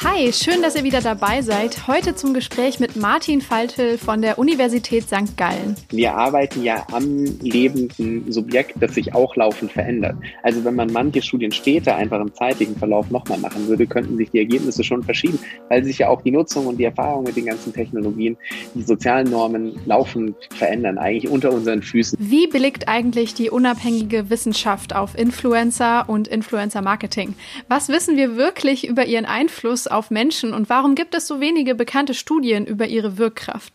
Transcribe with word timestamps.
Hi, 0.00 0.32
schön, 0.32 0.62
dass 0.62 0.74
ihr 0.74 0.84
wieder 0.84 1.00
dabei 1.00 1.42
seid. 1.42 1.86
Heute 1.86 2.16
zum 2.16 2.34
Gespräch 2.34 2.80
mit 2.80 2.96
Martin 2.96 3.40
Faltel 3.40 3.98
von 3.98 4.20
der 4.20 4.38
Universität 4.38 5.04
St. 5.04 5.36
Gallen. 5.36 5.76
Wir 5.90 6.14
arbeiten 6.14 6.64
ja 6.64 6.84
am 6.90 7.24
lebenden 7.40 8.32
Subjekt, 8.32 8.74
das 8.80 8.94
sich 8.94 9.14
auch 9.14 9.36
laufend 9.36 9.70
verändert. 9.70 10.16
Also 10.42 10.64
wenn 10.64 10.74
man 10.74 10.90
manche 10.90 11.22
Studien 11.22 11.52
später 11.52 11.94
einfach 11.94 12.20
im 12.20 12.34
zeitlichen 12.34 12.74
Verlauf 12.76 13.10
nochmal 13.10 13.38
machen 13.38 13.68
würde, 13.68 13.86
könnten 13.86 14.16
sich 14.16 14.30
die 14.30 14.38
Ergebnisse 14.38 14.82
schon 14.82 15.04
verschieben, 15.04 15.38
weil 15.68 15.84
sich 15.84 15.98
ja 15.98 16.08
auch 16.08 16.22
die 16.22 16.32
Nutzung 16.32 16.66
und 16.66 16.78
die 16.78 16.84
Erfahrung 16.84 17.24
mit 17.24 17.36
den 17.36 17.46
ganzen 17.46 17.72
Technologien, 17.72 18.36
die 18.74 18.82
sozialen 18.82 19.30
Normen 19.30 19.78
laufend 19.86 20.34
verändern, 20.56 20.98
eigentlich 20.98 21.30
unter 21.30 21.52
unseren 21.52 21.82
Füßen. 21.82 22.18
Wie 22.18 22.48
blickt 22.48 22.88
eigentlich 22.88 23.34
die 23.34 23.50
unabhängige 23.50 24.30
Wissenschaft 24.30 24.96
auf 24.96 25.16
Influencer 25.16 26.08
und 26.08 26.26
Influencer-Marketing? 26.26 27.34
Was 27.68 27.88
wissen 27.88 28.16
wir 28.16 28.36
wirklich 28.36 28.88
über 28.88 29.04
ihren 29.04 29.26
Einfluss 29.26 29.81
Einfluss 29.82 29.86
auf 29.86 30.10
Menschen 30.10 30.54
und 30.54 30.68
warum 30.68 30.94
gibt 30.94 31.14
es 31.14 31.26
so 31.26 31.40
wenige 31.40 31.74
bekannte 31.74 32.14
Studien 32.14 32.66
über 32.66 32.86
ihre 32.86 33.18
Wirkkraft? 33.18 33.72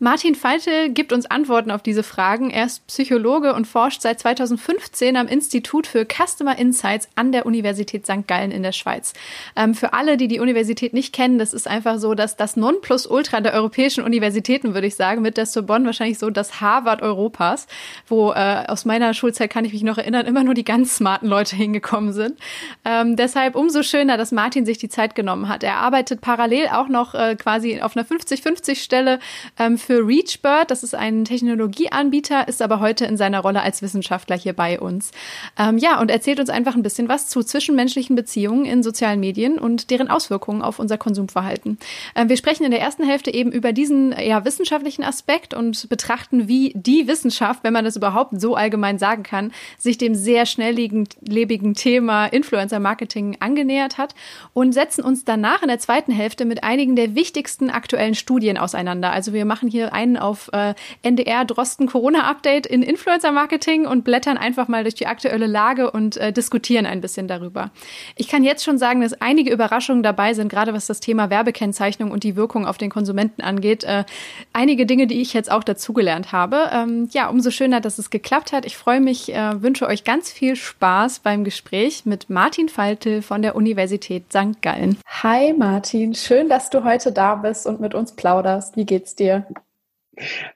Martin 0.00 0.36
Feitel 0.36 0.90
gibt 0.90 1.12
uns 1.12 1.26
Antworten 1.26 1.72
auf 1.72 1.82
diese 1.82 2.04
Fragen. 2.04 2.50
Er 2.50 2.66
ist 2.66 2.86
Psychologe 2.86 3.54
und 3.54 3.66
forscht 3.66 4.00
seit 4.00 4.20
2015 4.20 5.16
am 5.16 5.26
Institut 5.26 5.88
für 5.88 6.06
Customer 6.06 6.56
Insights 6.56 7.08
an 7.16 7.32
der 7.32 7.46
Universität 7.46 8.06
St. 8.06 8.26
Gallen 8.28 8.52
in 8.52 8.62
der 8.62 8.72
Schweiz. 8.72 9.12
Ähm, 9.56 9.74
für 9.74 9.92
alle, 9.92 10.16
die 10.16 10.28
die 10.28 10.38
Universität 10.38 10.92
nicht 10.92 11.12
kennen, 11.12 11.38
das 11.38 11.52
ist 11.52 11.66
einfach 11.66 11.98
so, 11.98 12.14
dass 12.14 12.36
das 12.36 12.56
Nonplusultra 12.56 13.40
der 13.40 13.54
europäischen 13.54 14.04
Universitäten, 14.04 14.74
würde 14.74 14.86
ich 14.86 14.94
sagen, 14.94 15.20
mit 15.22 15.36
der 15.36 15.46
Sorbonne 15.46 15.86
wahrscheinlich 15.86 16.18
so 16.18 16.30
das 16.30 16.60
Harvard 16.60 17.02
Europas, 17.02 17.66
wo 18.06 18.32
äh, 18.32 18.64
aus 18.68 18.84
meiner 18.84 19.14
Schulzeit 19.14 19.50
kann 19.50 19.64
ich 19.64 19.72
mich 19.72 19.82
noch 19.82 19.98
erinnern, 19.98 20.26
immer 20.26 20.44
nur 20.44 20.54
die 20.54 20.64
ganz 20.64 20.96
smarten 20.96 21.28
Leute 21.28 21.56
hingekommen 21.56 22.12
sind. 22.12 22.38
Ähm, 22.84 23.16
deshalb 23.16 23.56
umso 23.56 23.82
schöner, 23.82 24.16
dass 24.16 24.30
Martin 24.30 24.64
sich 24.64 24.78
die 24.78 24.88
Zeit 24.88 25.16
genommen 25.16 25.47
hat. 25.48 25.62
Er 25.62 25.76
arbeitet 25.76 26.20
parallel 26.20 26.68
auch 26.68 26.88
noch 26.88 27.14
äh, 27.14 27.36
quasi 27.36 27.80
auf 27.80 27.96
einer 27.96 28.06
50-50 28.06 28.76
Stelle 28.76 29.18
ähm, 29.58 29.78
für 29.78 30.06
ReachBird. 30.06 30.70
Das 30.70 30.82
ist 30.82 30.94
ein 30.94 31.24
Technologieanbieter, 31.24 32.48
ist 32.48 32.62
aber 32.62 32.80
heute 32.80 33.04
in 33.04 33.16
seiner 33.16 33.40
Rolle 33.40 33.62
als 33.62 33.82
Wissenschaftler 33.82 34.36
hier 34.36 34.52
bei 34.52 34.78
uns. 34.78 35.10
Ähm, 35.58 35.78
ja, 35.78 36.00
und 36.00 36.10
erzählt 36.10 36.40
uns 36.40 36.50
einfach 36.50 36.74
ein 36.74 36.82
bisschen 36.82 37.08
was 37.08 37.28
zu 37.28 37.42
zwischenmenschlichen 37.42 38.16
Beziehungen 38.16 38.64
in 38.64 38.82
sozialen 38.82 39.20
Medien 39.20 39.58
und 39.58 39.90
deren 39.90 40.08
Auswirkungen 40.08 40.62
auf 40.62 40.78
unser 40.78 40.98
Konsumverhalten. 40.98 41.78
Ähm, 42.14 42.28
wir 42.28 42.36
sprechen 42.36 42.64
in 42.64 42.70
der 42.70 42.80
ersten 42.80 43.04
Hälfte 43.04 43.32
eben 43.32 43.52
über 43.52 43.72
diesen 43.72 44.14
ja, 44.18 44.44
wissenschaftlichen 44.44 45.04
Aspekt 45.04 45.54
und 45.54 45.88
betrachten, 45.88 46.48
wie 46.48 46.72
die 46.74 47.06
Wissenschaft, 47.06 47.64
wenn 47.64 47.72
man 47.72 47.84
das 47.84 47.96
überhaupt 47.96 48.40
so 48.40 48.54
allgemein 48.54 48.98
sagen 48.98 49.22
kann, 49.22 49.52
sich 49.78 49.98
dem 49.98 50.14
sehr 50.14 50.46
schnelllebigen 50.46 51.74
Thema 51.74 52.26
Influencer-Marketing 52.26 53.38
angenähert 53.40 53.98
hat 53.98 54.14
und 54.52 54.72
setzen 54.72 55.04
uns 55.04 55.24
danach 55.38 55.62
in 55.62 55.68
der 55.68 55.78
zweiten 55.78 56.12
Hälfte 56.12 56.44
mit 56.44 56.64
einigen 56.64 56.96
der 56.96 57.14
wichtigsten 57.14 57.70
aktuellen 57.70 58.14
Studien 58.14 58.58
auseinander. 58.58 59.12
Also 59.12 59.32
wir 59.32 59.44
machen 59.44 59.68
hier 59.68 59.92
einen 59.92 60.16
auf 60.16 60.50
äh, 60.52 60.74
NDR 61.02 61.44
Drosten 61.44 61.86
Corona 61.86 62.28
Update 62.28 62.66
in 62.66 62.82
Influencer 62.82 63.30
Marketing 63.30 63.86
und 63.86 64.02
blättern 64.02 64.36
einfach 64.36 64.66
mal 64.68 64.82
durch 64.82 64.96
die 64.96 65.06
aktuelle 65.06 65.46
Lage 65.46 65.90
und 65.90 66.16
äh, 66.16 66.32
diskutieren 66.32 66.86
ein 66.86 67.00
bisschen 67.00 67.28
darüber. 67.28 67.70
Ich 68.16 68.28
kann 68.28 68.42
jetzt 68.42 68.64
schon 68.64 68.78
sagen, 68.78 69.00
dass 69.00 69.12
einige 69.14 69.52
Überraschungen 69.52 70.02
dabei 70.02 70.34
sind, 70.34 70.48
gerade 70.48 70.74
was 70.74 70.86
das 70.86 70.98
Thema 71.00 71.30
Werbekennzeichnung 71.30 72.10
und 72.10 72.24
die 72.24 72.34
Wirkung 72.34 72.66
auf 72.66 72.78
den 72.78 72.90
Konsumenten 72.90 73.42
angeht. 73.42 73.84
Äh, 73.84 74.04
einige 74.52 74.86
Dinge, 74.86 75.06
die 75.06 75.20
ich 75.20 75.34
jetzt 75.34 75.52
auch 75.52 75.62
dazugelernt 75.62 76.32
habe. 76.32 76.70
Ähm, 76.72 77.08
ja, 77.12 77.28
umso 77.28 77.50
schöner, 77.50 77.80
dass 77.80 77.98
es 77.98 78.10
geklappt 78.10 78.52
hat. 78.52 78.66
Ich 78.66 78.76
freue 78.76 79.00
mich, 79.00 79.32
äh, 79.32 79.62
wünsche 79.62 79.86
euch 79.86 80.02
ganz 80.02 80.32
viel 80.32 80.56
Spaß 80.56 81.20
beim 81.20 81.44
Gespräch 81.44 82.06
mit 82.06 82.28
Martin 82.28 82.68
Faltel 82.68 83.22
von 83.22 83.40
der 83.42 83.54
Universität 83.54 84.24
St. 84.32 84.60
Gallen. 84.62 84.98
Hi 85.22 85.27
Martin, 85.28 86.14
schön, 86.14 86.48
dass 86.48 86.70
du 86.70 86.84
heute 86.84 87.12
da 87.12 87.34
bist 87.34 87.66
und 87.66 87.80
mit 87.80 87.94
uns 87.94 88.16
plauderst. 88.16 88.76
Wie 88.76 88.86
geht's 88.86 89.14
dir? 89.14 89.46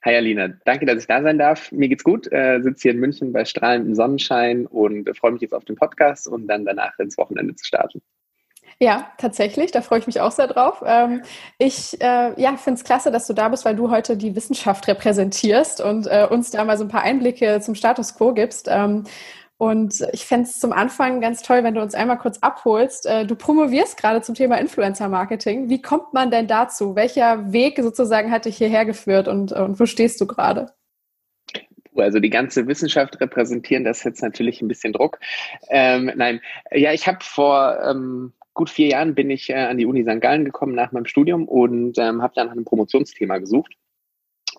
Hi 0.03 0.16
Alina, 0.16 0.49
danke, 0.65 0.87
dass 0.87 0.99
ich 0.99 1.06
da 1.06 1.22
sein 1.22 1.37
darf. 1.37 1.71
Mir 1.72 1.91
geht's 1.91 2.05
gut, 2.05 2.33
äh, 2.33 2.59
sitze 2.62 2.83
hier 2.83 2.93
in 2.93 2.99
München 2.99 3.34
bei 3.34 3.44
strahlendem 3.44 3.94
Sonnenschein 3.94 4.66
und 4.66 5.15
freue 5.15 5.33
mich 5.33 5.43
jetzt 5.43 5.53
auf 5.53 5.66
den 5.66 5.77
Podcast 5.77 6.27
und 6.27 6.47
dann 6.49 6.65
danach 6.65 6.99
ins 6.99 7.19
Wochenende 7.19 7.55
zu 7.55 7.66
starten. 7.66 8.00
Ja, 8.81 9.12
tatsächlich, 9.19 9.72
da 9.72 9.83
freue 9.83 9.99
ich 9.99 10.06
mich 10.06 10.22
auch 10.22 10.33
sehr 10.33 10.47
drauf. 10.47 10.83
Ähm, 10.84 11.21
ich 11.59 12.00
äh, 12.00 12.41
ja, 12.41 12.56
finde 12.56 12.78
es 12.78 12.84
klasse, 12.84 13.12
dass 13.12 13.27
du 13.27 13.34
da 13.34 13.50
bist, 13.50 13.66
weil 13.66 13.77
du 13.77 13.91
heute 13.91 14.16
die 14.16 14.34
Wissenschaft 14.34 14.89
repräsentierst 14.89 15.83
und 15.83 16.06
äh, 16.06 16.27
uns 16.28 16.50
da 16.50 16.65
mal 16.65 16.78
so 16.78 16.84
ein 16.84 16.89
paar 16.89 17.03
Einblicke 17.03 17.60
zum 17.60 17.75
Status 17.75 18.16
quo 18.16 18.33
gibst. 18.33 18.69
Ähm, 18.71 19.04
und 19.62 20.04
ich 20.12 20.26
fände 20.26 20.48
es 20.48 20.58
zum 20.58 20.72
Anfang 20.72 21.20
ganz 21.20 21.40
toll, 21.40 21.62
wenn 21.62 21.76
du 21.76 21.80
uns 21.80 21.94
einmal 21.94 22.18
kurz 22.18 22.38
abholst. 22.40 23.06
Äh, 23.06 23.24
du 23.24 23.36
promovierst 23.36 23.96
gerade 23.96 24.20
zum 24.20 24.34
Thema 24.34 24.56
Influencer-Marketing. 24.56 25.68
Wie 25.68 25.80
kommt 25.80 26.12
man 26.12 26.32
denn 26.32 26.48
dazu? 26.48 26.96
Welcher 26.96 27.52
Weg 27.52 27.78
sozusagen 27.80 28.32
hat 28.32 28.44
dich 28.44 28.56
hierher 28.56 28.84
geführt 28.84 29.28
und, 29.28 29.52
und 29.52 29.78
wo 29.78 29.86
stehst 29.86 30.20
du 30.20 30.26
gerade? 30.26 30.72
Also 31.94 32.18
die 32.18 32.28
ganze 32.28 32.66
Wissenschaft 32.66 33.20
repräsentieren, 33.20 33.84
das 33.84 34.02
jetzt 34.02 34.20
natürlich 34.20 34.60
ein 34.62 34.66
bisschen 34.66 34.94
Druck. 34.94 35.20
Ähm, 35.70 36.10
nein, 36.16 36.40
ja, 36.72 36.92
ich 36.92 37.06
habe 37.06 37.18
vor 37.20 37.78
ähm, 37.88 38.32
gut 38.54 38.68
vier 38.68 38.88
Jahren 38.88 39.14
bin 39.14 39.30
ich 39.30 39.48
äh, 39.48 39.54
an 39.54 39.76
die 39.76 39.86
Uni 39.86 40.02
St. 40.02 40.20
Gallen 40.20 40.44
gekommen 40.44 40.74
nach 40.74 40.90
meinem 40.90 41.06
Studium 41.06 41.46
und 41.46 41.98
ähm, 41.98 42.20
habe 42.20 42.32
dann 42.34 42.48
nach 42.48 42.54
einem 42.54 42.64
Promotionsthema 42.64 43.38
gesucht 43.38 43.76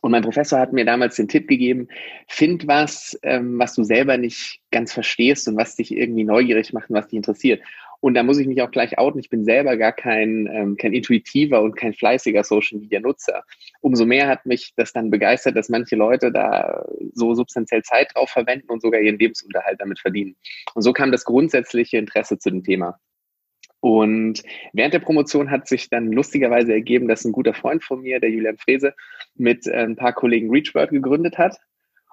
und 0.04 0.12
mein 0.12 0.22
Professor 0.22 0.60
hat 0.60 0.74
mir 0.74 0.84
damals 0.84 1.16
den 1.16 1.30
Tipp 1.30 1.48
gegeben, 1.48 1.88
find 2.28 2.68
was, 2.68 3.18
ähm, 3.24 3.58
was 3.58 3.74
du 3.74 3.84
selber 3.84 4.18
nicht 4.18 4.60
ganz 4.70 4.92
verstehst 4.92 5.48
und 5.48 5.56
was 5.56 5.78
dich 5.78 5.96
irgendwie 5.96 6.26
neugierig 6.26 6.74
macht 6.74 6.90
und 6.90 6.98
was 6.98 7.08
dich 7.08 7.16
interessiert. 7.16 7.62
Und 8.02 8.16
da 8.16 8.24
muss 8.24 8.38
ich 8.38 8.46
mich 8.46 8.62
auch 8.62 8.70
gleich 8.70 8.98
outen, 8.98 9.22
ich 9.22 9.30
bin 9.30 9.46
selber 9.46 9.78
gar 9.78 9.94
kein, 9.94 10.50
ähm, 10.52 10.76
kein 10.76 10.92
intuitiver 10.92 11.62
und 11.62 11.78
kein 11.78 11.94
fleißiger 11.94 12.44
Social 12.44 12.80
Media 12.80 13.00
Nutzer. 13.00 13.46
Umso 13.80 14.06
mehr 14.06 14.28
hat 14.28 14.46
mich 14.46 14.74
das 14.76 14.92
dann 14.92 15.10
begeistert, 15.10 15.56
dass 15.56 15.70
manche 15.70 15.96
Leute 15.96 16.34
da 16.34 16.84
so 17.14 17.34
substanziell 17.34 17.82
Zeit 17.84 18.12
drauf 18.14 18.30
verwenden 18.30 18.70
und 18.72 18.82
sogar 18.82 19.00
ihren 19.00 19.18
Lebensunterhalt 19.18 19.80
damit 19.80 20.00
verdienen. 20.00 20.36
Und 20.74 20.82
so 20.82 20.92
kam 20.92 21.14
das 21.14 21.24
grundsätzliche 21.24 21.98
Interesse 21.98 22.38
zu 22.38 22.50
dem 22.50 22.66
Thema. 22.66 23.00
Und 23.84 24.44
während 24.72 24.94
der 24.94 25.00
Promotion 25.00 25.52
hat 25.52 25.68
sich 25.68 25.90
dann 25.90 26.10
lustigerweise 26.14 26.72
ergeben, 26.72 27.10
dass 27.10 27.26
ein 27.26 27.34
guter 27.34 27.54
Freund 27.54 27.84
von 27.84 28.00
mir, 28.00 28.22
der 28.22 28.30
Julian 28.30 28.58
Frese, 28.58 28.94
mit 29.36 29.68
äh, 29.68 29.74
ein 29.74 29.98
paar 29.98 30.14
Kollegen 30.14 30.50
ReachBird 30.50 30.92
gegründet 30.92 31.38
hat. 31.38 31.58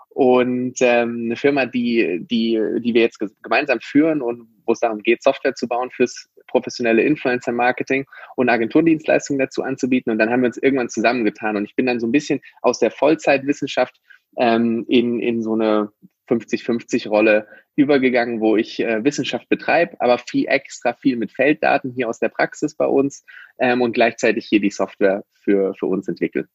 Und 0.08 0.78
ähm, 0.81 1.26
eine 1.26 1.36
Firma, 1.36 1.66
die, 1.66 2.26
die, 2.28 2.60
die 2.81 2.92
wir 2.92 3.03
jetzt 3.03 3.20
gemeinsam 3.44 3.78
führen 3.81 4.20
und 4.20 4.48
wo 4.66 4.72
es 4.72 4.81
darum 4.81 4.98
geht, 4.98 5.22
Software 5.22 5.54
zu 5.54 5.69
bauen 5.69 5.92
fürs 5.92 6.28
professionelle 6.48 7.03
Influencer-Marketing 7.03 8.04
und 8.34 8.48
Agenturdienstleistungen 8.48 9.38
dazu 9.38 9.62
anzubieten. 9.62 10.10
Und 10.10 10.19
dann 10.19 10.28
haben 10.28 10.41
wir 10.41 10.48
uns 10.48 10.58
irgendwann 10.58 10.88
zusammengetan. 10.88 11.56
Und 11.56 11.66
ich 11.66 11.76
bin 11.76 11.87
dann 11.87 12.00
so 12.00 12.08
ein 12.08 12.12
bisschen 12.12 12.41
aus 12.62 12.81
der 12.81 12.91
Vollzeitwissenschaft 12.91 14.00
ähm, 14.38 14.84
in, 14.88 15.20
in 15.20 15.41
so 15.41 15.52
eine 15.52 15.92
50-50-Rolle 16.30 17.46
übergegangen, 17.76 18.41
wo 18.41 18.56
ich 18.56 18.80
äh, 18.80 19.02
Wissenschaft 19.04 19.48
betreibe, 19.48 19.96
aber 20.00 20.18
viel 20.18 20.46
extra 20.46 20.92
viel 20.94 21.16
mit 21.16 21.32
Felddaten 21.32 21.92
hier 21.92 22.08
aus 22.08 22.18
der 22.18 22.28
Praxis 22.28 22.74
bei 22.74 22.86
uns 22.86 23.24
ähm, 23.58 23.82
und 23.82 23.92
gleichzeitig 23.92 24.46
hier 24.46 24.60
die 24.60 24.70
Software 24.70 25.24
für, 25.42 25.74
für 25.74 25.86
uns 25.86 26.08
entwickle. 26.08 26.46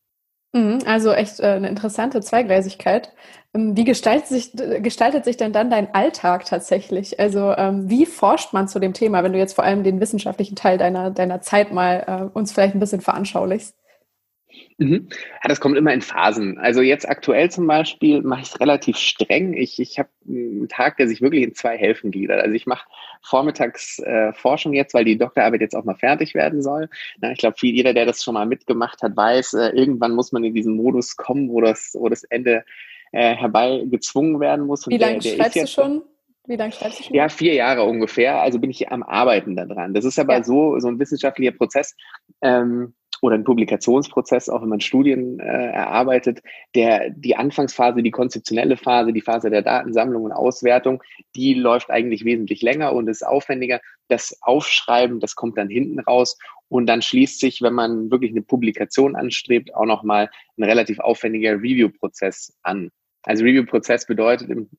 Mhm, 0.56 0.80
also 0.86 1.12
echt 1.12 1.42
äh, 1.42 1.48
eine 1.48 1.68
interessante 1.68 2.22
Zweigleisigkeit. 2.22 3.12
Ähm, 3.54 3.76
wie 3.76 3.84
gestaltet 3.84 4.28
sich, 4.28 4.54
gestaltet 4.82 5.26
sich 5.26 5.36
denn 5.36 5.52
dann 5.52 5.70
dein 5.70 5.94
Alltag 5.94 6.46
tatsächlich? 6.46 7.20
Also 7.20 7.52
ähm, 7.58 7.90
wie 7.90 8.06
forscht 8.06 8.54
man 8.54 8.70
zu 8.70 8.80
dem 8.80 8.94
Thema, 8.94 9.22
wenn 9.22 9.34
du 9.34 9.40
jetzt 9.40 9.54
vor 9.54 9.66
allem 9.66 9.84
den 9.84 10.00
wissenschaftlichen 10.00 10.56
Teil 10.56 10.78
deiner, 10.78 11.12
deiner 11.12 11.42
Zeit 11.42 11.74
mal 11.74 12.06
äh, 12.08 12.38
uns 12.38 12.54
vielleicht 12.54 12.74
ein 12.74 12.80
bisschen 12.80 13.02
veranschaulichst? 13.02 13.76
Mhm. 14.78 15.08
Ja, 15.10 15.48
das 15.48 15.62
kommt 15.62 15.78
immer 15.78 15.94
in 15.94 16.02
Phasen. 16.02 16.58
Also 16.58 16.82
jetzt 16.82 17.08
aktuell 17.08 17.50
zum 17.50 17.66
Beispiel 17.66 18.22
mache 18.22 18.42
ich 18.42 18.50
es 18.50 18.60
relativ 18.60 18.98
streng. 18.98 19.54
Ich, 19.54 19.80
ich 19.80 19.98
habe 20.00 20.10
einen 20.28 20.68
Tag, 20.68 20.98
der 20.98 21.08
sich 21.08 21.22
wirklich 21.22 21.44
in 21.44 21.54
zwei 21.54 21.78
Hälften 21.78 22.12
gliedert. 22.12 22.42
Also 22.42 22.54
ich 22.54 22.66
mache 22.66 22.86
vormittags 23.22 24.00
äh, 24.00 24.34
Forschung 24.34 24.74
jetzt, 24.74 24.94
weil 24.94 25.06
die 25.06 25.18
Doktorarbeit 25.18 25.62
jetzt 25.62 25.76
auch 25.76 25.86
mal 25.86 25.96
fertig 25.96 26.36
werden 26.36 26.62
soll. 26.62 26.90
Na, 27.22 27.32
ich 27.32 27.38
glaube, 27.38 27.56
jeder, 27.62 27.94
der 27.94 28.06
das 28.06 28.24
schon 28.24 28.34
mal 28.34 28.46
mitgemacht 28.46 29.02
hat, 29.02 29.16
weiß, 29.16 29.54
äh, 29.54 29.70
irgendwann 29.70 30.14
muss 30.14 30.32
man 30.32 30.44
in 30.44 30.54
diesen 30.54 30.76
Modus 30.76 31.16
kommen, 31.16 31.50
wo 31.50 31.62
das, 31.62 31.96
wo 31.98 32.10
das 32.10 32.24
Ende 32.24 32.66
äh, 33.14 33.36
herbeigezwungen 33.36 34.40
werden 34.42 34.66
muss. 34.66 34.86
Und 34.86 34.94
Wie 34.94 34.98
lange 34.98 35.22
schreibst 35.22 35.56
du 35.56 35.68
schon? 35.68 36.02
Wie 36.48 36.56
lange 36.56 36.72
schreibst 36.72 37.00
du 37.00 37.04
schon? 37.04 37.16
Ja, 37.16 37.30
vier 37.30 37.54
Jahre 37.54 37.84
ungefähr. 37.84 38.42
Also 38.42 38.60
bin 38.60 38.70
ich 38.70 38.90
am 38.92 39.04
Arbeiten 39.04 39.56
daran. 39.56 39.94
Das 39.94 40.06
ist 40.06 40.20
aber 40.20 40.38
ja. 40.38 40.44
so, 40.44 40.80
so 40.80 40.88
ein 40.88 41.00
wissenschaftlicher 41.00 41.52
Prozess. 41.52 41.96
Ähm, 42.42 42.94
oder 43.22 43.36
ein 43.36 43.44
Publikationsprozess, 43.44 44.50
auch 44.50 44.62
wenn 44.62 44.70
man 44.70 44.82
Studien 44.82 45.40
äh, 45.40 45.44
erarbeitet, 45.44 46.42
der 46.76 47.10
die 47.10 47.36
Anfangsphase, 47.36 48.04
die 48.04 48.12
konzeptionelle 48.12 48.78
Phase, 48.78 49.14
die 49.14 49.22
Phase 49.22 49.50
der 49.50 49.62
Datensammlung 49.62 50.24
und 50.24 50.32
Auswertung, 50.32 51.02
die 51.36 51.54
läuft 51.54 51.90
eigentlich 51.90 52.26
wesentlich 52.26 52.62
länger 52.62 52.94
und 52.94 53.08
ist 53.08 53.26
aufwendiger. 53.26 53.80
Das 54.10 54.38
Aufschreiben, 54.42 55.20
das 55.20 55.36
kommt 55.36 55.58
dann 55.58 55.70
hinten 55.70 56.00
raus 56.00 56.38
und 56.68 56.88
dann 56.88 57.02
schließt 57.02 57.40
sich, 57.40 57.62
wenn 57.62 57.74
man 57.74 58.12
wirklich 58.12 58.32
eine 58.32 58.42
Publikation 58.42 59.16
anstrebt, 59.16 59.74
auch 59.74 59.86
nochmal 59.86 60.30
ein 60.58 60.64
relativ 60.64 61.00
aufwendiger 61.00 61.54
Review-Prozess 61.54 62.56
an. 62.64 62.92
Also 63.24 63.44
Review-Prozess 63.44 64.06
bedeutet, 64.06 64.50
im, 64.50 64.70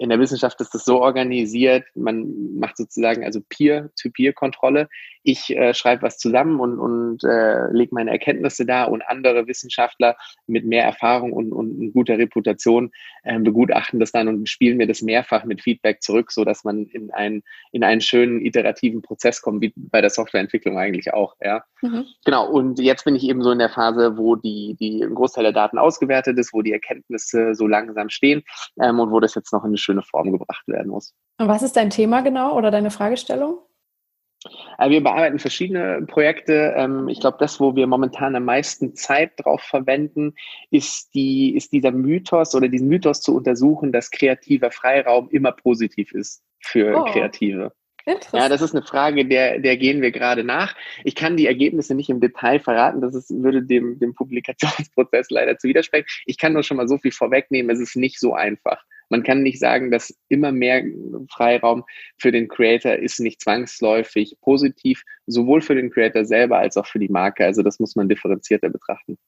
in 0.00 0.08
der 0.08 0.18
Wissenschaft 0.18 0.58
ist 0.62 0.74
das 0.74 0.86
so 0.86 1.02
organisiert, 1.02 1.84
man 1.94 2.58
macht 2.58 2.78
sozusagen 2.78 3.22
also 3.22 3.40
Peer-to-Peer-Kontrolle. 3.46 4.88
Ich 5.22 5.50
äh, 5.56 5.74
schreibe 5.74 6.02
was 6.02 6.18
zusammen 6.18 6.60
und, 6.60 6.78
und 6.78 7.24
äh, 7.24 7.70
lege 7.72 7.94
meine 7.94 8.10
Erkenntnisse 8.10 8.64
da 8.64 8.84
und 8.84 9.02
andere 9.02 9.46
Wissenschaftler 9.46 10.16
mit 10.46 10.64
mehr 10.64 10.84
Erfahrung 10.84 11.32
und, 11.32 11.52
und 11.52 11.92
guter 11.92 12.18
Reputation 12.18 12.90
äh, 13.22 13.38
begutachten 13.38 14.00
das 14.00 14.12
dann 14.12 14.28
und 14.28 14.48
spielen 14.48 14.76
mir 14.76 14.86
das 14.86 15.02
mehrfach 15.02 15.44
mit 15.44 15.62
Feedback 15.62 16.02
zurück, 16.02 16.32
so 16.32 16.44
dass 16.44 16.64
man 16.64 16.86
in 16.86 17.10
einen, 17.10 17.42
in 17.72 17.84
einen 17.84 18.00
schönen 18.00 18.40
iterativen 18.40 19.02
Prozess 19.02 19.42
kommt, 19.42 19.60
wie 19.62 19.72
bei 19.76 20.00
der 20.00 20.10
Softwareentwicklung 20.10 20.78
eigentlich 20.78 21.12
auch. 21.12 21.34
Ja. 21.42 21.62
Mhm. 21.82 22.06
Genau, 22.24 22.48
und 22.50 22.78
jetzt 22.78 23.04
bin 23.04 23.14
ich 23.14 23.24
eben 23.24 23.42
so 23.42 23.50
in 23.50 23.58
der 23.58 23.70
Phase, 23.70 24.16
wo 24.16 24.36
die, 24.36 24.76
die 24.80 25.02
ein 25.02 25.14
Großteil 25.14 25.44
der 25.44 25.52
Daten 25.52 25.78
ausgewertet 25.78 26.38
ist, 26.38 26.52
wo 26.52 26.62
die 26.62 26.72
Erkenntnisse 26.72 27.54
so 27.54 27.66
langsam 27.66 28.08
stehen 28.08 28.42
ähm, 28.80 29.00
und 29.00 29.10
wo 29.10 29.20
das 29.20 29.34
jetzt 29.34 29.52
noch 29.52 29.64
in 29.64 29.68
eine 29.68 29.78
schöne 29.78 30.02
Form 30.02 30.32
gebracht 30.32 30.66
werden 30.66 30.90
muss. 30.90 31.14
Und 31.38 31.48
was 31.48 31.62
ist 31.62 31.76
dein 31.76 31.90
Thema 31.90 32.20
genau 32.20 32.56
oder 32.56 32.70
deine 32.70 32.90
Fragestellung? 32.90 33.58
Äh, 34.78 34.90
wir 34.90 35.02
bearbeiten 35.02 35.38
verschiedene 35.38 36.02
Projekte. 36.06 36.74
Ähm, 36.76 37.08
ich 37.08 37.20
glaube, 37.20 37.38
das, 37.40 37.60
wo 37.60 37.76
wir 37.76 37.86
momentan 37.86 38.34
am 38.36 38.44
meisten 38.44 38.94
Zeit 38.94 39.32
drauf 39.36 39.62
verwenden, 39.62 40.34
ist, 40.70 41.14
die, 41.14 41.54
ist 41.54 41.72
dieser 41.72 41.90
Mythos 41.90 42.54
oder 42.54 42.68
diesen 42.68 42.88
Mythos 42.88 43.20
zu 43.20 43.36
untersuchen, 43.36 43.92
dass 43.92 44.10
kreativer 44.10 44.70
Freiraum 44.70 45.28
immer 45.30 45.52
positiv 45.52 46.12
ist 46.12 46.42
für 46.60 46.96
oh. 46.96 47.04
Kreative. 47.04 47.72
Ja, 48.32 48.48
das 48.48 48.62
ist 48.62 48.74
eine 48.74 48.84
Frage, 48.84 49.26
der, 49.26 49.58
der 49.58 49.76
gehen 49.76 50.00
wir 50.00 50.10
gerade 50.10 50.42
nach. 50.42 50.74
Ich 51.04 51.14
kann 51.14 51.36
die 51.36 51.46
Ergebnisse 51.46 51.94
nicht 51.94 52.08
im 52.08 52.20
Detail 52.20 52.58
verraten, 52.58 53.00
das 53.02 53.14
ist, 53.14 53.30
würde 53.30 53.62
dem, 53.62 53.98
dem 53.98 54.14
Publikationsprozess 54.14 55.26
leider 55.30 55.58
zu 55.58 55.68
widersprechen. 55.68 56.06
Ich 56.24 56.38
kann 56.38 56.54
nur 56.54 56.62
schon 56.62 56.78
mal 56.78 56.88
so 56.88 56.98
viel 56.98 57.12
vorwegnehmen, 57.12 57.70
es 57.70 57.80
ist 57.80 57.96
nicht 57.96 58.18
so 58.18 58.34
einfach. 58.34 58.82
Man 59.10 59.22
kann 59.22 59.42
nicht 59.42 59.58
sagen, 59.58 59.90
dass 59.90 60.14
immer 60.28 60.52
mehr 60.52 60.82
Freiraum 61.30 61.84
für 62.18 62.32
den 62.32 62.48
Creator 62.48 62.94
ist 62.94 63.20
nicht 63.20 63.42
zwangsläufig 63.42 64.36
positiv, 64.40 65.02
sowohl 65.26 65.60
für 65.60 65.74
den 65.74 65.90
Creator 65.90 66.24
selber 66.24 66.58
als 66.58 66.76
auch 66.76 66.86
für 66.86 66.98
die 66.98 67.08
Marke. 67.08 67.44
Also 67.44 67.62
das 67.62 67.78
muss 67.78 67.96
man 67.96 68.08
differenzierter 68.08 68.70
betrachten. 68.70 69.18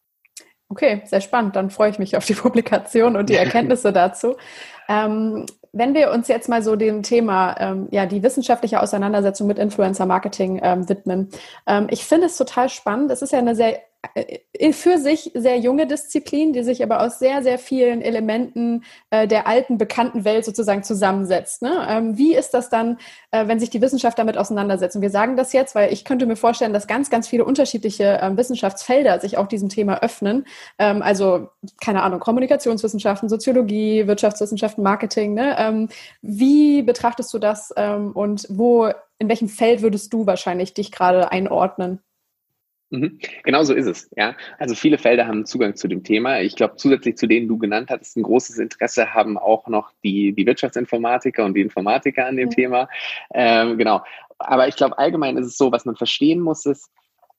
Okay, 0.68 1.02
sehr 1.04 1.20
spannend. 1.20 1.54
Dann 1.54 1.68
freue 1.68 1.90
ich 1.90 1.98
mich 1.98 2.16
auf 2.16 2.24
die 2.24 2.32
Publikation 2.32 3.16
und 3.16 3.28
die 3.28 3.34
Erkenntnisse 3.36 3.92
dazu. 3.92 4.36
Ähm, 4.88 5.44
wenn 5.72 5.94
wir 5.94 6.10
uns 6.10 6.28
jetzt 6.28 6.48
mal 6.48 6.62
so 6.62 6.76
dem 6.76 7.02
Thema, 7.02 7.56
ähm, 7.58 7.88
ja, 7.90 8.06
die 8.06 8.22
wissenschaftliche 8.22 8.80
Auseinandersetzung 8.80 9.46
mit 9.46 9.58
Influencer 9.58 10.06
Marketing 10.06 10.60
ähm, 10.62 10.88
widmen. 10.88 11.28
Ähm, 11.66 11.88
ich 11.90 12.04
finde 12.04 12.26
es 12.26 12.38
total 12.38 12.70
spannend. 12.70 13.10
Es 13.10 13.20
ist 13.20 13.32
ja 13.32 13.38
eine 13.38 13.54
sehr 13.54 13.80
für 14.72 14.98
sich 14.98 15.30
sehr 15.34 15.58
junge 15.58 15.86
Disziplin, 15.86 16.52
die 16.52 16.64
sich 16.64 16.82
aber 16.82 17.00
aus 17.00 17.18
sehr, 17.18 17.42
sehr 17.42 17.58
vielen 17.58 18.02
Elementen 18.02 18.84
äh, 19.10 19.28
der 19.28 19.46
alten, 19.46 19.78
bekannten 19.78 20.24
Welt 20.24 20.44
sozusagen 20.44 20.82
zusammensetzt. 20.82 21.62
Ne? 21.62 21.86
Ähm, 21.88 22.18
wie 22.18 22.34
ist 22.34 22.50
das 22.50 22.68
dann, 22.68 22.98
äh, 23.30 23.46
wenn 23.46 23.60
sich 23.60 23.70
die 23.70 23.80
Wissenschaft 23.80 24.18
damit 24.18 24.36
auseinandersetzt? 24.36 24.96
Und 24.96 25.02
wir 25.02 25.10
sagen 25.10 25.36
das 25.36 25.52
jetzt, 25.52 25.74
weil 25.74 25.92
ich 25.92 26.04
könnte 26.04 26.26
mir 26.26 26.36
vorstellen, 26.36 26.72
dass 26.72 26.86
ganz, 26.88 27.10
ganz 27.10 27.28
viele 27.28 27.44
unterschiedliche 27.44 28.18
ähm, 28.20 28.36
Wissenschaftsfelder 28.36 29.20
sich 29.20 29.38
auch 29.38 29.46
diesem 29.46 29.68
Thema 29.68 30.02
öffnen. 30.02 30.46
Ähm, 30.78 31.00
also, 31.00 31.48
keine 31.80 32.02
Ahnung, 32.02 32.18
Kommunikationswissenschaften, 32.18 33.28
Soziologie, 33.28 34.06
Wirtschaftswissenschaften, 34.08 34.82
Marketing. 34.82 35.34
Ne? 35.34 35.56
Ähm, 35.58 35.88
wie 36.22 36.82
betrachtest 36.82 37.32
du 37.32 37.38
das 37.38 37.72
ähm, 37.76 38.12
und 38.12 38.46
wo, 38.50 38.90
in 39.18 39.28
welchem 39.28 39.48
Feld 39.48 39.80
würdest 39.82 40.12
du 40.12 40.26
wahrscheinlich 40.26 40.74
dich 40.74 40.90
gerade 40.90 41.30
einordnen? 41.30 42.00
Mhm. 42.92 43.18
Genau 43.42 43.62
so 43.64 43.72
ist 43.72 43.86
es. 43.86 44.10
Ja, 44.16 44.36
also 44.58 44.74
viele 44.74 44.98
Felder 44.98 45.26
haben 45.26 45.46
Zugang 45.46 45.74
zu 45.76 45.88
dem 45.88 46.04
Thema. 46.04 46.40
Ich 46.42 46.56
glaube, 46.56 46.76
zusätzlich 46.76 47.16
zu 47.16 47.26
denen 47.26 47.48
du 47.48 47.56
genannt 47.56 47.88
hattest, 47.88 48.18
ein 48.18 48.22
großes 48.22 48.58
Interesse 48.58 49.14
haben 49.14 49.38
auch 49.38 49.66
noch 49.66 49.92
die, 50.04 50.34
die 50.34 50.44
Wirtschaftsinformatiker 50.44 51.42
und 51.42 51.54
die 51.54 51.62
Informatiker 51.62 52.26
an 52.26 52.36
dem 52.36 52.48
mhm. 52.48 52.52
Thema. 52.52 52.88
Ähm, 53.32 53.78
genau. 53.78 54.02
Aber 54.38 54.68
ich 54.68 54.76
glaube, 54.76 54.98
allgemein 54.98 55.38
ist 55.38 55.46
es 55.46 55.56
so, 55.56 55.72
was 55.72 55.86
man 55.86 55.96
verstehen 55.96 56.40
muss, 56.40 56.66
ist, 56.66 56.90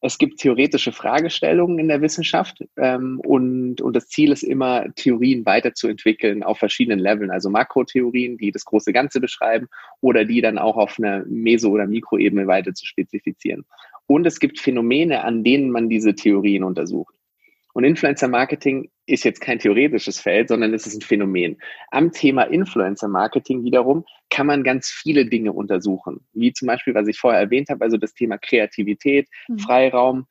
es 0.06 0.18
gibt 0.18 0.42
theoretische 0.42 0.92
Fragestellungen 0.92 1.80
in 1.80 1.88
der 1.88 2.02
Wissenschaft 2.02 2.62
ähm, 2.76 3.22
und, 3.22 3.80
und 3.80 3.96
das 3.96 4.10
Ziel 4.10 4.34
ist 4.34 4.44
immer, 4.44 4.94
Theorien 4.96 5.46
weiterzuentwickeln 5.46 6.44
auf 6.44 6.60
verschiedenen 6.60 7.00
Leveln, 7.00 7.32
also 7.32 7.50
Makrotheorien, 7.50 8.38
die 8.38 8.52
das 8.52 8.66
große 8.66 8.92
Ganze 8.92 9.22
beschreiben 9.22 9.70
oder 10.02 10.26
die 10.26 10.42
dann 10.42 10.58
auch 10.58 10.76
auf 10.76 11.00
einer 11.00 11.24
Meso- 11.26 11.70
oder 11.70 11.88
Mikroebene 11.88 12.48
weiter 12.48 12.74
zu 12.74 12.86
spezifizieren. 12.86 13.64
Und 14.08 14.26
es 14.26 14.40
gibt 14.40 14.60
Phänomene, 14.60 15.24
an 15.24 15.44
denen 15.44 15.72
man 15.72 15.90
diese 15.90 16.16
Theorien 16.16 16.64
untersucht. 16.64 17.16
Und 17.74 17.84
Influencer 17.84 18.28
Marketing 18.28 18.92
ist 19.08 19.26
jetzt 19.26 19.42
kein 19.42 19.60
theoretisches 19.60 20.20
Feld, 20.20 20.50
sondern 20.50 20.74
es 20.74 20.86
ist 20.86 20.96
ein 20.96 21.02
Phänomen. 21.02 21.58
Am 21.90 22.12
Thema 22.12 22.44
Influencer 22.44 23.08
Marketing 23.08 23.64
wiederum 23.64 24.06
kann 24.30 24.46
man 24.46 24.64
ganz 24.64 24.90
viele 24.90 25.26
Dinge 25.26 25.54
untersuchen, 25.54 26.26
wie 26.34 26.54
zum 26.54 26.68
Beispiel, 26.68 26.94
was 26.94 27.08
ich 27.08 27.18
vorher 27.18 27.42
erwähnt 27.42 27.70
habe, 27.70 27.84
also 27.84 27.98
das 27.98 28.14
Thema 28.14 28.38
Kreativität, 28.38 29.28
mhm. 29.48 29.60
Freiraum, 29.60 30.28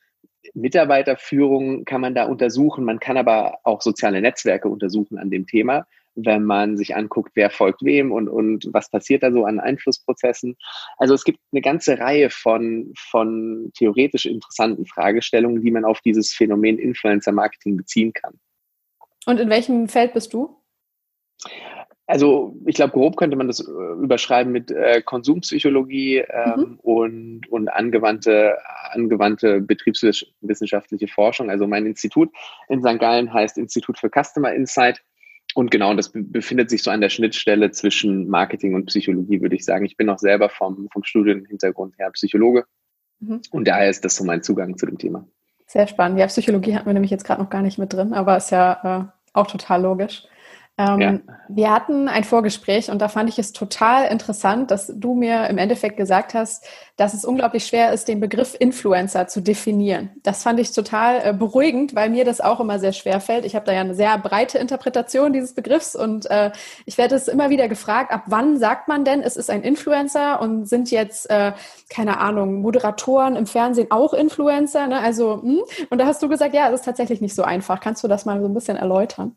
Mitarbeiterführung 0.55 1.85
kann 1.85 2.01
man 2.01 2.15
da 2.15 2.25
untersuchen. 2.25 2.85
Man 2.85 3.01
kann 3.01 3.17
aber 3.17 3.59
auch 3.65 3.81
soziale 3.81 4.21
Netzwerke 4.21 4.69
untersuchen 4.69 5.19
an 5.19 5.31
dem 5.31 5.47
Thema 5.47 5.87
wenn 6.15 6.45
man 6.45 6.77
sich 6.77 6.95
anguckt, 6.95 7.33
wer 7.35 7.51
folgt 7.51 7.83
wem 7.83 8.13
und, 8.13 8.29
und 8.29 8.69
was 8.73 8.91
passiert 8.91 9.23
da 9.23 9.33
so 9.33 9.45
an 9.45 9.61
Einflussprozessen. 9.61 10.57
Also 10.99 11.15
es 11.15 11.25
gibt 11.25 11.41
eine 11.53 11.63
ganze 11.63 11.99
Reihe 11.99 12.31
von, 12.31 12.93
von 12.97 13.71
theoretisch 13.75 14.27
interessanten 14.27 14.87
Fragestellungen, 14.87 15.63
die 15.63 15.71
man 15.71 15.85
auf 15.85 16.01
dieses 16.01 16.33
Phänomen 16.33 16.79
Influencer 16.79 17.33
Marketing 17.33 17.77
beziehen 17.77 18.13
kann. 18.13 18.39
Und 19.27 19.39
in 19.39 19.51
welchem 19.51 19.89
Feld 19.89 20.15
bist 20.15 20.33
du? 20.33 20.57
Also 22.07 22.57
ich 22.67 22.75
glaube, 22.75 22.93
grob 22.93 23.17
könnte 23.17 23.37
man 23.37 23.47
das 23.47 23.61
äh, 23.61 23.71
überschreiben 24.03 24.53
mit 24.53 24.71
äh, 24.71 25.01
Konsumpsychologie 25.03 26.19
ähm, 26.19 26.55
mhm. 26.57 26.79
und, 26.83 27.49
und 27.51 27.69
angewandte, 27.69 28.59
angewandte 28.91 29.61
betriebswissenschaftliche 29.61 31.09
Forschung. 31.09 31.49
Also 31.49 31.67
mein 31.67 31.87
Institut 31.87 32.31
in 32.69 32.83
St. 32.83 32.99
Gallen 32.99 33.33
heißt 33.33 33.57
Institut 33.57 33.99
für 33.99 34.11
Customer 34.11 34.53
Insight. 34.53 35.03
Und 35.55 35.71
genau, 35.71 35.95
das 35.95 36.13
befindet 36.15 36.71
sich 36.71 36.83
so 36.83 36.91
an 36.91 37.01
der 37.01 37.11
Schnittstelle 37.11 37.71
zwischen 37.71 38.29
Marketing 38.29 38.75
und 38.75 38.87
Psychologie, 38.87 39.41
würde 39.43 39.57
ich 39.57 39.65
sagen. 39.65 39.85
Ich 39.85 39.97
bin 39.97 40.09
auch 40.09 40.19
selber 40.19 40.49
vom, 40.49 40.89
vom 40.91 41.05
Studienhintergrund 41.05 41.99
her 41.99 42.11
Psychologe. 42.13 42.65
Mhm. 43.21 43.43
Und 43.51 43.69
daher 43.69 43.91
ist 43.91 44.05
das 44.05 44.17
so 44.17 44.25
mein 44.25 44.43
Zugang 44.43 44.79
zu 44.79 44.87
dem 44.87 44.99
Thema. 44.99 45.27
Sehr 45.67 45.87
spannend. 45.87 46.19
Ja, 46.19 46.27
Psychologie 46.27 46.75
hatten 46.75 46.87
wir 46.87 46.95
nämlich 46.95 47.11
jetzt 47.11 47.25
gerade 47.25 47.43
noch 47.43 47.51
gar 47.51 47.63
nicht 47.63 47.79
mit 47.79 47.93
drin, 47.93 48.13
aber 48.13 48.37
ist 48.37 48.51
ja 48.51 49.11
äh, 49.13 49.39
auch 49.39 49.47
total 49.47 49.83
logisch. 49.83 50.25
Ähm, 50.79 51.01
ja. 51.01 51.19
Wir 51.49 51.71
hatten 51.71 52.09
ein 52.09 52.25
Vorgespräch 52.25 52.91
und 52.91 53.03
da 53.03 53.09
fand 53.09 53.29
ich 53.29 53.39
es 53.39 53.53
total 53.53 54.07
interessant, 54.07 54.71
dass 54.71 54.91
du 54.95 55.15
mir 55.15 55.49
im 55.49 55.59
Endeffekt 55.59 55.99
gesagt 55.99 56.33
hast, 56.33 56.65
dass 56.97 57.13
es 57.13 57.27
unglaublich 57.27 57.67
schwer 57.67 57.93
ist, 57.93 58.09
den 58.09 58.21
Begriff 58.21 58.57
Influencer 58.59 59.29
zu 59.29 59.43
definieren. 59.43 60.11
Das 60.23 60.43
fand 60.43 60.59
ich 60.61 60.73
total 60.73 61.21
äh, 61.23 61.35
beruhigend, 61.35 61.95
weil 61.95 62.09
mir 62.09 62.25
das 62.25 62.41
auch 62.41 62.59
immer 62.59 62.79
sehr 62.79 62.95
schwer 62.95 63.21
fällt. 63.21 63.45
Ich 63.45 63.55
habe 63.55 63.67
da 63.67 63.73
ja 63.73 63.83
eine 63.83 63.95
sehr 63.95 64.17
breite 64.17 64.57
Interpretation 64.59 65.35
dieses 65.35 65.55
Begriffs 65.55 65.95
und 65.95 66.31
äh, 66.31 66.53
ich 66.87 66.97
werde 66.97 67.17
es 67.17 67.29
immer 67.29 67.51
wieder 67.51 67.69
gefragt, 67.69 68.11
ab 68.11 68.23
wann 68.27 68.57
sagt 68.59 68.89
man 68.89 69.05
denn, 69.05 69.21
es 69.21 69.37
ist 69.37 69.51
ein 69.51 69.63
Influencer 69.63 70.41
und 70.41 70.65
sind 70.67 70.91
jetzt, 70.91 71.29
äh, 71.29 71.53
keine 71.91 72.19
Ahnung, 72.19 72.63
Moderatoren 72.63 73.37
im 73.37 73.47
Fernsehen 73.47 73.91
auch 73.91 74.15
Influencer? 74.15 74.87
Ne? 74.87 74.99
Also, 75.01 75.37
mh? 75.37 75.43
Hm? 75.43 75.63
und 75.91 75.99
da 75.99 76.07
hast 76.07 76.23
du 76.23 76.31
gesagt, 76.31 76.55
ja, 76.55 76.69
es 76.69 76.81
ist 76.81 76.85
tatsächlich 76.87 77.21
nicht 77.21 77.35
so 77.35 77.43
einfach. 77.43 77.81
Kannst 77.81 78.03
du 78.03 78.09
das 78.09 78.25
mal 78.25 78.41
so 78.41 78.47
ein 78.47 78.55
bisschen 78.55 78.79
erläutern? 78.79 79.37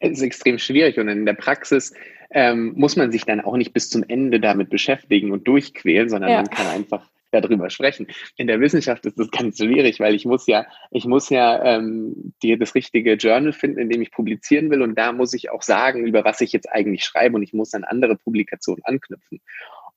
Es 0.00 0.12
ist 0.12 0.22
extrem 0.22 0.58
schwierig 0.58 0.98
und 0.98 1.08
in 1.08 1.26
der 1.26 1.34
Praxis 1.34 1.94
ähm, 2.30 2.72
muss 2.76 2.96
man 2.96 3.10
sich 3.10 3.24
dann 3.24 3.40
auch 3.40 3.56
nicht 3.56 3.72
bis 3.72 3.90
zum 3.90 4.04
Ende 4.06 4.40
damit 4.40 4.70
beschäftigen 4.70 5.32
und 5.32 5.46
durchquälen, 5.48 6.08
sondern 6.08 6.30
ja. 6.30 6.36
man 6.36 6.50
kann 6.50 6.66
einfach 6.66 7.08
darüber 7.30 7.68
sprechen. 7.70 8.06
In 8.36 8.46
der 8.46 8.60
Wissenschaft 8.60 9.04
ist 9.06 9.18
das 9.18 9.30
ganz 9.32 9.58
schwierig, 9.58 10.00
weil 10.00 10.14
ich 10.14 10.24
muss 10.24 10.46
ja, 10.46 10.66
ich 10.90 11.04
muss 11.04 11.28
ja 11.30 11.62
ähm, 11.62 12.32
dir 12.42 12.58
das 12.58 12.74
richtige 12.74 13.14
Journal 13.14 13.52
finden, 13.52 13.78
in 13.78 13.90
dem 13.90 14.02
ich 14.02 14.10
publizieren 14.10 14.70
will 14.70 14.82
und 14.82 14.96
da 14.96 15.12
muss 15.12 15.34
ich 15.34 15.50
auch 15.50 15.62
sagen, 15.62 16.06
über 16.06 16.24
was 16.24 16.40
ich 16.40 16.52
jetzt 16.52 16.70
eigentlich 16.70 17.04
schreibe 17.04 17.36
und 17.36 17.42
ich 17.42 17.52
muss 17.52 17.74
an 17.74 17.84
andere 17.84 18.16
Publikationen 18.16 18.82
anknüpfen. 18.84 19.40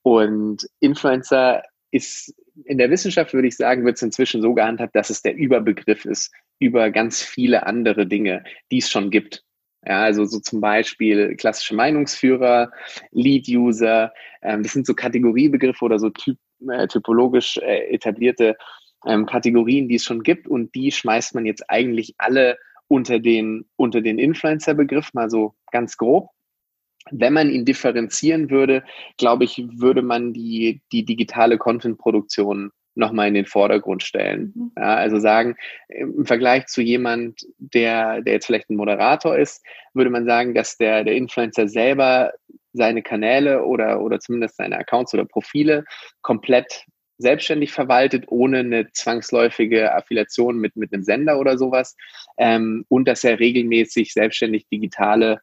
Und 0.02 0.66
Influencer 0.80 1.62
ist 1.90 2.34
in 2.64 2.78
der 2.78 2.90
Wissenschaft, 2.90 3.32
würde 3.32 3.48
ich 3.48 3.56
sagen, 3.56 3.84
wird 3.84 3.96
es 3.96 4.02
inzwischen 4.02 4.42
so 4.42 4.54
gehandhabt, 4.54 4.94
dass 4.94 5.10
es 5.10 5.22
der 5.22 5.34
Überbegriff 5.34 6.04
ist 6.04 6.32
über 6.58 6.90
ganz 6.90 7.22
viele 7.22 7.66
andere 7.66 8.06
Dinge, 8.06 8.44
die 8.70 8.78
es 8.78 8.90
schon 8.90 9.10
gibt. 9.10 9.44
Ja, 9.84 10.02
also 10.02 10.24
so 10.24 10.38
zum 10.38 10.60
Beispiel 10.60 11.34
klassische 11.36 11.74
Meinungsführer, 11.74 12.70
Lead-User, 13.10 14.12
ähm, 14.42 14.62
das 14.62 14.72
sind 14.72 14.86
so 14.86 14.94
Kategoriebegriffe 14.94 15.84
oder 15.84 15.98
so 15.98 16.10
typ, 16.10 16.38
äh, 16.68 16.86
typologisch 16.86 17.56
äh, 17.56 17.92
etablierte 17.92 18.56
ähm, 19.06 19.26
Kategorien, 19.26 19.88
die 19.88 19.96
es 19.96 20.04
schon 20.04 20.22
gibt 20.22 20.46
und 20.46 20.74
die 20.74 20.92
schmeißt 20.92 21.34
man 21.34 21.46
jetzt 21.46 21.64
eigentlich 21.68 22.14
alle 22.18 22.58
unter 22.86 23.18
den, 23.18 23.64
unter 23.76 24.00
den 24.00 24.18
Influencer-Begriff, 24.18 25.14
mal 25.14 25.30
so 25.30 25.54
ganz 25.72 25.96
grob. 25.96 26.28
Wenn 27.10 27.32
man 27.32 27.50
ihn 27.50 27.64
differenzieren 27.64 28.50
würde, 28.50 28.84
glaube 29.16 29.44
ich, 29.44 29.64
würde 29.72 30.02
man 30.02 30.32
die, 30.32 30.82
die 30.92 31.04
digitale 31.04 31.58
Content-Produktion 31.58 32.70
nochmal 32.94 33.28
in 33.28 33.34
den 33.34 33.46
Vordergrund 33.46 34.02
stellen. 34.02 34.52
Mhm. 34.54 34.72
Ja, 34.76 34.94
also 34.96 35.18
sagen, 35.18 35.56
im 35.88 36.26
Vergleich 36.26 36.66
zu 36.66 36.82
jemand, 36.82 37.40
der, 37.58 38.20
der 38.22 38.34
jetzt 38.34 38.46
vielleicht 38.46 38.70
ein 38.70 38.76
Moderator 38.76 39.36
ist, 39.36 39.64
würde 39.94 40.10
man 40.10 40.26
sagen, 40.26 40.54
dass 40.54 40.76
der, 40.76 41.04
der 41.04 41.14
Influencer 41.14 41.68
selber 41.68 42.32
seine 42.72 43.02
Kanäle 43.02 43.64
oder, 43.64 44.00
oder 44.00 44.18
zumindest 44.20 44.56
seine 44.56 44.78
Accounts 44.78 45.12
oder 45.14 45.24
Profile 45.24 45.84
komplett 46.22 46.84
selbstständig 47.18 47.72
verwaltet, 47.72 48.24
ohne 48.28 48.60
eine 48.60 48.90
zwangsläufige 48.92 49.94
Affiliation 49.94 50.58
mit, 50.58 50.76
mit 50.76 50.92
einem 50.92 51.04
Sender 51.04 51.38
oder 51.38 51.56
sowas. 51.56 51.96
Ähm, 52.36 52.84
und 52.88 53.06
dass 53.06 53.24
er 53.24 53.38
regelmäßig 53.38 54.12
selbstständig 54.12 54.66
digitale, 54.68 55.40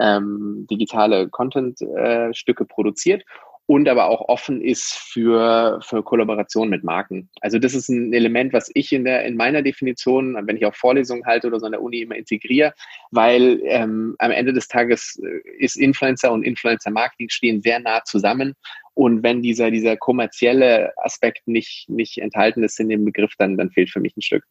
ähm, 0.00 0.66
digitale 0.70 1.28
Content-Stücke 1.28 2.64
äh, 2.64 2.66
produziert 2.66 3.24
und 3.68 3.86
aber 3.86 4.06
auch 4.06 4.30
offen 4.30 4.62
ist 4.62 4.94
für, 4.94 5.78
für 5.82 6.02
Kollaboration 6.02 6.70
mit 6.70 6.84
Marken. 6.84 7.28
Also 7.42 7.58
das 7.58 7.74
ist 7.74 7.90
ein 7.90 8.14
Element, 8.14 8.54
was 8.54 8.70
ich 8.72 8.94
in, 8.94 9.04
der, 9.04 9.26
in 9.26 9.36
meiner 9.36 9.60
Definition, 9.60 10.38
wenn 10.46 10.56
ich 10.56 10.64
auch 10.64 10.74
Vorlesungen 10.74 11.26
halte 11.26 11.48
oder 11.48 11.60
so 11.60 11.66
an 11.66 11.72
der 11.72 11.82
Uni 11.82 12.00
immer 12.00 12.16
integriere, 12.16 12.72
weil 13.10 13.60
ähm, 13.64 14.16
am 14.20 14.30
Ende 14.30 14.54
des 14.54 14.68
Tages 14.68 15.20
äh, 15.22 15.50
ist 15.58 15.76
Influencer 15.76 16.32
und 16.32 16.44
Influencer-Marketing 16.44 17.28
stehen 17.28 17.60
sehr 17.60 17.78
nah 17.78 18.02
zusammen. 18.04 18.54
Und 18.94 19.22
wenn 19.22 19.42
dieser, 19.42 19.70
dieser 19.70 19.98
kommerzielle 19.98 20.94
Aspekt 20.96 21.46
nicht, 21.46 21.90
nicht 21.90 22.16
enthalten 22.22 22.64
ist 22.64 22.80
in 22.80 22.88
dem 22.88 23.04
Begriff, 23.04 23.34
dann, 23.36 23.58
dann 23.58 23.70
fehlt 23.70 23.90
für 23.90 24.00
mich 24.00 24.16
ein 24.16 24.22
Stück. 24.22 24.44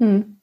Hm. 0.00 0.39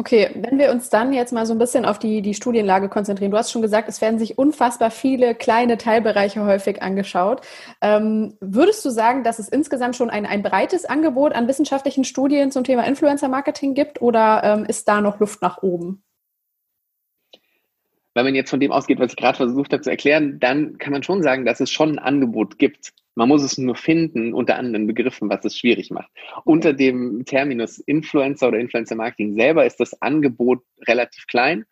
Okay, 0.00 0.30
wenn 0.34 0.58
wir 0.58 0.70
uns 0.70 0.88
dann 0.88 1.12
jetzt 1.12 1.30
mal 1.30 1.44
so 1.44 1.52
ein 1.52 1.58
bisschen 1.58 1.84
auf 1.84 1.98
die, 1.98 2.22
die 2.22 2.32
Studienlage 2.32 2.88
konzentrieren. 2.88 3.30
Du 3.30 3.36
hast 3.36 3.52
schon 3.52 3.60
gesagt, 3.60 3.86
es 3.86 4.00
werden 4.00 4.18
sich 4.18 4.38
unfassbar 4.38 4.90
viele 4.90 5.34
kleine 5.34 5.76
Teilbereiche 5.76 6.42
häufig 6.42 6.80
angeschaut. 6.80 7.42
Ähm, 7.82 8.38
würdest 8.40 8.82
du 8.82 8.88
sagen, 8.88 9.24
dass 9.24 9.38
es 9.38 9.50
insgesamt 9.50 9.96
schon 9.96 10.08
ein, 10.08 10.24
ein 10.24 10.42
breites 10.42 10.86
Angebot 10.86 11.34
an 11.34 11.48
wissenschaftlichen 11.48 12.04
Studien 12.04 12.50
zum 12.50 12.64
Thema 12.64 12.86
Influencer-Marketing 12.86 13.74
gibt 13.74 14.00
oder 14.00 14.40
ähm, 14.42 14.64
ist 14.64 14.88
da 14.88 15.02
noch 15.02 15.20
Luft 15.20 15.42
nach 15.42 15.62
oben? 15.62 16.02
Wenn 18.14 18.24
man 18.24 18.34
jetzt 18.34 18.50
von 18.50 18.60
dem 18.60 18.72
ausgeht, 18.72 18.98
was 18.98 19.12
ich 19.12 19.16
gerade 19.16 19.36
versucht 19.36 19.72
habe 19.72 19.82
zu 19.82 19.90
erklären, 19.90 20.40
dann 20.40 20.78
kann 20.78 20.92
man 20.92 21.02
schon 21.02 21.22
sagen, 21.22 21.44
dass 21.44 21.60
es 21.60 21.70
schon 21.70 21.90
ein 21.90 21.98
Angebot 21.98 22.58
gibt. 22.58 22.92
Man 23.14 23.28
muss 23.28 23.42
es 23.42 23.58
nur 23.58 23.76
finden 23.76 24.34
unter 24.34 24.56
anderen 24.56 24.86
Begriffen, 24.86 25.28
was 25.30 25.44
es 25.44 25.56
schwierig 25.56 25.90
macht. 25.90 26.10
Unter 26.44 26.72
dem 26.72 27.24
Terminus 27.24 27.78
Influencer 27.78 28.48
oder 28.48 28.58
Influencer 28.58 28.96
Marketing 28.96 29.34
selber 29.34 29.64
ist 29.64 29.78
das 29.78 30.00
Angebot 30.02 30.62
relativ 30.86 31.26
klein. 31.26 31.64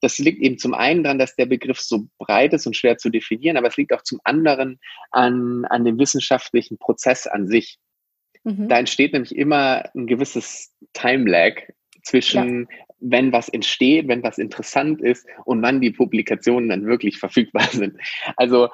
Das 0.00 0.18
liegt 0.18 0.40
eben 0.40 0.58
zum 0.58 0.74
einen 0.74 1.02
daran, 1.02 1.18
dass 1.18 1.36
der 1.36 1.46
Begriff 1.46 1.80
so 1.80 2.06
breit 2.18 2.52
ist 2.54 2.66
und 2.66 2.76
schwer 2.76 2.96
zu 2.96 3.10
definieren, 3.10 3.56
aber 3.56 3.68
es 3.68 3.76
liegt 3.76 3.92
auch 3.92 4.02
zum 4.02 4.20
anderen 4.24 4.80
an, 5.10 5.64
an 5.66 5.84
dem 5.84 5.98
wissenschaftlichen 5.98 6.78
Prozess 6.78 7.26
an 7.26 7.46
sich. 7.48 7.78
Mhm. 8.44 8.68
Da 8.68 8.78
entsteht 8.78 9.12
nämlich 9.12 9.34
immer 9.36 9.84
ein 9.94 10.06
gewisses 10.06 10.72
Time-Lag 10.94 11.62
zwischen, 12.02 12.68
ja. 12.70 12.76
Wenn 13.00 13.32
was 13.32 13.48
entsteht, 13.48 14.08
wenn 14.08 14.22
was 14.22 14.38
interessant 14.38 15.00
ist 15.00 15.26
und 15.44 15.62
wann 15.62 15.80
die 15.80 15.90
Publikationen 15.90 16.68
dann 16.68 16.86
wirklich 16.86 17.18
verfügbar 17.18 17.64
sind. 17.70 17.96
Also 18.36 18.68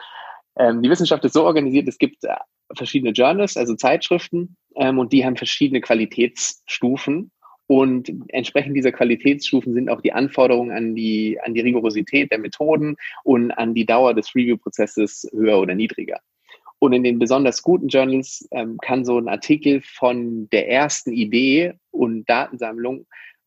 ähm, 0.58 0.82
die 0.82 0.90
Wissenschaft 0.90 1.24
ist 1.24 1.34
so 1.34 1.44
organisiert, 1.44 1.88
es 1.88 1.98
gibt 1.98 2.24
äh, 2.24 2.34
verschiedene 2.74 3.12
Journals, 3.12 3.56
also 3.56 3.74
Zeitschriften, 3.74 4.56
ähm, 4.76 4.98
und 4.98 5.12
die 5.12 5.24
haben 5.24 5.36
verschiedene 5.36 5.80
Qualitätsstufen. 5.80 7.30
Und 7.68 8.12
entsprechend 8.28 8.76
dieser 8.76 8.92
Qualitätsstufen 8.92 9.74
sind 9.74 9.90
auch 9.90 10.00
die 10.00 10.12
Anforderungen 10.12 10.70
an 10.70 10.94
die, 10.94 11.36
an 11.42 11.52
die 11.52 11.62
Rigorosität 11.62 12.30
der 12.30 12.38
Methoden 12.38 12.96
und 13.24 13.50
an 13.50 13.74
die 13.74 13.84
Dauer 13.84 14.14
des 14.14 14.34
Review-Prozesses 14.36 15.28
höher 15.32 15.58
oder 15.58 15.74
niedriger. 15.74 16.20
Und 16.78 16.92
in 16.92 17.02
den 17.02 17.18
besonders 17.18 17.62
guten 17.62 17.88
Journals 17.88 18.46
ähm, 18.52 18.78
kann 18.82 19.04
so 19.04 19.18
ein 19.18 19.28
Artikel 19.28 19.82
von 19.82 20.48
der 20.50 20.68
ersten 20.68 21.12
Idee 21.12 21.74
und 21.90 22.28
Datensammlung 22.28 23.06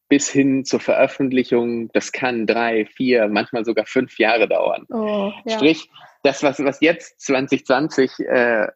bis 0.10 0.28
hin 0.30 0.66
zur 0.66 0.80
Veröffentlichung, 0.80 1.89
das 1.94 2.12
kann 2.12 2.48
drei, 2.48 2.86
vier, 2.86 3.28
manchmal 3.28 3.63
sogar 3.63 3.86
fünf 3.86 4.18
Jahre 4.18 4.48
dauern. 4.48 4.86
Oh, 4.89 5.32
ja. 5.46 5.56
Sprich, 5.56 5.89
das, 6.24 6.44
was, 6.44 6.60
was 6.60 6.82
jetzt 6.82 7.22
2020 7.22 8.20
äh, 8.22 8.68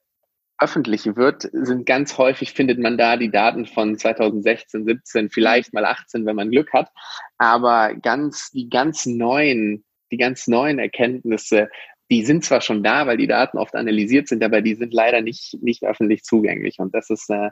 öffentlich 0.59 1.15
wird, 1.15 1.49
sind 1.51 1.85
ganz 1.85 2.17
häufig, 2.17 2.53
findet 2.53 2.79
man 2.79 2.97
da 2.97 3.17
die 3.17 3.31
Daten 3.31 3.65
von 3.65 3.97
2016, 3.97 4.85
17, 4.85 5.29
vielleicht 5.29 5.73
mal 5.73 5.85
18, 5.85 6.25
wenn 6.25 6.35
man 6.35 6.51
Glück 6.51 6.71
hat. 6.71 6.89
Aber 7.37 7.95
ganz, 7.95 8.51
die 8.51 8.69
ganz 8.69 9.05
neuen, 9.05 9.83
die 10.11 10.17
ganz 10.17 10.47
neuen 10.47 10.77
Erkenntnisse, 10.77 11.69
die 12.11 12.23
sind 12.23 12.45
zwar 12.45 12.61
schon 12.61 12.83
da, 12.83 13.07
weil 13.07 13.17
die 13.17 13.27
Daten 13.27 13.57
oft 13.57 13.75
analysiert 13.75 14.27
sind, 14.27 14.43
aber 14.43 14.61
die 14.61 14.75
sind 14.75 14.93
leider 14.93 15.21
nicht, 15.21 15.57
nicht 15.61 15.83
öffentlich 15.83 16.23
zugänglich. 16.23 16.77
Und 16.77 16.93
das 16.93 17.09
ist, 17.09 17.29
äh, 17.29 17.49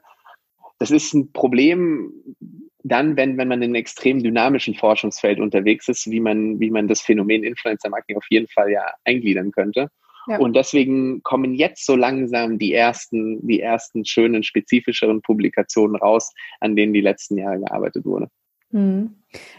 das 0.81 0.89
ist 0.89 1.13
ein 1.13 1.31
Problem, 1.31 2.11
dann, 2.83 3.15
wenn, 3.15 3.37
wenn 3.37 3.47
man 3.47 3.59
in 3.61 3.65
einem 3.65 3.75
extrem 3.75 4.23
dynamischen 4.23 4.73
Forschungsfeld 4.73 5.39
unterwegs 5.39 5.87
ist, 5.87 6.09
wie 6.09 6.19
man, 6.19 6.59
wie 6.59 6.71
man 6.71 6.87
das 6.87 7.01
Phänomen 7.01 7.43
Influencer 7.43 7.89
Marketing 7.89 8.17
auf 8.17 8.25
jeden 8.31 8.47
Fall 8.47 8.71
ja 8.71 8.83
eingliedern 9.05 9.51
könnte. 9.51 9.89
Ja. 10.27 10.39
Und 10.39 10.55
deswegen 10.55 11.21
kommen 11.21 11.53
jetzt 11.53 11.85
so 11.85 11.95
langsam 11.95 12.57
die 12.57 12.73
ersten, 12.73 13.45
die 13.47 13.59
ersten 13.61 14.05
schönen, 14.05 14.41
spezifischeren 14.41 15.21
Publikationen 15.21 15.95
raus, 15.95 16.33
an 16.59 16.75
denen 16.75 16.93
die 16.93 17.01
letzten 17.01 17.37
Jahre 17.37 17.59
gearbeitet 17.59 18.03
wurde. 18.03 18.27
Hm. 18.71 19.15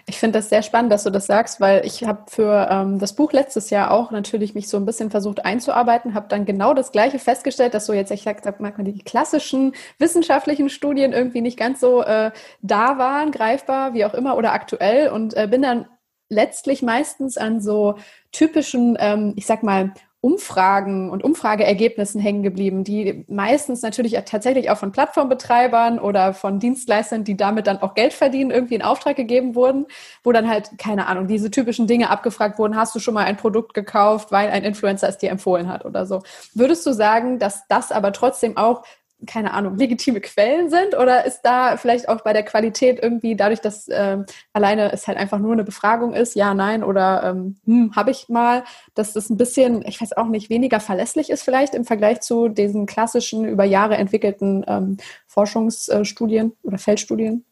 Ich 0.07 0.19
finde 0.19 0.39
das 0.39 0.51
sehr 0.51 0.63
spannend, 0.63 0.93
dass 0.93 1.05
du 1.05 1.11
das 1.11 1.27
sagst, 1.27 1.61
weil 1.61 1.87
ich 1.87 2.05
habe 2.05 2.25
für 2.29 2.69
ähm, 2.71 2.99
das 2.99 3.15
Buch 3.15 3.33
letztes 3.33 3.71
Jahr 3.71 3.91
auch 3.91 4.11
natürlich 4.11 4.55
mich 4.55 4.69
so 4.69 4.77
ein 4.77 4.85
bisschen 4.85 5.11
versucht 5.11 5.45
einzuarbeiten, 5.47 6.15
habe 6.15 6.29
dann 6.29 6.45
genau 6.45 6.75
das 6.75 6.93
Gleiche 6.93 7.19
festgestellt, 7.19 7.73
dass 7.73 7.87
so 7.87 7.95
jetzt, 7.95 8.11
ich 8.11 8.23
sag, 8.23 8.61
man 8.61 8.85
die 8.85 8.99
klassischen 8.99 9.75
wissenschaftlichen 9.99 10.69
Studien 10.69 11.13
irgendwie 11.13 11.41
nicht 11.41 11.59
ganz 11.59 11.81
so 11.81 12.03
äh, 12.03 12.33
da 12.61 12.99
waren, 12.99 13.31
greifbar, 13.31 13.95
wie 13.95 14.05
auch 14.05 14.15
immer 14.15 14.37
oder 14.37 14.53
aktuell 14.53 15.09
und 15.09 15.35
äh, 15.37 15.47
bin 15.47 15.63
dann 15.63 15.87
letztlich 16.29 16.83
meistens 16.83 17.39
an 17.39 17.61
so 17.61 17.97
typischen, 18.31 18.97
ähm, 18.99 19.33
ich 19.37 19.47
sag 19.47 19.63
mal, 19.63 19.93
Umfragen 20.23 21.11
und 21.11 21.25
Umfrageergebnissen 21.25 22.21
hängen 22.21 22.45
geblieben, 22.45 22.85
die 22.85 23.25
meistens 23.27 23.83
natürlich 23.83 24.13
tatsächlich 24.25 24.71
auch 24.71 24.79
von 24.79 24.93
Plattformbetreibern 24.93 25.99
oder 25.99 26.33
von 26.33 26.61
Dienstleistern, 26.61 27.25
die 27.25 27.37
damit 27.37 27.67
dann 27.67 27.83
auch 27.83 27.95
Geld 27.95 28.13
verdienen, 28.13 28.53
irgendwie 28.53 28.77
in 28.77 28.83
Auftrag 28.83 29.17
gegeben 29.17 29.57
wurden, 29.57 29.87
wo 30.23 30.31
dann 30.31 30.49
halt, 30.49 30.79
keine 30.79 31.09
Ahnung, 31.09 31.27
diese 31.27 31.51
typischen 31.51 31.89
Dinge 31.89 32.09
abgefragt 32.09 32.61
wurden, 32.61 32.77
hast 32.77 32.95
du 32.95 33.01
schon 33.01 33.15
mal 33.15 33.25
ein 33.25 33.37
Produkt 33.37 33.75
gekauft, 33.75 34.31
weil 34.31 34.49
ein 34.51 34.63
Influencer 34.63 35.09
es 35.09 35.19
dir 35.19 35.31
empfohlen 35.31 35.69
hat 35.69 35.85
oder 35.85 36.07
so. 36.07 36.23
Würdest 36.55 36.87
du 36.87 36.93
sagen, 36.93 37.41
dass 37.41 37.67
das 37.67 37.91
aber 37.91 38.13
trotzdem 38.13 38.57
auch 38.57 38.85
keine 39.27 39.53
Ahnung, 39.53 39.77
legitime 39.77 40.21
Quellen 40.21 40.71
sind? 40.71 40.97
Oder 40.97 41.25
ist 41.25 41.43
da 41.43 41.77
vielleicht 41.77 42.09
auch 42.09 42.23
bei 42.23 42.33
der 42.33 42.43
Qualität 42.43 42.99
irgendwie 43.03 43.37
dadurch, 43.37 43.61
dass 43.61 43.89
ähm, 43.91 44.27
alleine 44.53 44.93
es 44.93 45.07
halt 45.07 45.19
einfach 45.19 45.39
nur 45.39 45.53
eine 45.53 45.65
Befragung 45.65 46.15
ist, 46.15 46.35
ja, 46.35 46.55
nein 46.55 46.85
oder 46.85 47.23
ähm, 47.25 47.57
hm, 47.65 47.97
habe 47.97 48.11
ich 48.11 48.29
mal, 48.29 48.65
dass 48.95 49.13
das 49.13 49.31
ein 49.31 49.37
bisschen, 49.37 49.85
ich 49.87 50.01
weiß 50.01 50.17
auch 50.17 50.29
nicht, 50.29 50.51
weniger 50.51 50.81
verlässlich 50.81 51.31
ist 51.31 51.43
vielleicht 51.43 51.75
im 51.75 51.85
Vergleich 51.85 52.21
zu 52.21 52.49
diesen 52.49 52.87
klassischen 52.87 53.45
über 53.45 53.65
Jahre 53.65 53.97
entwickelten 53.97 54.65
ähm, 54.67 54.97
Forschungsstudien 55.27 56.53
oder 56.63 56.79
Feldstudien? 56.79 57.45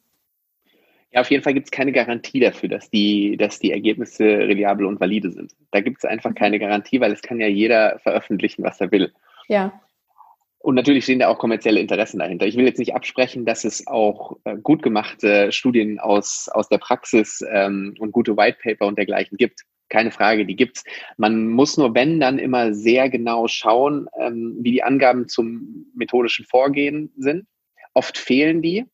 Ja, 1.13 1.23
auf 1.23 1.31
jeden 1.31 1.43
Fall 1.43 1.55
gibt 1.55 1.67
es 1.67 1.71
keine 1.73 1.91
Garantie 1.91 2.39
dafür, 2.39 2.69
dass 2.69 2.89
die, 2.89 3.37
dass 3.37 3.59
die 3.59 3.73
Ergebnisse 3.73 4.25
reliabel 4.25 4.87
und 4.87 5.01
valide 5.01 5.33
sind. 5.33 5.57
Da 5.73 5.81
gibt 5.81 5.99
es 5.99 6.05
einfach 6.05 6.31
mhm. 6.31 6.35
keine 6.35 6.59
Garantie, 6.59 7.01
weil 7.01 7.13
es 7.13 7.23
kann 7.23 7.41
ja 7.41 7.49
jeder 7.49 7.99
veröffentlichen, 7.99 8.63
was 8.63 8.81
er 8.81 8.93
will. 8.93 9.13
Ja. 9.49 9.81
Und 10.63 10.75
natürlich 10.75 11.05
stehen 11.05 11.21
da 11.21 11.29
auch 11.29 11.39
kommerzielle 11.39 11.81
Interessen 11.81 12.19
dahinter. 12.19 12.47
Ich 12.47 12.57
will 12.57 12.67
jetzt 12.67 12.79
nicht 12.79 12.95
absprechen, 12.95 13.47
dass 13.47 13.65
es 13.65 13.87
auch 13.87 14.37
äh, 14.45 14.57
gut 14.59 14.83
gemachte 14.83 15.53
Studien 15.53 15.99
aus, 15.99 16.51
aus 16.53 16.69
der 16.69 16.77
Praxis 16.77 17.43
ähm, 17.51 17.95
und 17.99 18.13
gute 18.13 18.37
White 18.37 18.59
Paper 18.63 18.87
und 18.87 18.99
dergleichen 18.99 19.39
gibt. 19.39 19.63
Keine 19.89 20.11
Frage, 20.11 20.45
die 20.45 20.57
gibt's. 20.57 20.85
Man 21.17 21.49
muss 21.49 21.79
nur, 21.79 21.95
wenn, 21.95 22.21
dann 22.21 22.39
immer 22.39 22.75
sehr 22.75 23.09
genau 23.09 23.49
schauen, 23.49 24.07
ähm, 24.21 24.59
wie 24.61 24.73
die 24.73 24.83
Angaben 24.83 25.29
zum 25.29 25.87
methodischen 25.95 26.45
Vorgehen 26.45 27.11
sind. 27.17 27.47
Oft 27.95 28.19
fehlen 28.19 28.61
die. 28.61 28.85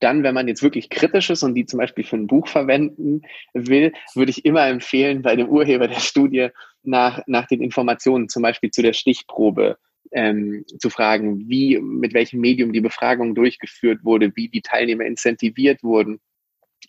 Dann, 0.00 0.24
wenn 0.24 0.34
man 0.34 0.48
jetzt 0.48 0.64
wirklich 0.64 0.90
kritisch 0.90 1.30
ist 1.30 1.44
und 1.44 1.54
die 1.54 1.66
zum 1.66 1.78
Beispiel 1.78 2.02
für 2.02 2.16
ein 2.16 2.26
Buch 2.26 2.48
verwenden 2.48 3.22
will, 3.54 3.92
würde 4.16 4.30
ich 4.30 4.44
immer 4.44 4.66
empfehlen, 4.66 5.22
bei 5.22 5.36
dem 5.36 5.48
Urheber 5.48 5.86
der 5.86 6.00
Studie 6.00 6.48
nach, 6.82 7.22
nach 7.28 7.46
den 7.46 7.62
Informationen, 7.62 8.28
zum 8.28 8.42
Beispiel 8.42 8.72
zu 8.72 8.82
der 8.82 8.92
Stichprobe, 8.92 9.78
ähm, 10.12 10.64
zu 10.78 10.90
fragen, 10.90 11.48
wie, 11.48 11.78
mit 11.78 12.14
welchem 12.14 12.40
Medium 12.40 12.72
die 12.72 12.80
Befragung 12.80 13.34
durchgeführt 13.34 14.04
wurde, 14.04 14.32
wie 14.36 14.48
die 14.48 14.62
Teilnehmer 14.62 15.04
incentiviert 15.04 15.82
wurden. 15.82 16.20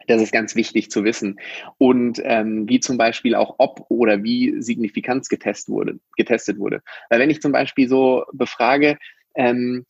Das 0.07 0.21
ist 0.21 0.33
ganz 0.33 0.55
wichtig 0.55 0.89
zu 0.89 1.03
wissen. 1.03 1.39
Und 1.77 2.19
ähm, 2.23 2.67
wie 2.67 2.79
zum 2.79 2.97
Beispiel 2.97 3.35
auch 3.35 3.55
ob 3.59 3.85
oder 3.89 4.23
wie 4.23 4.61
Signifikanz 4.61 5.29
getestet 5.29 5.73
wurde, 5.73 5.99
getestet 6.17 6.57
wurde. 6.57 6.81
Weil 7.09 7.19
wenn 7.19 7.29
ich 7.29 7.41
zum 7.41 7.51
Beispiel 7.51 7.87
so 7.87 8.23
befrage, 8.33 8.97
ähm, 9.35 9.85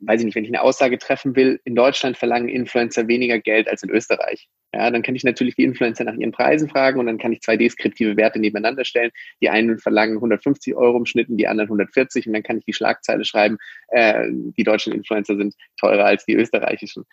weiß 0.00 0.20
ich 0.20 0.24
nicht, 0.24 0.34
wenn 0.34 0.44
ich 0.44 0.50
eine 0.50 0.62
Aussage 0.62 0.98
treffen 0.98 1.36
will, 1.36 1.60
in 1.64 1.74
Deutschland 1.74 2.16
verlangen 2.16 2.48
Influencer 2.48 3.06
weniger 3.06 3.38
Geld 3.38 3.68
als 3.68 3.82
in 3.82 3.90
Österreich. 3.90 4.48
Ja, 4.74 4.90
dann 4.90 5.02
kann 5.02 5.14
ich 5.14 5.24
natürlich 5.24 5.56
die 5.56 5.64
Influencer 5.64 6.04
nach 6.04 6.14
ihren 6.14 6.32
Preisen 6.32 6.68
fragen 6.68 7.00
und 7.00 7.06
dann 7.06 7.18
kann 7.18 7.32
ich 7.32 7.40
zwei 7.40 7.56
deskriptive 7.56 8.16
Werte 8.16 8.38
nebeneinander 8.38 8.84
stellen. 8.84 9.10
Die 9.42 9.50
einen 9.50 9.78
verlangen 9.78 10.16
150 10.16 10.74
Euro 10.74 10.96
im 10.96 11.06
Schnitt 11.06 11.28
und 11.28 11.36
die 11.36 11.48
anderen 11.48 11.68
140 11.68 12.26
und 12.26 12.32
dann 12.32 12.42
kann 12.42 12.58
ich 12.58 12.64
die 12.64 12.72
Schlagzeile 12.72 13.24
schreiben, 13.24 13.58
äh, 13.88 14.28
die 14.30 14.64
deutschen 14.64 14.92
Influencer 14.92 15.36
sind 15.36 15.54
teurer 15.78 16.04
als 16.04 16.24
die 16.24 16.34
österreichischen. 16.34 17.04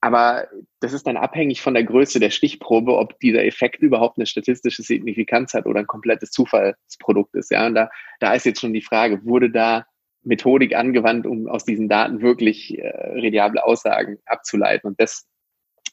Aber 0.00 0.46
das 0.80 0.92
ist 0.92 1.06
dann 1.06 1.16
abhängig 1.16 1.60
von 1.60 1.74
der 1.74 1.82
Größe 1.82 2.20
der 2.20 2.30
Stichprobe, 2.30 2.96
ob 2.96 3.18
dieser 3.18 3.44
Effekt 3.44 3.82
überhaupt 3.82 4.18
eine 4.18 4.26
statistische 4.26 4.82
Signifikanz 4.82 5.54
hat 5.54 5.66
oder 5.66 5.80
ein 5.80 5.88
komplettes 5.88 6.30
Zufallsprodukt 6.30 7.34
ist. 7.34 7.50
Ja, 7.50 7.66
und 7.66 7.74
da, 7.74 7.90
da 8.20 8.34
ist 8.34 8.46
jetzt 8.46 8.60
schon 8.60 8.72
die 8.72 8.82
Frage, 8.82 9.24
wurde 9.24 9.50
da 9.50 9.86
Methodik 10.22 10.74
angewandt, 10.74 11.26
um 11.26 11.48
aus 11.48 11.64
diesen 11.64 11.88
Daten 11.88 12.20
wirklich 12.20 12.78
äh, 12.78 12.88
reliable 12.88 13.64
Aussagen 13.64 14.18
abzuleiten? 14.26 14.88
Und 14.88 15.00
das, 15.00 15.26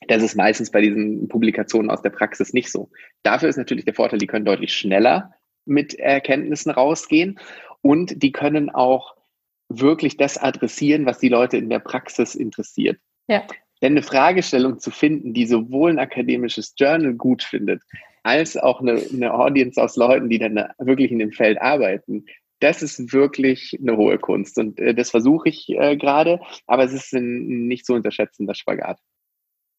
das 0.07 0.23
ist 0.23 0.35
meistens 0.35 0.71
bei 0.71 0.81
diesen 0.81 1.27
Publikationen 1.27 1.89
aus 1.89 2.01
der 2.01 2.09
Praxis 2.09 2.53
nicht 2.53 2.71
so. 2.71 2.89
Dafür 3.23 3.49
ist 3.49 3.57
natürlich 3.57 3.85
der 3.85 3.93
Vorteil, 3.93 4.19
die 4.19 4.27
können 4.27 4.45
deutlich 4.45 4.73
schneller 4.73 5.33
mit 5.65 5.95
Erkenntnissen 5.95 6.71
rausgehen 6.71 7.39
und 7.81 8.21
die 8.21 8.31
können 8.31 8.69
auch 8.69 9.15
wirklich 9.69 10.17
das 10.17 10.37
adressieren, 10.37 11.05
was 11.05 11.19
die 11.19 11.29
Leute 11.29 11.57
in 11.57 11.69
der 11.69 11.79
Praxis 11.79 12.35
interessiert. 12.35 12.99
Ja. 13.27 13.43
Denn 13.81 13.93
eine 13.93 14.03
Fragestellung 14.03 14.79
zu 14.79 14.91
finden, 14.91 15.33
die 15.33 15.45
sowohl 15.45 15.91
ein 15.91 15.99
akademisches 15.99 16.73
Journal 16.77 17.13
gut 17.13 17.43
findet, 17.43 17.81
als 18.23 18.57
auch 18.57 18.81
eine, 18.81 18.93
eine 19.13 19.33
Audience 19.33 19.81
aus 19.81 19.95
Leuten, 19.95 20.29
die 20.29 20.39
dann 20.39 20.63
wirklich 20.79 21.11
in 21.11 21.19
dem 21.19 21.31
Feld 21.31 21.61
arbeiten, 21.61 22.25
das 22.59 22.81
ist 22.81 23.13
wirklich 23.13 23.77
eine 23.79 23.97
hohe 23.97 24.17
Kunst. 24.17 24.57
Und 24.57 24.79
äh, 24.79 24.93
das 24.93 25.11
versuche 25.11 25.49
ich 25.49 25.69
äh, 25.69 25.97
gerade, 25.97 26.39
aber 26.67 26.83
es 26.83 26.93
ist 26.93 27.13
ein 27.13 27.67
nicht 27.67 27.85
zu 27.85 27.93
unterschätzender 27.93 28.55
Spagat. 28.55 28.99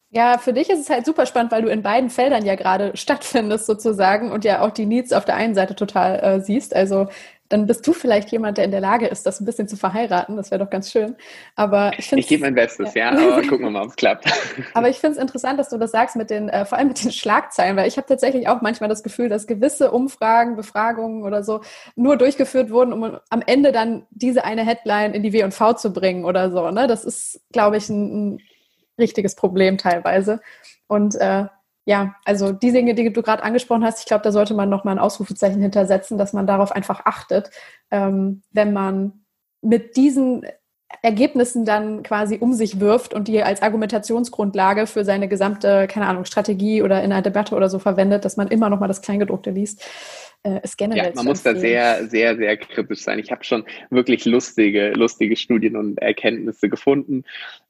Ja, 0.09 0.37
für 0.37 0.53
dich 0.53 0.69
ist 0.69 0.79
es 0.79 0.89
halt 0.89 1.05
super 1.05 1.25
spannend, 1.25 1.51
weil 1.51 1.63
du 1.63 1.69
in 1.69 1.81
beiden 1.81 2.09
Feldern 2.09 2.45
ja 2.45 2.55
gerade 2.55 2.91
stattfindest 2.95 3.65
sozusagen 3.65 4.31
und 4.31 4.45
ja 4.45 4.61
auch 4.61 4.71
die 4.71 4.85
Needs 4.85 5.11
auf 5.11 5.25
der 5.25 5.35
einen 5.35 5.55
Seite 5.55 5.75
total 5.75 6.19
äh, 6.19 6.39
siehst. 6.39 6.75
Also 6.75 7.07
dann 7.49 7.65
bist 7.65 7.85
du 7.87 7.93
vielleicht 7.93 8.31
jemand, 8.31 8.57
der 8.57 8.65
in 8.65 8.71
der 8.71 8.81
Lage 8.81 9.07
ist, 9.07 9.25
das 9.25 9.39
ein 9.39 9.45
bisschen 9.45 9.67
zu 9.67 9.77
verheiraten. 9.77 10.35
Das 10.35 10.51
wäre 10.51 10.63
doch 10.63 10.69
ganz 10.69 10.91
schön. 10.91 11.15
Aber 11.55 11.91
ich 11.97 12.07
finde 12.07 12.21
Ich 12.21 12.27
gebe 12.27 12.43
mein 12.43 12.55
Bestes, 12.55 12.93
ja, 12.93 13.13
ja 13.17 13.33
aber 13.33 13.41
gucken 13.47 13.65
wir 13.65 13.69
mal, 13.69 13.83
ob 13.83 13.89
es 13.89 13.95
klappt. 13.95 14.25
aber 14.73 14.89
ich 14.89 14.97
finde 14.97 15.15
es 15.15 15.21
interessant, 15.21 15.59
dass 15.59 15.69
du 15.69 15.77
das 15.77 15.91
sagst 15.91 16.15
mit 16.15 16.29
den, 16.29 16.49
äh, 16.49 16.65
vor 16.65 16.77
allem 16.77 16.89
mit 16.89 17.03
den 17.03 17.11
Schlagzeilen, 17.11 17.77
weil 17.77 17.87
ich 17.87 17.97
habe 17.97 18.07
tatsächlich 18.07 18.47
auch 18.47 18.61
manchmal 18.61 18.89
das 18.89 19.03
Gefühl, 19.03 19.29
dass 19.29 19.47
gewisse 19.47 19.91
Umfragen, 19.91 20.55
Befragungen 20.55 21.23
oder 21.23 21.43
so 21.43 21.61
nur 21.95 22.17
durchgeführt 22.17 22.69
wurden, 22.69 22.93
um 22.93 23.17
am 23.29 23.43
Ende 23.45 23.71
dann 23.71 24.05
diese 24.11 24.43
eine 24.43 24.65
Headline 24.65 25.13
in 25.13 25.23
die 25.23 25.33
W&V 25.33 25.73
zu 25.73 25.93
bringen 25.93 26.25
oder 26.25 26.51
so. 26.51 26.69
Ne? 26.71 26.87
Das 26.87 27.05
ist, 27.05 27.41
glaube 27.51 27.77
ich, 27.77 27.89
ein, 27.89 28.35
ein 28.35 28.39
richtiges 28.99 29.35
Problem 29.35 29.77
teilweise. 29.77 30.41
Und 30.87 31.15
äh, 31.15 31.45
ja, 31.87 32.15
also 32.25 32.51
die 32.51 32.73
Dinge, 32.73 32.95
die 32.95 33.13
du 33.13 33.21
gerade 33.21 33.43
angesprochen 33.43 33.85
hast, 33.85 33.99
ich 33.99 34.05
glaube, 34.05 34.21
da 34.21 34.33
sollte 34.33 34.53
man 34.53 34.67
nochmal 34.67 34.95
ein 34.95 34.99
Ausrufezeichen 34.99 35.61
hintersetzen, 35.61 36.17
dass 36.17 36.33
man 36.33 36.45
darauf 36.45 36.73
einfach 36.73 37.05
achtet, 37.05 37.49
ähm, 37.91 38.41
wenn 38.51 38.73
man 38.73 39.23
mit 39.61 39.95
diesen 39.95 40.45
Ergebnissen 41.01 41.63
dann 41.63 42.03
quasi 42.03 42.39
um 42.41 42.53
sich 42.53 42.81
wirft 42.81 43.13
und 43.13 43.29
die 43.29 43.41
als 43.41 43.61
Argumentationsgrundlage 43.61 44.85
für 44.85 45.05
seine 45.05 45.29
gesamte, 45.29 45.87
keine 45.87 46.07
Ahnung, 46.07 46.25
Strategie 46.25 46.81
oder 46.81 47.01
in 47.03 47.13
einer 47.13 47.21
Debatte 47.21 47.55
oder 47.55 47.69
so 47.69 47.79
verwendet, 47.79 48.25
dass 48.25 48.35
man 48.35 48.49
immer 48.49 48.69
nochmal 48.69 48.89
das 48.89 49.01
Kleingedruckte 49.01 49.51
liest 49.51 49.81
äh, 50.47 50.61
ist 50.63 50.77
generell. 50.77 51.07
Ja, 51.07 51.11
man 51.15 51.25
muss 51.25 51.43
da 51.43 51.55
sehr, 51.55 52.07
sehr, 52.07 52.37
sehr 52.37 52.55
kritisch 52.57 53.01
sein. 53.01 53.19
Ich 53.19 53.31
habe 53.31 53.43
schon 53.43 53.65
wirklich 53.89 54.25
lustige, 54.25 54.91
lustige 54.91 55.35
Studien 55.35 55.75
und 55.75 55.99
Erkenntnisse 55.99 56.69
gefunden. 56.69 57.23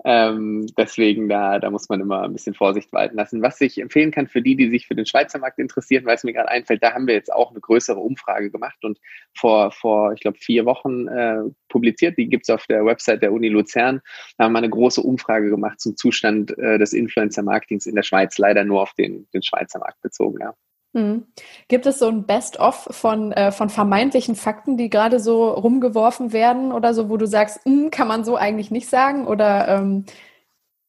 Ähm, 0.05 0.67
deswegen 0.77 1.27
da, 1.27 1.59
da 1.59 1.71
muss 1.71 1.89
man 1.89 2.01
immer 2.01 2.23
ein 2.23 2.33
bisschen 2.33 2.53
Vorsicht 2.53 2.93
walten 2.93 3.15
lassen. 3.15 3.41
Was 3.41 3.59
ich 3.61 3.79
empfehlen 3.79 4.11
kann 4.11 4.27
für 4.27 4.41
die, 4.41 4.55
die 4.55 4.69
sich 4.69 4.85
für 4.85 4.95
den 4.95 5.07
Schweizer 5.07 5.39
Markt 5.39 5.57
interessieren, 5.57 6.05
weil 6.05 6.15
es 6.15 6.23
mir 6.23 6.33
gerade 6.33 6.49
einfällt, 6.49 6.83
da 6.83 6.93
haben 6.93 7.07
wir 7.07 7.15
jetzt 7.15 7.33
auch 7.33 7.49
eine 7.49 7.59
größere 7.59 7.99
Umfrage 7.99 8.51
gemacht 8.51 8.83
und 8.83 8.99
vor, 9.33 9.71
vor 9.71 10.13
ich 10.13 10.21
glaube, 10.21 10.37
vier 10.37 10.65
Wochen 10.65 11.07
äh, 11.07 11.41
publiziert. 11.69 12.17
Die 12.17 12.29
gibt 12.29 12.43
es 12.43 12.49
auf 12.53 12.67
der 12.67 12.85
Website 12.85 13.23
der 13.23 13.33
Uni 13.33 13.49
Luzern. 13.49 14.01
Da 14.37 14.45
haben 14.45 14.53
wir 14.53 14.59
eine 14.59 14.69
große 14.69 15.01
Umfrage 15.01 15.49
gemacht 15.49 15.79
zum 15.79 15.97
Zustand 15.97 16.57
äh, 16.59 16.77
des 16.77 16.93
Influencer-Marketings 16.93 17.87
in 17.87 17.95
der 17.95 18.03
Schweiz, 18.03 18.37
leider 18.37 18.63
nur 18.63 18.83
auf 18.83 18.93
den, 18.93 19.27
den 19.33 19.41
Schweizer 19.41 19.79
Markt 19.79 20.01
bezogen, 20.01 20.39
ja. 20.41 20.53
Hm. 20.97 21.27
Gibt 21.67 21.85
es 21.85 21.99
so 21.99 22.07
ein 22.07 22.25
Best-of 22.25 22.87
von, 22.89 23.31
äh, 23.31 23.51
von 23.51 23.69
vermeintlichen 23.69 24.35
Fakten, 24.35 24.77
die 24.77 24.89
gerade 24.89 25.19
so 25.19 25.49
rumgeworfen 25.49 26.33
werden 26.33 26.71
oder 26.71 26.95
so, 26.95 27.07
wo 27.07 27.17
du 27.17 27.27
sagst, 27.27 27.63
hm, 27.65 27.91
kann 27.91 28.07
man 28.07 28.25
so 28.25 28.35
eigentlich 28.35 28.71
nicht 28.71 28.89
sagen? 28.89 29.27
Oder 29.27 29.67
ähm, 29.67 30.05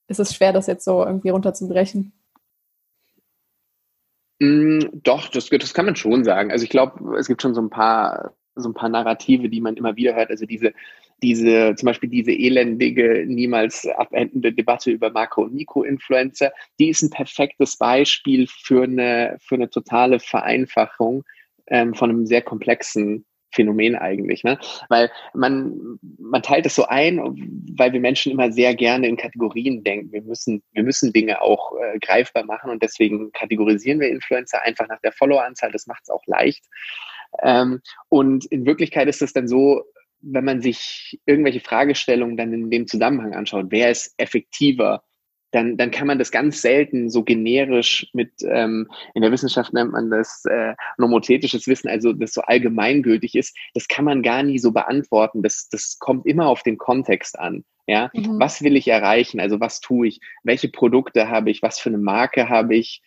ist 0.07 0.18
es 0.18 0.35
schwer, 0.35 0.55
das 0.55 0.66
jetzt 0.66 0.87
so 0.87 1.05
irgendwie 1.05 1.29
runterzubrechen? 1.29 2.14
Mm, 4.38 4.79
doch, 5.03 5.29
das, 5.29 5.51
das 5.51 5.75
kann 5.75 5.85
man 5.85 5.97
schon 5.97 6.25
sagen. 6.25 6.51
Also 6.51 6.64
ich 6.64 6.71
glaube, 6.71 7.18
es 7.18 7.29
gibt 7.29 7.42
schon 7.42 7.55
so 7.55 7.61
ein 7.61 7.68
paar 7.68 8.33
so 8.55 8.71
ein 8.71 8.75
paar 8.75 8.88
Narrative, 8.88 9.51
die 9.51 9.61
man 9.61 9.77
immer 9.77 9.94
wieder 9.94 10.14
hört. 10.14 10.31
Also 10.31 10.47
diese, 10.47 10.73
diese, 11.22 11.74
zum 11.76 11.87
Beispiel 11.87 12.09
diese 12.09 12.33
elendige, 12.33 13.24
niemals 13.26 13.87
abendende 13.87 14.52
Debatte 14.52 14.90
über 14.90 15.11
Makro- 15.11 15.44
und 15.44 15.54
Mikroinfluencer, 15.54 16.52
die 16.78 16.90
ist 16.90 17.02
ein 17.02 17.11
perfektes 17.11 17.76
Beispiel 17.76 18.46
für 18.46 18.85
eine, 18.85 19.37
für 19.40 19.57
eine 19.57 19.70
totale 19.70 20.20
Vereinfachung 20.20 21.24
ähm, 21.66 21.94
von 21.94 22.11
einem 22.11 22.26
sehr 22.26 22.42
komplexen 22.42 23.24
Phänomen 23.50 23.96
eigentlich, 23.96 24.44
ne? 24.44 24.59
Weil 24.90 25.11
man, 25.33 25.98
man 26.18 26.42
teilt 26.42 26.66
es 26.66 26.74
so 26.74 26.85
ein, 26.85 27.18
weil 27.76 27.92
wir 27.92 28.00
Menschen 28.00 28.31
immer 28.31 28.52
sehr 28.52 28.74
gerne 28.74 29.09
in 29.09 29.16
Kategorien 29.16 29.83
denken. 29.83 30.12
Wir 30.12 30.22
müssen, 30.22 30.62
wir 30.72 30.83
müssen 30.83 31.12
Dinge 31.14 31.40
auch 31.40 31.72
äh, 31.76 31.98
greifbar 31.98 32.44
machen 32.44 32.70
und 32.70 32.83
deswegen 32.83 33.33
kategorisieren 33.33 34.00
wir 34.00 34.11
Influencer 34.11 34.62
einfach 34.62 34.87
nach 34.88 35.00
der 35.00 35.12
Followeranzahl. 35.12 35.72
Das 35.72 35.87
macht 35.87 36.02
es 36.02 36.11
auch 36.11 36.22
leicht. 36.26 36.64
Ähm, 37.42 37.81
und 38.09 38.44
in 38.46 38.66
Wirklichkeit 38.66 39.09
ist 39.09 39.22
es 39.22 39.33
dann 39.33 39.48
so, 39.48 39.83
wenn 40.20 40.44
man 40.44 40.61
sich 40.61 41.20
irgendwelche 41.26 41.61
Fragestellungen 41.61 42.37
dann 42.37 42.52
in 42.52 42.70
dem 42.70 42.87
Zusammenhang 42.87 43.35
anschaut, 43.35 43.66
wer 43.70 43.90
ist 43.90 44.14
effektiver, 44.16 45.02
dann, 45.50 45.76
dann 45.78 45.90
kann 45.90 46.07
man 46.07 46.18
das 46.18 46.31
ganz 46.31 46.61
selten 46.61 47.09
so 47.09 47.24
generisch 47.24 48.07
mit, 48.12 48.33
ähm, 48.42 48.87
in 49.14 49.22
der 49.22 49.33
Wissenschaft 49.33 49.72
nennt 49.72 49.92
man 49.92 50.11
das 50.11 50.44
äh, 50.44 50.74
nomothetisches 50.98 51.66
Wissen, 51.66 51.88
also 51.88 52.12
das 52.12 52.35
so 52.35 52.42
allgemeingültig 52.42 53.35
ist, 53.35 53.57
das 53.72 53.88
kann 53.88 54.04
man 54.04 54.22
gar 54.22 54.42
nie 54.42 54.59
so 54.59 54.72
beantworten. 54.72 55.42
Das, 55.42 55.68
das 55.70 55.98
kommt 55.98 56.26
immer 56.26 56.48
auf 56.48 56.62
den 56.62 56.76
Kontext 56.76 57.38
an. 57.38 57.64
Ja, 57.87 58.11
mhm. 58.12 58.38
was 58.38 58.62
will 58.62 58.76
ich 58.76 58.88
erreichen? 58.88 59.40
Also 59.40 59.61
was 59.61 59.81
tue 59.81 60.09
ich? 60.09 60.20
Welche 60.44 60.68
Produkte 60.68 61.31
habe 61.31 61.50
ich? 61.50 61.62
Was 61.62 61.78
für 61.78 61.88
eine 61.88 61.98
Marke 61.98 62.50
habe 62.50 62.76
ich? 62.76 63.02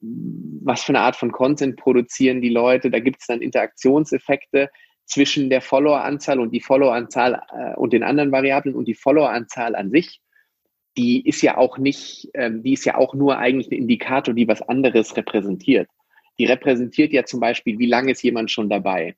was 0.00 0.82
für 0.82 0.90
eine 0.90 1.00
Art 1.00 1.16
von 1.16 1.32
Content 1.32 1.76
produzieren 1.76 2.40
die 2.40 2.48
Leute. 2.48 2.90
Da 2.90 3.00
gibt 3.00 3.20
es 3.20 3.26
dann 3.26 3.42
Interaktionseffekte 3.42 4.70
zwischen 5.10 5.50
der 5.50 5.60
Followeranzahl 5.60 6.38
und 6.38 6.52
die 6.52 6.60
Followeranzahl 6.60 7.42
äh, 7.52 7.74
und 7.76 7.92
den 7.92 8.04
anderen 8.04 8.30
Variablen 8.30 8.76
und 8.76 8.86
die 8.86 8.94
Followeranzahl 8.94 9.74
an 9.74 9.90
sich. 9.90 10.20
Die 10.96 11.26
ist 11.26 11.42
ja 11.42 11.56
auch 11.56 11.78
nicht, 11.78 12.28
ähm, 12.34 12.62
die 12.62 12.72
ist 12.72 12.84
ja 12.84 12.96
auch 12.96 13.12
nur 13.14 13.36
eigentlich 13.36 13.68
ein 13.68 13.78
Indikator, 13.78 14.34
die 14.34 14.46
was 14.46 14.62
anderes 14.62 15.16
repräsentiert. 15.16 15.88
Die 16.38 16.44
repräsentiert 16.46 17.12
ja 17.12 17.24
zum 17.24 17.40
Beispiel, 17.40 17.78
wie 17.78 17.86
lange 17.86 18.12
ist 18.12 18.22
jemand 18.22 18.50
schon 18.50 18.70
dabei? 18.70 19.16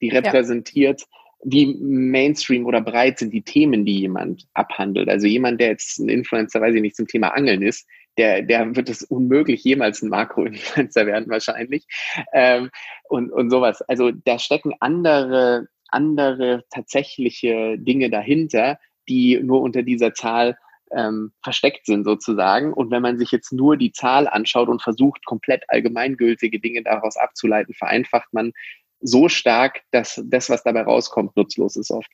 Die 0.00 0.08
repräsentiert, 0.08 1.02
ja. 1.02 1.06
wie 1.44 1.74
Mainstream 1.80 2.64
oder 2.64 2.80
breit 2.80 3.18
sind 3.18 3.32
die 3.32 3.42
Themen, 3.42 3.84
die 3.84 4.00
jemand 4.00 4.46
abhandelt. 4.54 5.08
Also 5.10 5.26
jemand, 5.26 5.60
der 5.60 5.68
jetzt 5.68 5.98
ein 5.98 6.08
Influencer, 6.08 6.62
weiß 6.62 6.74
ich 6.74 6.82
nicht, 6.82 6.96
zum 6.96 7.06
Thema 7.06 7.28
Angeln 7.28 7.62
ist, 7.62 7.86
der, 8.18 8.42
der 8.42 8.74
wird 8.74 8.88
es 8.88 9.02
unmöglich 9.02 9.62
jemals 9.64 10.02
ein 10.02 10.08
Makroinfluencer 10.08 11.06
werden 11.06 11.28
wahrscheinlich. 11.28 11.86
Ähm, 12.32 12.70
und, 13.08 13.30
und 13.32 13.50
sowas. 13.50 13.82
Also 13.82 14.10
da 14.10 14.38
stecken 14.38 14.74
andere, 14.80 15.68
andere 15.88 16.64
tatsächliche 16.70 17.78
Dinge 17.78 18.10
dahinter, 18.10 18.78
die 19.08 19.40
nur 19.42 19.60
unter 19.62 19.82
dieser 19.82 20.14
Zahl 20.14 20.56
ähm, 20.92 21.32
versteckt 21.42 21.86
sind 21.86 22.04
sozusagen. 22.04 22.72
Und 22.72 22.90
wenn 22.90 23.02
man 23.02 23.18
sich 23.18 23.30
jetzt 23.30 23.52
nur 23.52 23.76
die 23.76 23.92
Zahl 23.92 24.28
anschaut 24.28 24.68
und 24.68 24.82
versucht, 24.82 25.24
komplett 25.24 25.64
allgemeingültige 25.68 26.60
Dinge 26.60 26.82
daraus 26.82 27.16
abzuleiten, 27.16 27.74
vereinfacht 27.74 28.32
man 28.32 28.52
so 29.00 29.28
stark, 29.28 29.82
dass 29.90 30.22
das, 30.26 30.48
was 30.48 30.62
dabei 30.62 30.82
rauskommt, 30.82 31.36
nutzlos 31.36 31.76
ist 31.76 31.90
oft. 31.90 32.10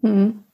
Mhm. 0.00 0.44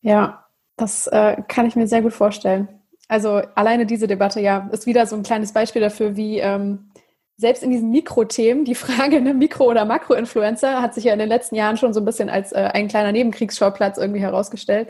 Ja, 0.00 0.46
das 0.76 1.06
äh, 1.08 1.42
kann 1.48 1.66
ich 1.66 1.74
mir 1.74 1.88
sehr 1.88 2.02
gut 2.02 2.12
vorstellen. 2.12 2.77
Also 3.08 3.40
alleine 3.54 3.86
diese 3.86 4.06
Debatte 4.06 4.40
ja 4.40 4.68
ist 4.70 4.86
wieder 4.86 5.06
so 5.06 5.16
ein 5.16 5.22
kleines 5.22 5.52
Beispiel 5.52 5.80
dafür, 5.80 6.16
wie 6.16 6.38
ähm, 6.38 6.90
selbst 7.38 7.62
in 7.62 7.70
diesen 7.70 7.90
Mikrothemen 7.90 8.64
die 8.64 8.74
Frage, 8.74 9.20
ne, 9.20 9.32
Mikro- 9.32 9.68
oder 9.68 9.84
Makroinfluencer, 9.84 10.82
hat 10.82 10.94
sich 10.94 11.04
ja 11.04 11.12
in 11.12 11.18
den 11.18 11.28
letzten 11.28 11.54
Jahren 11.54 11.76
schon 11.76 11.94
so 11.94 12.00
ein 12.00 12.04
bisschen 12.04 12.28
als 12.28 12.52
äh, 12.52 12.70
ein 12.72 12.88
kleiner 12.88 13.12
Nebenkriegsschauplatz 13.12 13.96
irgendwie 13.96 14.20
herausgestellt, 14.20 14.88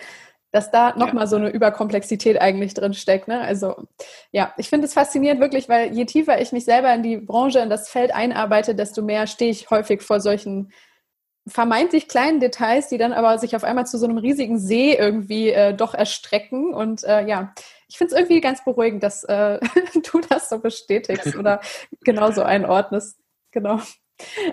dass 0.51 0.71
da 0.71 0.97
nochmal 0.97 1.25
ja. 1.25 1.27
so 1.27 1.37
eine 1.37 1.51
Überkomplexität 1.51 2.41
eigentlich 2.41 2.73
drin 2.73 2.95
steckt. 2.95 3.29
Ne? 3.29 3.41
Also 3.41 3.77
ja, 4.33 4.55
ich 4.57 4.71
finde 4.71 4.87
es 4.87 4.95
faszinierend 4.95 5.41
wirklich, 5.41 5.69
weil 5.69 5.93
je 5.93 6.07
tiefer 6.07 6.41
ich 6.41 6.53
mich 6.53 6.65
selber 6.65 6.93
in 6.95 7.03
die 7.03 7.19
Branche, 7.19 7.61
in 7.61 7.71
das 7.71 7.91
Feld 7.91 8.15
einarbeite, 8.15 8.75
desto 8.75 9.03
mehr 9.03 9.27
stehe 9.27 9.51
ich 9.51 9.71
häufig 9.71 10.03
vor 10.03 10.21
solchen 10.21 10.73
vermeintlich 11.47 12.09
kleinen 12.09 12.41
Details, 12.41 12.89
die 12.89 12.99
dann 12.99 13.13
aber 13.13 13.39
sich 13.39 13.57
auf 13.57 13.65
einmal 13.65 13.87
zu 13.87 13.99
so 13.99 14.07
einem 14.07 14.19
riesigen 14.19 14.59
See 14.59 14.95
irgendwie 14.95 15.51
äh, 15.51 15.75
doch 15.75 15.95
erstrecken. 15.95 16.73
Und 16.73 17.05
äh, 17.05 17.27
ja, 17.27 17.53
ich 17.89 17.97
finde 17.97 18.15
es 18.15 18.21
irgendwie 18.21 18.41
ganz 18.41 18.63
beruhigend, 18.65 19.03
dass 19.03 19.25
äh, 19.25 19.59
du 20.13 20.21
das 20.21 20.49
so 20.49 20.59
bestätigst 20.59 21.35
oder 21.37 21.61
genauso 22.05 22.43
einordnest. 22.43 23.19
Genau. 23.51 23.81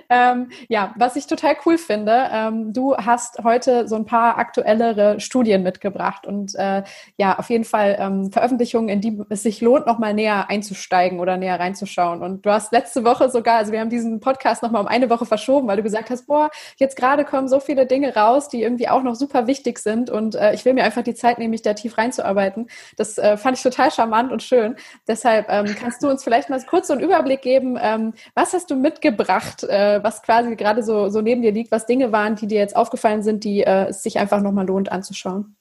Ähm, 0.09 0.49
ja, 0.69 0.93
was 0.97 1.15
ich 1.15 1.27
total 1.27 1.55
cool 1.65 1.77
finde, 1.77 2.29
ähm, 2.31 2.73
du 2.73 2.95
hast 2.95 3.43
heute 3.43 3.87
so 3.87 3.95
ein 3.95 4.05
paar 4.05 4.37
aktuellere 4.37 5.19
Studien 5.19 5.63
mitgebracht 5.63 6.27
und 6.27 6.55
äh, 6.55 6.83
ja, 7.17 7.37
auf 7.39 7.49
jeden 7.49 7.63
Fall 7.63 7.97
ähm, 7.99 8.31
Veröffentlichungen, 8.31 8.89
in 8.89 9.01
die 9.01 9.19
es 9.29 9.43
sich 9.43 9.61
lohnt, 9.61 9.85
nochmal 9.85 10.13
näher 10.13 10.49
einzusteigen 10.49 11.19
oder 11.19 11.37
näher 11.37 11.59
reinzuschauen. 11.59 12.21
Und 12.21 12.45
du 12.45 12.51
hast 12.51 12.71
letzte 12.71 13.03
Woche 13.03 13.29
sogar, 13.29 13.57
also 13.57 13.71
wir 13.71 13.79
haben 13.79 13.89
diesen 13.89 14.19
Podcast 14.19 14.63
nochmal 14.63 14.81
um 14.81 14.87
eine 14.87 15.09
Woche 15.09 15.25
verschoben, 15.25 15.67
weil 15.67 15.77
du 15.77 15.83
gesagt 15.83 16.09
hast, 16.09 16.27
boah, 16.27 16.49
jetzt 16.77 16.95
gerade 16.95 17.25
kommen 17.25 17.47
so 17.47 17.59
viele 17.59 17.85
Dinge 17.85 18.15
raus, 18.15 18.49
die 18.49 18.61
irgendwie 18.61 18.89
auch 18.89 19.03
noch 19.03 19.15
super 19.15 19.47
wichtig 19.47 19.79
sind 19.79 20.09
und 20.09 20.35
äh, 20.35 20.53
ich 20.53 20.65
will 20.65 20.73
mir 20.73 20.83
einfach 20.83 21.03
die 21.03 21.15
Zeit 21.15 21.39
nehmen, 21.39 21.51
mich 21.51 21.61
da 21.61 21.73
tief 21.73 21.97
reinzuarbeiten. 21.97 22.67
Das 22.97 23.17
äh, 23.17 23.37
fand 23.37 23.57
ich 23.57 23.63
total 23.63 23.91
charmant 23.91 24.31
und 24.31 24.43
schön. 24.43 24.75
Deshalb 25.07 25.47
ähm, 25.49 25.75
kannst 25.79 26.03
du 26.03 26.09
uns 26.09 26.23
vielleicht 26.23 26.49
mal 26.49 26.61
kurz 26.63 26.87
so 26.87 26.93
einen 26.93 27.01
Überblick 27.01 27.41
geben, 27.41 27.77
ähm, 27.81 28.13
was 28.33 28.53
hast 28.53 28.69
du 28.71 28.75
mitgebracht? 28.75 29.54
Gemacht, 29.61 29.63
äh, 29.63 30.03
was 30.03 30.21
quasi 30.21 30.55
gerade 30.55 30.83
so, 30.83 31.09
so 31.09 31.21
neben 31.21 31.41
dir 31.41 31.51
liegt, 31.51 31.71
was 31.71 31.85
Dinge 31.85 32.11
waren, 32.11 32.35
die 32.35 32.47
dir 32.47 32.59
jetzt 32.59 32.75
aufgefallen 32.75 33.23
sind, 33.23 33.43
die 33.43 33.61
äh, 33.61 33.87
es 33.89 34.03
sich 34.03 34.19
einfach 34.19 34.41
nochmal 34.41 34.67
lohnt 34.67 34.91
anzuschauen? 34.91 35.55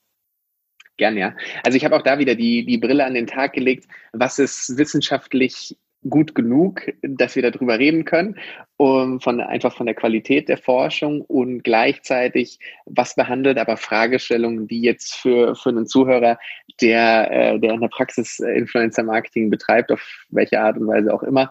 Gern, 0.97 1.17
ja. 1.17 1.35
Also 1.65 1.77
ich 1.77 1.85
habe 1.85 1.97
auch 1.97 2.03
da 2.03 2.19
wieder 2.19 2.35
die, 2.35 2.65
die 2.65 2.79
Brille 2.79 3.05
an 3.05 3.15
den 3.15 3.27
Tag 3.27 3.53
gelegt, 3.53 3.87
was 4.13 4.39
ist 4.39 4.79
wissenschaftlich 4.79 5.77
gut 6.09 6.35
genug, 6.35 6.83
dass 7.01 7.35
wir 7.35 7.51
darüber 7.51 7.79
reden 7.79 8.05
können, 8.05 8.37
um 8.77 9.21
von 9.23 9.41
einfach 9.41 9.75
von 9.75 9.87
der 9.87 9.95
Qualität 9.95 10.51
der 10.51 10.59
Forschung 10.59 11.23
und 11.23 11.65
gleichzeitig 11.65 12.59
was 12.85 13.15
behandelt, 13.15 13.57
aber 13.57 13.79
Fragestellungen, 13.79 14.69
die 14.69 14.83
jetzt 14.83 15.15
für 15.15 15.55
für 15.55 15.71
einen 15.71 15.87
Zuhörer, 15.87 16.39
der 16.83 17.31
äh, 17.31 17.59
der 17.59 17.73
in 17.73 17.81
der 17.81 17.89
Praxis 17.89 18.39
Influencer 18.39 19.03
Marketing 19.03 19.49
betreibt, 19.49 19.91
auf 19.91 20.27
welche 20.29 20.61
Art 20.61 20.77
und 20.77 20.89
Weise 20.89 21.13
auch 21.13 21.23
immer, 21.23 21.51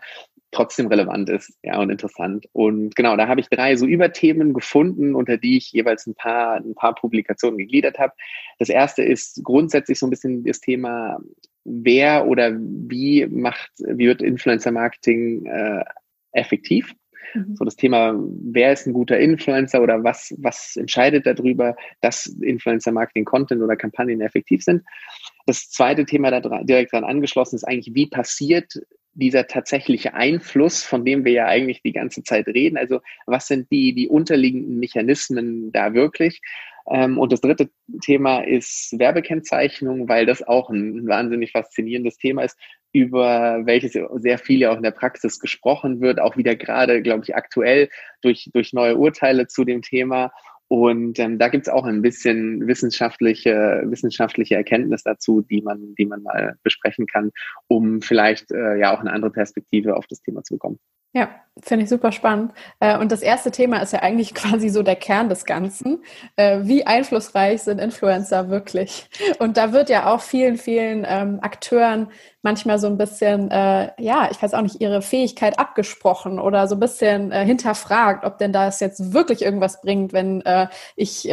trotzdem 0.54 0.88
relevant 0.88 1.30
ist, 1.30 1.58
ja, 1.64 1.80
und 1.80 1.90
interessant. 1.90 2.48
Und 2.54 2.96
genau, 2.96 3.18
da 3.18 3.28
habe 3.28 3.42
ich 3.42 3.50
drei 3.50 3.76
so 3.76 3.86
Überthemen 3.86 4.54
gefunden, 4.54 5.16
unter 5.16 5.38
die 5.38 5.58
ich 5.58 5.72
jeweils 5.72 6.08
ein 6.08 6.16
paar, 6.16 6.56
ein 6.56 6.76
paar 6.76 6.96
Publikationen 6.96 7.58
gegliedert 7.58 8.00
habe. 8.00 8.14
Das 8.60 8.70
erste 8.70 9.04
ist 9.04 9.44
grundsätzlich 9.44 10.00
so 10.00 10.08
ein 10.08 10.12
bisschen 10.12 10.44
das 10.46 10.60
Thema, 10.60 11.20
wer 11.66 12.28
oder 12.28 12.54
wie 12.58 13.26
macht, 13.28 13.72
wie 13.80 14.08
wird 14.08 14.22
Influencer 14.22 14.72
Marketing 14.72 15.46
äh, 15.46 15.84
effektiv? 16.32 16.94
Mhm. 17.34 17.56
So 17.56 17.66
das 17.66 17.76
Thema, 17.76 18.14
wer 18.16 18.74
ist 18.74 18.86
ein 18.86 18.94
guter 18.94 19.20
Influencer 19.20 19.82
oder 19.82 20.04
was, 20.04 20.34
was 20.38 20.76
entscheidet 20.76 21.26
darüber, 21.26 21.76
dass 22.02 22.28
Influencer 22.28 22.92
Marketing 22.92 23.26
Content 23.26 23.62
oder 23.62 23.76
Kampagnen 23.76 24.22
effektiv 24.22 24.64
sind. 24.64 24.84
Das 25.46 25.70
zweite 25.70 26.06
Thema 26.06 26.32
da 26.32 26.64
direkt 26.64 26.94
dran 26.94 27.04
angeschlossen 27.04 27.56
ist 27.56 27.64
eigentlich, 27.64 27.94
wie 27.96 28.08
passiert 28.08 28.74
dieser 29.14 29.48
tatsächliche 29.48 30.14
Einfluss, 30.14 30.84
von 30.84 31.06
dem 31.06 31.26
wir 31.26 31.32
ja 31.34 31.46
eigentlich 31.46 31.82
die 31.82 31.94
ganze 31.94 32.24
Zeit 32.24 32.48
reden. 32.48 32.78
Also 32.78 33.02
was 33.26 33.48
sind 33.48 33.72
die, 33.72 33.94
die 33.94 34.08
unterliegenden 34.08 34.80
Mechanismen 34.80 35.72
da 35.72 35.94
wirklich? 35.94 36.42
Ähm, 36.90 37.18
und 37.18 37.32
das 37.32 37.42
dritte 37.42 37.70
Thema 38.02 38.42
ist 38.42 38.98
Werbekennzeichnung, 38.98 40.10
weil 40.10 40.26
das 40.26 40.44
auch 40.44 40.70
ein 40.70 41.08
wahnsinnig 41.08 41.52
faszinierendes 41.52 42.18
Thema 42.18 42.44
ist, 42.44 42.58
über 42.92 43.62
welches 43.66 43.98
sehr 44.16 44.38
viel 44.38 44.60
ja 44.60 44.72
auch 44.72 44.78
in 44.78 44.84
der 44.84 44.92
Praxis 44.92 45.40
gesprochen 45.40 46.02
wird, 46.02 46.20
auch 46.20 46.38
wieder 46.38 46.56
gerade, 46.56 47.02
glaube 47.02 47.24
ich, 47.24 47.36
aktuell 47.36 47.90
durch, 48.22 48.50
durch 48.54 48.74
neue 48.74 48.98
Urteile 48.98 49.48
zu 49.48 49.64
dem 49.64 49.82
Thema. 49.82 50.32
Und 50.70 51.20
ähm, 51.20 51.38
da 51.38 51.50
gibt 51.50 51.68
es 51.68 51.74
auch 51.74 51.86
ein 51.86 52.02
bisschen 52.02 52.68
wissenschaftliche, 52.68 53.84
wissenschaftliche 53.86 54.56
Erkenntnis 54.56 55.04
dazu, 55.04 55.42
die 55.42 55.62
man, 55.62 55.94
die 55.96 56.06
man 56.06 56.24
mal 56.24 56.56
besprechen 56.64 57.06
kann, 57.06 57.32
um 57.68 58.02
vielleicht 58.02 58.52
äh, 58.52 58.78
ja 58.78 58.96
auch 58.96 59.00
eine 59.00 59.14
andere 59.14 59.32
Perspektive 59.32 59.96
auf 59.96 60.08
das 60.08 60.22
Thema 60.22 60.44
zu 60.44 60.56
bekommen. 60.56 60.80
Ja, 61.14 61.30
finde 61.62 61.84
ich 61.84 61.90
super 61.90 62.12
spannend. 62.12 62.54
Äh, 62.80 62.98
und 62.98 63.12
das 63.12 63.22
erste 63.22 63.52
Thema 63.52 63.78
ist 63.78 63.94
ja 63.94 64.00
eigentlich 64.00 64.34
quasi 64.36 64.70
so 64.70 64.82
der 64.82 64.96
Kern 64.96 65.30
des 65.30 65.46
Ganzen. 65.46 66.04
Äh, 66.36 66.62
wie 66.64 66.86
einflussreich 66.88 67.62
sind 67.62 67.80
Influencer 67.80 68.50
wirklich? 68.50 69.10
Und 69.40 69.58
da 69.58 69.72
wird 69.74 69.90
ja 69.90 70.12
auch 70.12 70.22
vielen, 70.22 70.58
vielen 70.58 71.06
ähm, 71.08 71.40
Akteuren 71.42 72.10
manchmal 72.42 72.80
so 72.80 72.88
ein 72.88 72.98
bisschen, 72.98 73.52
äh, 73.52 73.92
ja, 74.00 74.28
ich 74.32 74.42
weiß 74.42 74.56
auch 74.56 74.62
nicht, 74.62 74.82
ihre 74.82 75.02
Fähigkeit 75.04 75.60
abgesprochen 75.60 76.40
oder 76.40 76.68
so 76.68 76.76
ein 76.76 76.80
bisschen 76.80 77.32
hinterfragt, 77.32 78.26
ob 78.26 78.38
denn 78.38 78.52
das 78.52 78.80
jetzt 78.82 79.14
wirklich 79.14 79.44
irgendwas 79.44 79.82
bringt, 79.82 80.12
wenn 80.12 80.44
ich 80.96 81.30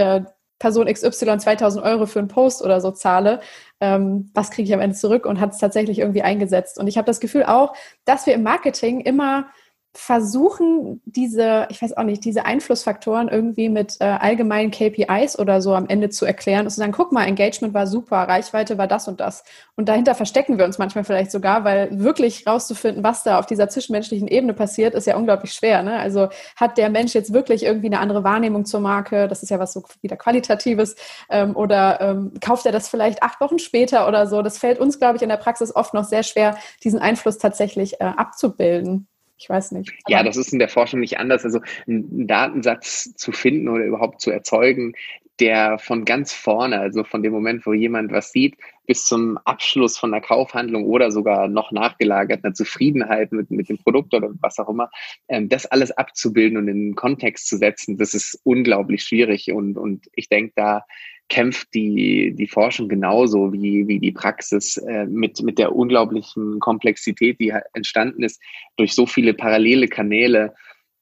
Person 0.61 0.87
XY 0.87 1.39
2000 1.39 1.85
Euro 1.85 2.07
für 2.07 2.21
einen 2.21 2.29
Post 2.29 2.63
oder 2.63 2.81
so 2.81 2.93
zahle, 2.93 3.41
ähm, 3.81 4.31
was 4.35 4.53
kriege 4.53 4.69
ich 4.69 4.75
am 4.75 4.81
Ende 4.81 4.95
zurück 4.95 5.27
und 5.27 5.41
hat 5.41 5.53
es 5.53 5.59
tatsächlich 5.59 5.99
irgendwie 5.99 6.23
eingesetzt. 6.23 6.79
Und 6.79 6.87
ich 6.87 6.97
habe 6.97 7.07
das 7.07 7.19
Gefühl 7.19 7.45
auch, 7.45 7.75
dass 8.05 8.27
wir 8.27 8.35
im 8.35 8.43
Marketing 8.45 9.01
immer 9.01 9.49
versuchen, 9.93 11.03
diese, 11.05 11.67
ich 11.69 11.83
weiß 11.83 11.97
auch 11.97 12.05
nicht, 12.05 12.25
diese 12.25 12.45
Einflussfaktoren 12.45 13.29
irgendwie 13.29 13.69
mit 13.69 13.97
äh, 13.99 14.05
allgemeinen 14.05 14.71
KPIs 14.71 15.37
oder 15.37 15.61
so 15.61 15.75
am 15.75 15.89
Ende 15.89 16.11
zu 16.11 16.25
erklären 16.25 16.65
und 16.65 16.71
zu 16.71 16.77
sagen, 16.77 16.93
guck 16.93 17.11
mal, 17.11 17.27
Engagement 17.27 17.75
war 17.75 17.89
super, 17.89 18.19
Reichweite 18.19 18.79
war 18.79 18.87
das 18.87 19.09
und 19.09 19.19
das. 19.19 19.43
Und 19.75 19.89
dahinter 19.89 20.15
verstecken 20.15 20.59
wir 20.59 20.65
uns 20.65 20.79
manchmal 20.79 21.03
vielleicht 21.03 21.33
sogar, 21.33 21.65
weil 21.65 21.89
wirklich 21.99 22.47
rauszufinden, 22.47 23.03
was 23.03 23.25
da 23.25 23.41
auf 23.41 23.47
dieser 23.47 23.69
zwischenmenschlichen 23.69 24.29
Ebene 24.29 24.55
passiert, 24.55 24.95
ist 24.95 25.09
ja 25.09 25.17
unglaublich 25.17 25.53
schwer. 25.53 25.83
Ne? 25.83 25.99
Also 25.99 26.29
hat 26.55 26.79
der 26.79 26.89
Mensch 26.89 27.13
jetzt 27.13 27.33
wirklich 27.33 27.65
irgendwie 27.65 27.87
eine 27.89 27.99
andere 27.99 28.23
Wahrnehmung 28.23 28.67
zur 28.67 28.81
Marke, 28.81 29.27
das 29.27 29.43
ist 29.43 29.51
ja 29.51 29.59
was 29.59 29.73
so 29.73 29.83
wieder 30.03 30.17
Qualitatives, 30.17 30.95
ähm, 31.31 31.57
oder 31.57 32.01
ähm, 32.01 32.35
kauft 32.41 32.65
er 32.65 32.73
das 32.73 32.89
vielleicht 32.89 33.25
acht 33.25 33.41
Wochen 33.41 33.59
später 33.59 34.07
oder 34.07 34.29
so? 34.29 34.41
Das 34.43 34.57
fällt 34.59 34.79
uns, 34.79 35.01
glaube 35.01 35.17
ich, 35.17 35.23
in 35.23 35.29
der 35.29 35.37
Praxis 35.37 35.75
oft 35.75 35.95
noch 35.95 36.05
sehr 36.05 36.23
schwer, 36.23 36.57
diesen 36.85 37.01
Einfluss 37.01 37.39
tatsächlich 37.39 38.01
äh, 38.01 38.05
abzubilden. 38.05 39.09
Ich 39.41 39.49
weiß 39.49 39.73
nicht. 39.73 39.91
ja, 40.07 40.23
das 40.23 40.37
ist 40.37 40.53
in 40.53 40.59
der 40.59 40.69
Forschung 40.69 41.01
nicht 41.01 41.19
anders. 41.19 41.45
Also 41.45 41.61
einen 41.89 42.27
Datensatz 42.27 43.15
zu 43.15 43.33
finden 43.33 43.69
oder 43.69 43.85
überhaupt 43.85 44.21
zu 44.21 44.31
erzeugen, 44.31 44.93
der 45.41 45.79
von 45.79 46.05
ganz 46.05 46.35
vorne, 46.35 46.79
also 46.79 47.03
von 47.05 47.23
dem 47.23 47.33
Moment, 47.33 47.65
wo 47.65 47.73
jemand 47.73 48.13
was 48.13 48.33
sieht, 48.33 48.59
bis 48.87 49.07
zum 49.07 49.39
Abschluss 49.47 49.97
von 49.97 50.13
einer 50.13 50.21
Kaufhandlung 50.23 50.85
oder 50.85 51.11
sogar 51.11 51.49
noch 51.49 51.73
nachgelagert 51.73 52.45
einer 52.45 52.53
Zufriedenheit 52.53 53.33
mit, 53.33 53.51
mit 53.51 53.71
dem 53.71 53.79
Produkt 53.79 54.13
oder 54.13 54.31
was 54.41 54.59
auch 54.59 54.69
immer, 54.69 54.91
ähm, 55.29 55.49
das 55.49 55.65
alles 55.65 55.91
abzubilden 55.91 56.59
und 56.59 56.69
in 56.69 56.89
den 56.89 56.95
Kontext 56.95 57.49
zu 57.49 57.57
setzen, 57.57 57.97
das 57.97 58.13
ist 58.13 58.39
unglaublich 58.45 59.03
schwierig. 59.03 59.51
Und, 59.51 59.79
und 59.79 60.07
ich 60.13 60.29
denke, 60.29 60.53
da 60.55 60.85
kämpft 61.31 61.73
die, 61.73 62.35
die 62.35 62.49
Forschung 62.49 62.89
genauso 62.89 63.53
wie, 63.53 63.87
wie 63.89 64.01
die 64.01 64.13
Praxis 64.13 64.77
äh, 64.77 65.07
mit, 65.07 65.41
mit 65.43 65.59
der 65.59 65.75
unglaublichen 65.75 66.59
Komplexität, 66.59 67.41
die 67.41 67.55
entstanden 67.73 68.23
ist 68.25 68.43
durch 68.77 68.95
so 68.95 69.07
viele 69.07 69.33
parallele 69.33 69.89
Kanäle 69.89 70.55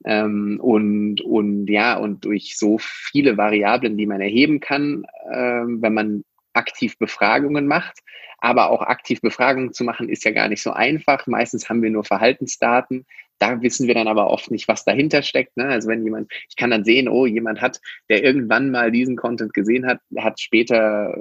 ähm, 0.04 0.60
und, 0.62 1.22
und 1.22 1.66
ja, 1.66 1.96
und 1.96 2.24
durch 2.24 2.56
so 2.56 2.76
viele 2.78 3.36
Variablen, 3.36 3.96
die 3.96 4.06
man 4.06 4.20
erheben 4.20 4.60
kann, 4.60 5.06
ähm, 5.32 5.82
wenn 5.82 5.94
man 5.94 6.24
aktiv 6.52 6.98
Befragungen 6.98 7.66
macht. 7.66 7.98
Aber 8.40 8.70
auch 8.70 8.82
aktiv 8.82 9.20
Befragungen 9.20 9.72
zu 9.72 9.82
machen, 9.82 10.08
ist 10.08 10.24
ja 10.24 10.30
gar 10.30 10.48
nicht 10.48 10.62
so 10.62 10.70
einfach. 10.70 11.26
Meistens 11.26 11.68
haben 11.68 11.82
wir 11.82 11.90
nur 11.90 12.04
Verhaltensdaten. 12.04 13.04
Da 13.38 13.62
wissen 13.62 13.86
wir 13.86 13.94
dann 13.94 14.08
aber 14.08 14.30
oft 14.30 14.50
nicht, 14.50 14.68
was 14.68 14.84
dahinter 14.84 15.22
steckt. 15.22 15.56
Ne? 15.56 15.66
Also 15.66 15.88
wenn 15.88 16.04
jemand, 16.04 16.32
ich 16.48 16.56
kann 16.56 16.70
dann 16.70 16.84
sehen, 16.84 17.08
oh, 17.08 17.26
jemand 17.26 17.60
hat, 17.60 17.80
der 18.08 18.24
irgendwann 18.24 18.70
mal 18.70 18.90
diesen 18.90 19.16
Content 19.16 19.54
gesehen 19.54 19.86
hat, 19.86 20.00
hat 20.16 20.40
später 20.40 21.14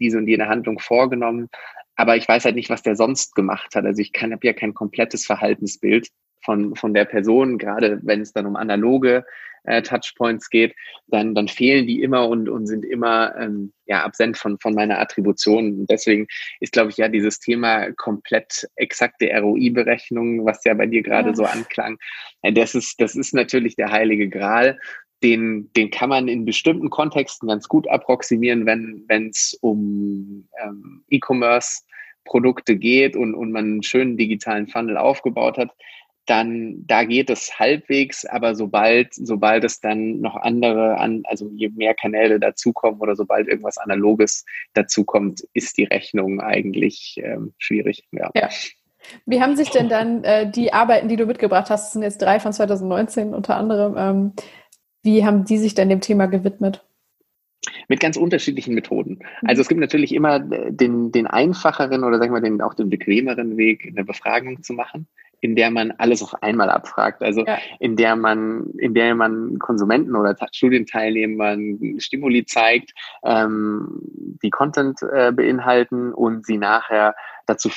diese 0.00 0.18
und 0.18 0.26
jene 0.26 0.48
Handlung 0.48 0.78
vorgenommen. 0.78 1.48
Aber 1.96 2.16
ich 2.16 2.26
weiß 2.26 2.44
halt 2.44 2.54
nicht, 2.54 2.70
was 2.70 2.82
der 2.82 2.96
sonst 2.96 3.34
gemacht 3.34 3.74
hat. 3.74 3.84
Also 3.84 4.00
ich 4.00 4.12
kann, 4.12 4.32
habe 4.32 4.46
ja 4.46 4.52
kein 4.52 4.74
komplettes 4.74 5.26
Verhaltensbild 5.26 6.08
von, 6.42 6.74
von 6.76 6.94
der 6.94 7.04
Person, 7.04 7.58
gerade 7.58 8.00
wenn 8.02 8.20
es 8.20 8.32
dann 8.32 8.46
um 8.46 8.56
analoge 8.56 9.24
äh, 9.64 9.82
Touchpoints 9.82 10.50
geht, 10.50 10.74
dann, 11.08 11.34
dann 11.34 11.48
fehlen 11.48 11.86
die 11.86 12.02
immer 12.02 12.28
und, 12.28 12.48
und 12.48 12.66
sind 12.66 12.84
immer 12.84 13.34
ähm, 13.36 13.72
ja, 13.86 14.04
absent 14.04 14.36
von, 14.36 14.58
von 14.58 14.74
meiner 14.74 14.98
Attribution. 14.98 15.80
Und 15.80 15.90
deswegen 15.90 16.26
ist, 16.60 16.72
glaube 16.72 16.90
ich, 16.90 16.96
ja 16.96 17.08
dieses 17.08 17.40
Thema 17.40 17.92
komplett 17.92 18.68
exakte 18.76 19.28
ROI-Berechnung, 19.28 20.44
was 20.44 20.64
ja 20.64 20.74
bei 20.74 20.86
dir 20.86 21.02
gerade 21.02 21.30
ja. 21.30 21.34
so 21.34 21.44
anklang, 21.44 21.98
äh, 22.42 22.52
das 22.52 22.74
ist, 22.74 23.00
das 23.00 23.14
ist 23.14 23.34
natürlich 23.34 23.76
der 23.76 23.90
heilige 23.90 24.28
Gral. 24.28 24.78
Den, 25.22 25.70
den 25.76 25.90
kann 25.90 26.08
man 26.08 26.28
in 26.28 26.46
bestimmten 26.46 26.88
Kontexten 26.88 27.46
ganz 27.46 27.68
gut 27.68 27.86
approximieren, 27.90 28.64
wenn 28.64 29.28
es 29.28 29.58
um 29.60 30.48
ähm, 30.62 31.04
E-Commerce 31.10 31.82
Produkte 32.24 32.76
geht 32.76 33.16
und, 33.16 33.34
und 33.34 33.52
man 33.52 33.64
einen 33.64 33.82
schönen 33.82 34.16
digitalen 34.16 34.66
Funnel 34.66 34.96
aufgebaut 34.96 35.58
hat 35.58 35.70
dann 36.30 36.86
da 36.86 37.02
geht 37.02 37.28
es 37.28 37.58
halbwegs, 37.58 38.24
aber 38.24 38.54
sobald, 38.54 39.12
sobald 39.14 39.64
es 39.64 39.80
dann 39.80 40.20
noch 40.20 40.36
andere 40.36 40.96
an, 40.98 41.22
also 41.24 41.50
je 41.52 41.70
mehr 41.70 41.94
Kanäle 41.94 42.38
dazukommen 42.38 43.00
oder 43.00 43.16
sobald 43.16 43.48
irgendwas 43.48 43.78
Analoges 43.78 44.44
dazukommt, 44.72 45.42
ist 45.54 45.76
die 45.76 45.84
Rechnung 45.84 46.40
eigentlich 46.40 47.20
ähm, 47.22 47.52
schwierig. 47.58 48.06
Ja. 48.12 48.30
ja. 48.34 48.48
Wie 49.26 49.42
haben 49.42 49.56
sich 49.56 49.70
denn 49.70 49.88
dann 49.88 50.22
äh, 50.22 50.48
die 50.48 50.72
Arbeiten, 50.72 51.08
die 51.08 51.16
du 51.16 51.26
mitgebracht 51.26 51.68
hast, 51.68 51.86
das 51.86 51.92
sind 51.94 52.02
jetzt 52.02 52.22
drei 52.22 52.38
von 52.38 52.52
2019 52.52 53.34
unter 53.34 53.56
anderem, 53.56 53.94
ähm, 53.98 54.32
Wie 55.02 55.24
haben 55.24 55.44
die 55.44 55.58
sich 55.58 55.74
denn 55.74 55.88
dem 55.88 56.00
Thema 56.00 56.26
gewidmet? 56.26 56.86
Mit 57.88 58.00
ganz 58.00 58.16
unterschiedlichen 58.16 58.74
Methoden. 58.74 59.18
Also 59.42 59.62
es 59.62 59.68
gibt 59.68 59.80
natürlich 59.80 60.14
immer 60.14 60.38
den, 60.38 61.10
den 61.12 61.26
einfacheren 61.26 62.04
oder 62.04 62.18
sagen 62.18 62.32
wir 62.32 62.40
den, 62.40 62.62
auch 62.62 62.74
den 62.74 62.88
bequemeren 62.88 63.56
Weg, 63.56 63.86
eine 63.86 64.04
Befragung 64.04 64.62
zu 64.62 64.74
machen 64.74 65.08
in 65.40 65.56
der 65.56 65.70
man 65.70 65.92
alles 65.98 66.22
auf 66.22 66.42
einmal 66.42 66.70
abfragt. 66.70 67.22
Also 67.22 67.44
ja. 67.44 67.58
in 67.78 67.96
der 67.96 68.16
man, 68.16 68.70
in 68.78 68.94
der 68.94 69.14
man 69.14 69.58
Konsumenten 69.58 70.14
oder 70.14 70.36
Studienteilnehmern 70.52 71.98
Stimuli 71.98 72.44
zeigt, 72.44 72.92
ähm, 73.24 74.00
die 74.42 74.50
Content 74.50 75.00
äh, 75.02 75.32
beinhalten 75.32 76.12
und 76.12 76.46
sie 76.46 76.58
nachher 76.58 77.14
dazu, 77.50 77.70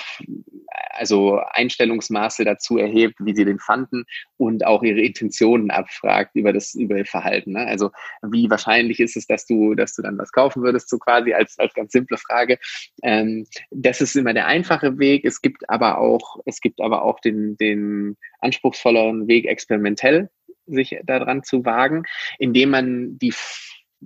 also 0.91 1.41
Einstellungsmaße 1.51 2.45
dazu 2.45 2.77
erhebt, 2.77 3.15
wie 3.19 3.35
sie 3.35 3.45
den 3.45 3.59
fanden 3.59 4.05
und 4.37 4.65
auch 4.65 4.83
ihre 4.83 5.01
Intentionen 5.01 5.71
abfragt 5.71 6.31
über 6.35 6.53
das, 6.53 6.75
über 6.75 6.97
ihr 6.97 7.05
Verhalten. 7.05 7.53
Ne? 7.53 7.65
Also 7.65 7.91
wie 8.21 8.49
wahrscheinlich 8.49 8.99
ist 8.99 9.17
es, 9.17 9.27
dass 9.27 9.45
du, 9.45 9.75
dass 9.75 9.95
du 9.95 10.01
dann 10.01 10.17
was 10.17 10.31
kaufen 10.31 10.63
würdest, 10.63 10.89
so 10.89 10.97
quasi 10.97 11.33
als, 11.33 11.57
als 11.59 11.73
ganz 11.73 11.91
simple 11.91 12.17
Frage. 12.17 12.59
Ähm, 13.01 13.45
das 13.71 14.01
ist 14.01 14.15
immer 14.15 14.33
der 14.33 14.47
einfache 14.47 14.99
Weg. 14.99 15.25
Es 15.25 15.41
gibt 15.41 15.69
aber 15.69 15.97
auch, 15.97 16.37
es 16.45 16.61
gibt 16.61 16.79
aber 16.81 17.03
auch 17.03 17.19
den, 17.19 17.57
den 17.57 18.17
anspruchsvolleren 18.39 19.27
Weg 19.27 19.45
experimentell 19.45 20.29
sich 20.65 20.97
daran 21.03 21.43
zu 21.43 21.65
wagen, 21.65 22.03
indem 22.39 22.69
man 22.69 23.17
die 23.17 23.33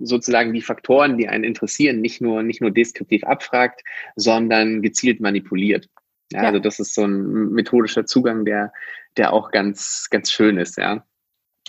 sozusagen 0.00 0.52
die 0.52 0.62
Faktoren, 0.62 1.18
die 1.18 1.28
einen 1.28 1.44
interessieren, 1.44 2.00
nicht 2.00 2.20
nur, 2.20 2.42
nicht 2.42 2.60
nur 2.60 2.70
deskriptiv 2.70 3.24
abfragt, 3.24 3.82
sondern 4.16 4.82
gezielt 4.82 5.20
manipuliert. 5.20 5.88
Ja, 6.32 6.42
ja. 6.42 6.48
Also 6.48 6.58
das 6.58 6.78
ist 6.78 6.94
so 6.94 7.04
ein 7.04 7.50
methodischer 7.52 8.06
Zugang, 8.06 8.44
der, 8.44 8.72
der 9.16 9.32
auch 9.32 9.50
ganz, 9.50 10.08
ganz 10.10 10.30
schön 10.30 10.58
ist, 10.58 10.76
ja. 10.76 11.04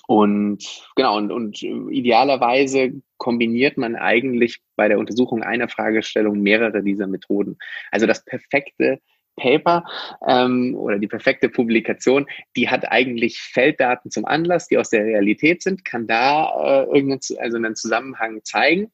Und 0.08 0.64
genau, 0.96 1.18
und, 1.18 1.32
und 1.32 1.62
idealerweise 1.62 2.94
kombiniert 3.18 3.78
man 3.78 3.96
eigentlich 3.96 4.60
bei 4.76 4.88
der 4.88 4.98
Untersuchung 4.98 5.44
einer 5.44 5.70
Fragestellung 5.70 6.42
mehrere 6.42 6.82
dieser 6.82 7.06
Methoden. 7.06 7.58
Also 7.92 8.08
das 8.08 8.26
perfekte 8.26 9.00
Paper 9.40 9.84
ähm, 10.28 10.76
oder 10.76 11.00
die 11.00 11.08
perfekte 11.08 11.50
Publikation, 11.50 12.28
die 12.56 12.70
hat 12.70 12.92
eigentlich 12.92 13.40
Felddaten 13.40 14.12
zum 14.12 14.26
Anlass, 14.26 14.68
die 14.68 14.78
aus 14.78 14.90
der 14.90 15.06
Realität 15.06 15.64
sind, 15.64 15.86
kann 15.86 16.08
da 16.08 16.52
äh, 16.64 16.84
irgendeinen 16.86 17.20
also 17.40 17.58
einen 17.58 17.76
Zusammenhang 17.76 18.42
zeigen 18.44 18.92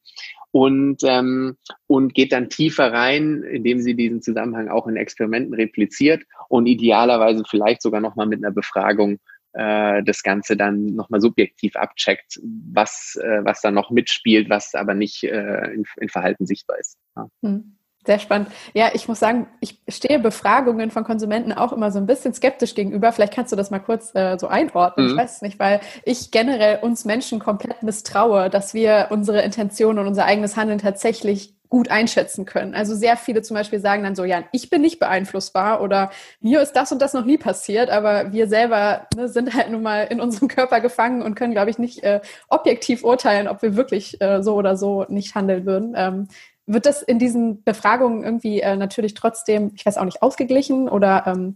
und, 0.52 1.02
ähm, 1.04 1.58
und 1.86 2.14
geht 2.14 2.32
dann 2.32 2.48
tiefer 2.48 2.92
rein, 2.92 3.42
indem 3.42 3.80
sie 3.80 3.94
diesen 3.94 4.22
Zusammenhang 4.22 4.68
auch 4.68 4.86
in 4.86 4.96
Experimenten 4.96 5.54
repliziert 5.54 6.22
und 6.48 6.66
idealerweise 6.66 7.44
vielleicht 7.46 7.82
sogar 7.82 8.00
nochmal 8.00 8.26
mit 8.26 8.42
einer 8.42 8.54
Befragung 8.54 9.18
äh, 9.52 10.02
das 10.02 10.22
Ganze 10.22 10.56
dann 10.56 10.94
nochmal 10.94 11.20
subjektiv 11.20 11.76
abcheckt, 11.76 12.40
was, 12.42 13.18
äh, 13.22 13.44
was 13.44 13.60
da 13.60 13.70
noch 13.70 13.90
mitspielt, 13.90 14.48
was 14.48 14.74
aber 14.74 14.94
nicht 14.94 15.24
äh, 15.24 15.72
in, 15.72 15.84
in 16.00 16.08
Verhalten 16.08 16.46
sichtbar 16.46 16.78
ist. 16.78 16.96
Ja. 17.16 17.28
Hm. 17.42 17.75
Sehr 18.06 18.20
spannend. 18.20 18.48
Ja, 18.72 18.90
ich 18.94 19.08
muss 19.08 19.18
sagen, 19.18 19.48
ich 19.60 19.80
stehe 19.88 20.20
Befragungen 20.20 20.92
von 20.92 21.02
Konsumenten 21.02 21.52
auch 21.52 21.72
immer 21.72 21.90
so 21.90 21.98
ein 21.98 22.06
bisschen 22.06 22.32
skeptisch 22.32 22.74
gegenüber. 22.76 23.10
Vielleicht 23.12 23.34
kannst 23.34 23.50
du 23.50 23.56
das 23.56 23.70
mal 23.70 23.80
kurz 23.80 24.14
äh, 24.14 24.38
so 24.38 24.46
einordnen. 24.46 25.06
Mhm. 25.06 25.12
Ich 25.12 25.18
weiß 25.18 25.36
es 25.36 25.42
nicht, 25.42 25.58
weil 25.58 25.80
ich 26.04 26.30
generell 26.30 26.78
uns 26.82 27.04
Menschen 27.04 27.40
komplett 27.40 27.82
misstraue, 27.82 28.48
dass 28.48 28.74
wir 28.74 29.08
unsere 29.10 29.42
Intentionen 29.42 29.98
und 29.98 30.06
unser 30.06 30.24
eigenes 30.24 30.56
Handeln 30.56 30.78
tatsächlich 30.78 31.56
gut 31.68 31.90
einschätzen 31.90 32.44
können. 32.44 32.74
Also 32.74 32.94
sehr 32.94 33.16
viele 33.16 33.42
zum 33.42 33.54
Beispiel 33.54 33.80
sagen 33.80 34.04
dann 34.04 34.14
so, 34.14 34.24
ja, 34.24 34.44
ich 34.52 34.70
bin 34.70 34.82
nicht 34.82 34.98
beeinflussbar 34.98 35.80
oder 35.80 36.10
mir 36.40 36.60
ist 36.60 36.72
das 36.72 36.92
und 36.92 37.02
das 37.02 37.12
noch 37.12 37.24
nie 37.24 37.38
passiert, 37.38 37.90
aber 37.90 38.32
wir 38.32 38.48
selber 38.48 39.06
ne, 39.16 39.28
sind 39.28 39.54
halt 39.54 39.70
nun 39.70 39.82
mal 39.82 40.02
in 40.02 40.20
unserem 40.20 40.48
Körper 40.56 40.80
gefangen 40.80 41.22
und 41.22 41.34
können, 41.34 41.52
glaube 41.52 41.70
ich, 41.70 41.78
nicht 41.78 42.02
äh, 42.02 42.20
objektiv 42.48 43.04
urteilen, 43.04 43.48
ob 43.48 43.62
wir 43.62 43.76
wirklich 43.76 44.20
äh, 44.20 44.42
so 44.42 44.54
oder 44.54 44.76
so 44.76 45.06
nicht 45.08 45.34
handeln 45.34 45.66
würden. 45.66 45.94
Ähm, 45.96 46.28
wird 46.66 46.86
das 46.86 47.02
in 47.02 47.18
diesen 47.18 47.62
Befragungen 47.62 48.24
irgendwie 48.24 48.60
äh, 48.60 48.76
natürlich 48.76 49.14
trotzdem, 49.14 49.72
ich 49.74 49.86
weiß 49.86 49.98
auch 49.98 50.04
nicht, 50.04 50.22
ausgeglichen 50.22 50.88
oder 50.88 51.24
ähm, 51.26 51.54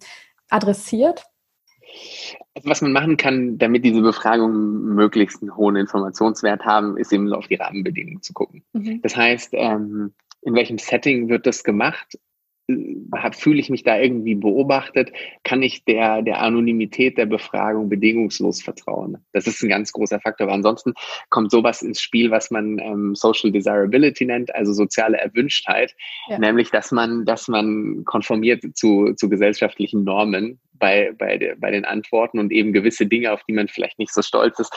adressiert? 0.48 1.26
Also 2.54 2.68
was 2.68 2.82
man 2.82 2.92
machen 2.92 3.16
kann, 3.16 3.58
damit 3.58 3.84
diese 3.84 4.00
Befragungen 4.00 4.94
möglichst 4.94 5.42
einen 5.42 5.56
hohen 5.56 5.76
Informationswert 5.76 6.64
haben, 6.64 6.96
ist 6.96 7.12
eben 7.12 7.32
auf 7.32 7.48
die 7.48 7.56
Rahmenbedingungen 7.56 8.22
zu 8.22 8.32
gucken. 8.32 8.62
Mhm. 8.72 9.02
Das 9.02 9.16
heißt, 9.16 9.50
ähm, 9.52 10.12
in 10.42 10.54
welchem 10.54 10.78
Setting 10.78 11.28
wird 11.28 11.46
das 11.46 11.64
gemacht? 11.64 12.18
Fühle 13.32 13.60
ich 13.60 13.70
mich 13.70 13.82
da 13.82 13.98
irgendwie 13.98 14.34
beobachtet, 14.34 15.12
kann 15.44 15.62
ich 15.62 15.84
der, 15.84 16.22
der 16.22 16.40
Anonymität 16.40 17.18
der 17.18 17.26
Befragung 17.26 17.88
bedingungslos 17.88 18.62
vertrauen. 18.62 19.18
Das 19.32 19.46
ist 19.46 19.62
ein 19.62 19.68
ganz 19.68 19.92
großer 19.92 20.20
Faktor. 20.20 20.46
Aber 20.46 20.54
ansonsten 20.54 20.94
kommt 21.28 21.50
sowas 21.50 21.82
ins 21.82 22.00
Spiel, 22.00 22.30
was 22.30 22.50
man 22.50 22.78
ähm, 22.78 23.14
Social 23.14 23.50
Desirability 23.50 24.26
nennt, 24.26 24.54
also 24.54 24.72
soziale 24.72 25.18
Erwünschtheit, 25.18 25.94
ja. 26.28 26.38
nämlich 26.38 26.70
dass 26.70 26.92
man, 26.92 27.24
dass 27.24 27.48
man 27.48 28.04
konformiert 28.04 28.64
zu, 28.74 29.14
zu 29.14 29.28
gesellschaftlichen 29.28 30.04
Normen 30.04 30.60
bei, 30.80 31.12
bei, 31.16 31.54
bei 31.58 31.70
den 31.70 31.84
Antworten 31.84 32.40
und 32.40 32.50
eben 32.50 32.72
gewisse 32.72 33.06
Dinge, 33.06 33.32
auf 33.32 33.44
die 33.44 33.52
man 33.52 33.68
vielleicht 33.68 34.00
nicht 34.00 34.12
so 34.12 34.22
stolz 34.22 34.58
ist, 34.58 34.72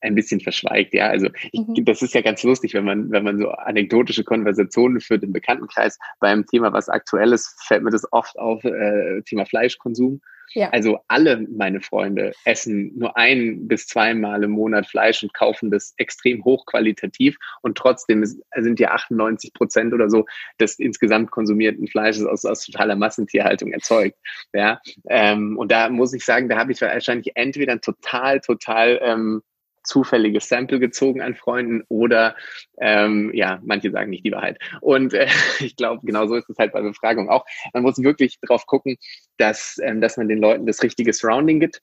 ein 0.00 0.14
bisschen 0.14 0.40
verschweigt. 0.40 0.94
Ja, 0.94 1.08
also 1.08 1.28
ich, 1.52 1.60
mhm. 1.60 1.84
das 1.84 2.00
ist 2.00 2.14
ja 2.14 2.22
ganz 2.22 2.42
lustig, 2.42 2.72
wenn 2.72 2.84
man, 2.84 3.10
wenn 3.10 3.24
man 3.24 3.38
so 3.38 3.50
anekdotische 3.50 4.24
Konversationen 4.24 5.00
führt 5.00 5.22
im 5.22 5.32
Bekanntenkreis 5.32 5.98
beim 6.20 6.46
Thema, 6.46 6.72
was 6.72 6.88
aktuell 6.88 7.32
ist, 7.32 7.54
fällt 7.66 7.82
mir 7.82 7.90
das 7.90 8.10
oft 8.12 8.38
auf, 8.38 8.64
äh, 8.64 9.20
Thema 9.22 9.44
Fleischkonsum. 9.44 10.22
Ja. 10.54 10.70
Also 10.70 10.98
alle 11.08 11.46
meine 11.50 11.80
Freunde 11.80 12.32
essen 12.44 12.96
nur 12.96 13.16
ein 13.16 13.68
bis 13.68 13.86
zweimal 13.86 14.42
im 14.44 14.52
Monat 14.52 14.86
Fleisch 14.86 15.22
und 15.22 15.34
kaufen 15.34 15.70
das 15.70 15.94
extrem 15.96 16.44
hochqualitativ 16.44 17.36
und 17.62 17.76
trotzdem 17.76 18.24
sind 18.24 18.80
ja 18.80 18.92
98 18.92 19.52
Prozent 19.52 19.92
oder 19.92 20.08
so 20.08 20.24
des 20.60 20.78
insgesamt 20.78 21.30
konsumierten 21.30 21.86
Fleisches 21.86 22.24
aus, 22.24 22.44
aus 22.44 22.64
totaler 22.64 22.96
Massentierhaltung 22.96 23.72
erzeugt. 23.72 24.16
Ja, 24.52 24.80
ähm, 25.08 25.56
und 25.58 25.70
da 25.70 25.88
muss 25.90 26.12
ich 26.12 26.24
sagen, 26.24 26.48
da 26.48 26.58
habe 26.58 26.72
ich 26.72 26.80
wahrscheinlich 26.80 27.32
entweder 27.34 27.80
total, 27.80 28.40
total 28.40 28.98
ähm, 29.02 29.42
zufälliges 29.88 30.48
Sample 30.48 30.78
gezogen 30.78 31.20
an 31.20 31.34
Freunden 31.34 31.82
oder 31.88 32.36
ähm, 32.80 33.32
ja, 33.34 33.60
manche 33.64 33.90
sagen 33.90 34.10
nicht 34.10 34.24
die 34.24 34.32
Wahrheit. 34.32 34.58
Und 34.80 35.14
äh, 35.14 35.26
ich 35.58 35.74
glaube, 35.74 36.06
genauso 36.06 36.36
ist 36.36 36.48
es 36.48 36.58
halt 36.58 36.72
bei 36.72 36.82
Befragung 36.82 37.28
auch. 37.28 37.44
Man 37.72 37.82
muss 37.82 38.00
wirklich 38.02 38.38
drauf 38.40 38.66
gucken, 38.66 38.96
dass, 39.38 39.80
ähm, 39.82 40.00
dass 40.00 40.16
man 40.16 40.28
den 40.28 40.38
Leuten 40.38 40.66
das 40.66 40.82
richtige 40.82 41.12
Surrounding 41.12 41.58
gibt. 41.58 41.80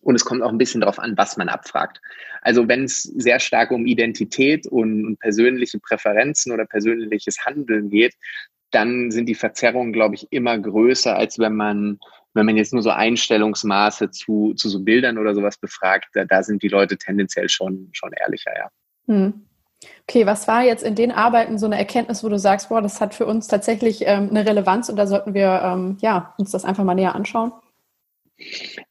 Und 0.00 0.14
es 0.14 0.24
kommt 0.24 0.42
auch 0.42 0.50
ein 0.50 0.58
bisschen 0.58 0.82
darauf 0.82 1.00
an, 1.00 1.16
was 1.16 1.36
man 1.36 1.48
abfragt. 1.48 2.00
Also 2.42 2.68
wenn 2.68 2.84
es 2.84 3.02
sehr 3.02 3.40
stark 3.40 3.72
um 3.72 3.84
Identität 3.84 4.66
und, 4.68 5.04
und 5.04 5.18
persönliche 5.18 5.80
Präferenzen 5.80 6.52
oder 6.52 6.66
persönliches 6.66 7.44
Handeln 7.44 7.90
geht, 7.90 8.14
dann 8.70 9.10
sind 9.10 9.26
die 9.26 9.34
Verzerrungen, 9.34 9.92
glaube 9.92 10.14
ich, 10.14 10.28
immer 10.30 10.56
größer, 10.56 11.16
als 11.16 11.38
wenn 11.40 11.56
man 11.56 11.98
wenn 12.38 12.46
man 12.46 12.56
jetzt 12.56 12.72
nur 12.72 12.82
so 12.82 12.90
Einstellungsmaße 12.90 14.10
zu, 14.10 14.54
zu 14.54 14.68
so 14.68 14.80
Bildern 14.80 15.18
oder 15.18 15.34
sowas 15.34 15.58
befragt, 15.58 16.06
da, 16.14 16.24
da 16.24 16.42
sind 16.42 16.62
die 16.62 16.68
Leute 16.68 16.96
tendenziell 16.96 17.48
schon, 17.48 17.88
schon 17.92 18.12
ehrlicher, 18.12 18.52
ja. 18.56 18.68
Hm. 19.06 19.44
Okay, 20.08 20.26
was 20.26 20.48
war 20.48 20.62
jetzt 20.62 20.82
in 20.82 20.94
den 20.94 21.12
Arbeiten 21.12 21.58
so 21.58 21.66
eine 21.66 21.78
Erkenntnis, 21.78 22.24
wo 22.24 22.28
du 22.28 22.38
sagst, 22.38 22.68
boah, 22.68 22.80
das 22.80 23.00
hat 23.00 23.14
für 23.14 23.26
uns 23.26 23.46
tatsächlich 23.46 24.02
ähm, 24.06 24.28
eine 24.30 24.46
Relevanz 24.46 24.88
und 24.88 24.96
da 24.96 25.06
sollten 25.06 25.34
wir 25.34 25.60
ähm, 25.62 25.98
ja, 26.00 26.34
uns 26.38 26.50
das 26.50 26.64
einfach 26.64 26.84
mal 26.84 26.94
näher 26.94 27.14
anschauen? 27.14 27.52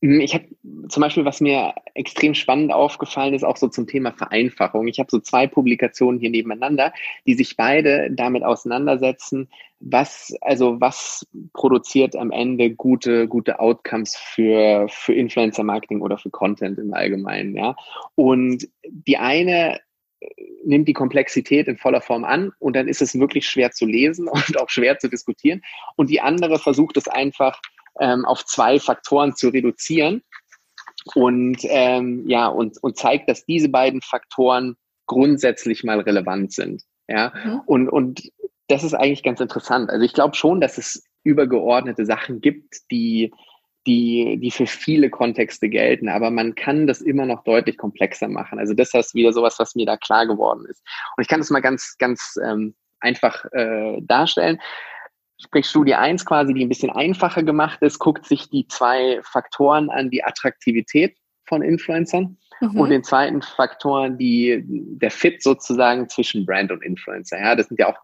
Hm, 0.02 0.20
ich 0.20 0.34
habe 0.34 0.46
zum 0.90 1.02
Beispiel, 1.02 1.26
was 1.26 1.42
mir 1.42 1.74
extrem 1.94 2.34
spannend 2.34 2.72
aufgefallen 2.74 3.34
ist, 3.34 3.44
auch 3.44 3.58
so 3.58 3.68
zum 3.68 3.88
Thema 3.88 4.12
Vereinfachung. 4.12 4.88
Ich 4.88 5.00
habe 5.00 5.10
so 5.10 5.20
zwei 5.20 5.48
Publikationen 5.48 6.20
hier 6.20 6.30
nebeneinander, 6.30 6.94
die 7.26 7.34
sich 7.34 7.56
beide 7.56 8.10
damit 8.12 8.44
auseinandersetzen, 8.44 9.50
was, 9.80 10.36
also 10.42 10.82
was 10.82 11.26
produziert 11.54 12.16
am 12.16 12.32
Ende 12.32 12.72
gute, 12.72 13.28
gute 13.28 13.60
Outcomes 13.60 14.16
für, 14.16 14.88
für 14.90 15.14
Influencer 15.14 15.64
Marketing 15.64 16.02
oder 16.02 16.18
für 16.18 16.30
Content 16.30 16.80
im 16.80 16.94
Allgemeinen, 16.94 17.56
ja. 17.56 17.76
Und 18.16 18.68
die 18.90 19.18
eine 19.18 19.80
nimmt 20.64 20.88
die 20.88 20.94
Komplexität 20.94 21.68
in 21.68 21.78
voller 21.78 22.02
Form 22.02 22.24
an 22.24 22.52
und 22.60 22.76
dann 22.76 22.88
ist 22.88 23.02
es 23.02 23.18
wirklich 23.20 23.48
schwer 23.48 23.72
zu 23.72 23.86
lesen 23.86 24.28
und 24.32 24.60
auch 24.60 24.70
schwer 24.70 24.98
zu 25.00 25.10
diskutieren. 25.10 25.62
Und 25.96 26.10
die 26.10 26.22
andere 26.22 26.60
versucht 26.60 26.98
es 26.98 27.08
einfach 27.08 27.62
ähm, 28.00 28.26
auf 28.26 28.46
zwei 28.46 28.80
Faktoren 28.80 29.36
zu 29.36 29.50
reduzieren 29.50 30.24
und 31.16 31.58
ähm, 31.64 32.28
ja 32.28 32.48
und, 32.48 32.82
und 32.82 32.98
zeigt, 32.98 33.30
dass 33.30 33.46
diese 33.46 33.70
beiden 33.70 34.02
Faktoren 34.02 34.76
grundsätzlich 35.06 35.84
mal 35.84 36.00
relevant 36.00 36.54
sind. 36.54 36.84
Ja, 37.08 37.34
mhm. 37.44 37.62
und, 37.66 37.90
und 37.90 38.32
das 38.68 38.84
ist 38.84 38.94
eigentlich 38.94 39.24
ganz 39.24 39.40
interessant. 39.40 39.90
Also 39.90 40.04
ich 40.04 40.14
glaube 40.14 40.36
schon, 40.36 40.60
dass 40.60 40.78
es 40.78 41.04
übergeordnete 41.24 42.06
Sachen 42.06 42.42
gibt, 42.42 42.92
die, 42.92 43.34
die, 43.86 44.38
die 44.42 44.52
für 44.52 44.68
viele 44.68 45.10
Kontexte 45.10 45.70
gelten, 45.70 46.10
aber 46.10 46.32
man 46.32 46.56
kann 46.56 46.86
das 46.86 47.02
immer 47.02 47.26
noch 47.26 47.44
deutlich 47.44 47.78
komplexer 47.78 48.28
machen. 48.28 48.60
Also 48.60 48.74
das 48.74 48.94
ist 48.94 49.16
wieder 49.16 49.32
sowas, 49.32 49.58
was 49.60 49.76
mir 49.76 49.86
da 49.86 49.96
klar 49.96 50.28
geworden 50.28 50.66
ist. 50.70 50.84
Und 51.16 51.22
ich 51.22 51.30
kann 51.30 51.40
das 51.40 51.50
mal 51.50 51.62
ganz, 51.62 51.96
ganz 51.98 52.38
ähm, 52.44 52.76
einfach 53.00 53.46
äh, 53.54 54.02
darstellen. 54.02 54.60
Sprich, 55.40 55.68
Studie 55.68 55.96
1 55.96 56.26
quasi, 56.26 56.54
die 56.54 56.66
ein 56.66 56.70
bisschen 56.70 56.90
einfacher 56.90 57.44
gemacht 57.44 57.82
ist, 57.82 58.00
guckt 58.00 58.26
sich 58.26 58.50
die 58.50 58.68
zwei 58.68 59.20
Faktoren 59.24 59.90
an, 59.90 60.10
die 60.10 60.24
Attraktivität 60.24 61.16
von 61.46 61.62
Influencern 61.62 62.38
Mhm. 62.60 62.80
Und 62.80 62.90
den 62.90 63.04
zweiten 63.04 63.42
Faktor, 63.42 64.10
die, 64.10 64.64
der 64.66 65.12
Fit 65.12 65.44
sozusagen 65.44 66.10
zwischen 66.10 66.46
Brand 66.46 66.72
und 66.72 66.84
Influencer. 66.84 67.40
Ja, 67.40 67.56
das 67.56 67.68
sind 67.68 67.80
ja 67.80 67.88
auch, 67.88 67.98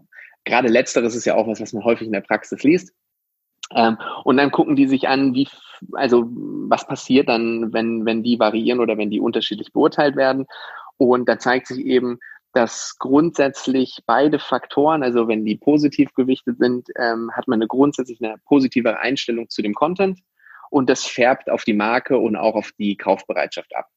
gerade 0.45 0.67
letzteres 0.67 1.15
ist 1.15 1.25
ja 1.25 1.35
auch 1.35 1.47
was, 1.47 1.61
was 1.61 1.73
man 1.73 1.83
häufig 1.83 2.07
in 2.07 2.13
der 2.13 2.21
Praxis 2.21 2.63
liest. 2.63 2.93
Ähm, 3.75 3.97
und 4.23 4.37
dann 4.37 4.51
gucken 4.51 4.75
die 4.75 4.87
sich 4.87 5.07
an, 5.07 5.33
wie, 5.33 5.47
also 5.93 6.25
was 6.27 6.85
passiert 6.85 7.29
dann, 7.29 7.73
wenn, 7.73 8.05
wenn 8.05 8.23
die 8.23 8.39
variieren 8.39 8.79
oder 8.79 8.97
wenn 8.97 9.09
die 9.09 9.19
unterschiedlich 9.19 9.73
beurteilt 9.73 10.15
werden. 10.15 10.45
Und 10.97 11.27
da 11.27 11.39
zeigt 11.39 11.67
sich 11.67 11.83
eben, 11.85 12.19
dass 12.53 12.95
grundsätzlich 12.99 13.99
beide 14.05 14.39
Faktoren, 14.39 15.03
also 15.03 15.27
wenn 15.27 15.43
die 15.43 15.55
positiv 15.55 16.13
gewichtet 16.13 16.57
sind, 16.59 16.87
ähm, 16.97 17.31
hat 17.33 17.47
man 17.47 17.57
eine 17.57 17.67
grundsätzlich 17.67 18.23
eine 18.23 18.37
positive 18.45 18.99
Einstellung 18.99 19.49
zu 19.49 19.61
dem 19.61 19.73
Content 19.73 20.19
und 20.69 20.89
das 20.89 21.05
färbt 21.05 21.49
auf 21.49 21.63
die 21.63 21.73
Marke 21.73 22.17
und 22.17 22.35
auch 22.35 22.55
auf 22.55 22.71
die 22.77 22.95
Kaufbereitschaft 22.95 23.75
ab. 23.75 23.89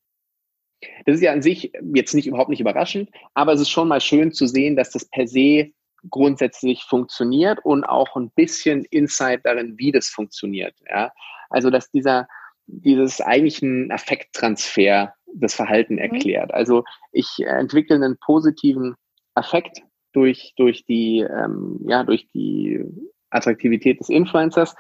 Das 1.05 1.17
ist 1.17 1.23
ja 1.23 1.33
an 1.33 1.43
sich 1.43 1.73
jetzt 1.95 2.15
nicht 2.15 2.27
überhaupt 2.27 2.51
nicht 2.51 2.61
überraschend, 2.61 3.11
aber 3.35 3.53
es 3.53 3.61
ist 3.61 3.71
schon 3.71 3.89
mal 3.89 4.01
schön 4.01 4.33
zu 4.33 4.47
sehen, 4.47 4.77
dass 4.77 4.91
das 4.91 5.07
per 5.07 5.27
se 5.27 5.71
grundsätzlich 6.11 6.85
funktioniert 6.85 7.59
und 7.65 7.85
auch 7.85 8.17
ein 8.17 8.31
bisschen 8.31 8.85
Insight 8.91 9.41
darin, 9.45 9.75
wie 9.79 9.93
das 9.93 10.09
funktioniert. 10.09 10.75
Ja? 10.89 11.13
Also, 11.51 11.71
dass 11.71 11.91
dieser, 11.91 12.29
dieses 12.67 13.21
eigentlich 13.21 13.63
ein 13.63 13.91
Affekttransfer 13.91 15.15
das 15.35 15.55
Verhalten 15.55 15.95
mhm. 15.95 16.01
erklärt. 16.01 16.53
Also 16.53 16.85
ich 17.13 17.29
entwickle 17.39 17.97
einen 17.97 18.17
positiven 18.19 18.95
Affekt 19.35 19.83
durch, 20.13 20.55
durch 20.57 20.85
die, 20.87 21.21
ähm, 21.21 21.79
ja, 21.87 22.05
durch 22.05 22.27
die 22.33 22.83
Attraktivität 23.31 24.01
des 24.01 24.09
Influencers. 24.09 24.75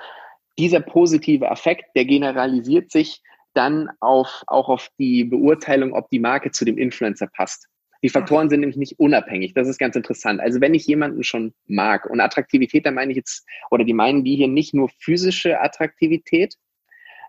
Dieser 0.58 0.80
positive 0.80 1.50
Affekt, 1.50 1.84
der 1.94 2.06
generalisiert 2.06 2.90
sich 2.90 3.22
dann 3.52 3.90
auf, 4.00 4.42
auch 4.46 4.68
auf 4.68 4.88
die 4.98 5.24
Beurteilung, 5.24 5.92
ob 5.92 6.08
die 6.10 6.18
Marke 6.18 6.50
zu 6.50 6.64
dem 6.64 6.78
Influencer 6.78 7.26
passt. 7.26 7.68
Die 8.02 8.10
Faktoren 8.10 8.48
sind 8.48 8.60
nämlich 8.60 8.76
nicht 8.76 8.98
unabhängig. 8.98 9.54
Das 9.54 9.68
ist 9.68 9.78
ganz 9.78 9.96
interessant. 9.96 10.40
Also 10.40 10.60
wenn 10.60 10.74
ich 10.74 10.86
jemanden 10.86 11.24
schon 11.24 11.54
mag 11.66 12.06
und 12.06 12.20
Attraktivität, 12.20 12.86
dann 12.86 12.94
meine 12.94 13.10
ich 13.10 13.16
jetzt, 13.16 13.46
oder 13.70 13.84
die 13.84 13.94
meinen 13.94 14.22
die 14.22 14.36
hier 14.36 14.48
nicht 14.48 14.74
nur 14.74 14.90
physische 15.00 15.60
Attraktivität, 15.60 16.54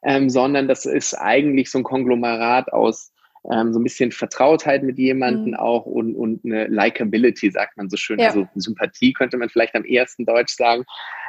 ähm, 0.03 0.29
sondern 0.29 0.67
das 0.67 0.85
ist 0.85 1.13
eigentlich 1.13 1.71
so 1.71 1.79
ein 1.79 1.83
Konglomerat 1.83 2.71
aus 2.73 3.11
ähm, 3.51 3.73
so 3.73 3.79
ein 3.79 3.83
bisschen 3.83 4.11
Vertrautheit 4.11 4.83
mit 4.83 4.97
jemandem 4.97 5.51
mhm. 5.51 5.55
auch 5.55 5.85
und, 5.85 6.15
und 6.15 6.43
eine 6.43 6.67
Likability, 6.67 7.51
sagt 7.51 7.77
man 7.77 7.89
so 7.89 7.97
schön. 7.97 8.19
Ja. 8.19 8.27
Also 8.27 8.47
Sympathie 8.55 9.13
könnte 9.13 9.37
man 9.37 9.49
vielleicht 9.49 9.75
am 9.75 9.85
ersten 9.85 10.25
Deutsch 10.25 10.55
sagen. 10.55 10.83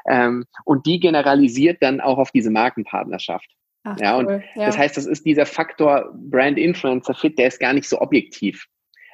Ähm, 0.08 0.44
und 0.64 0.86
die 0.86 1.00
generalisiert 1.00 1.82
dann 1.82 2.00
auch 2.00 2.18
auf 2.18 2.30
diese 2.30 2.50
Markenpartnerschaft. 2.50 3.48
Ach, 3.84 3.98
ja, 4.00 4.16
cool. 4.16 4.26
und 4.26 4.42
ja. 4.56 4.66
das 4.66 4.76
heißt, 4.76 4.96
das 4.96 5.06
ist 5.06 5.24
dieser 5.24 5.46
Faktor 5.46 6.12
Brand 6.14 6.58
Influencer 6.58 7.14
Fit, 7.14 7.38
der 7.38 7.48
ist 7.48 7.60
gar 7.60 7.72
nicht 7.72 7.88
so 7.88 8.00
objektiv. 8.00 8.66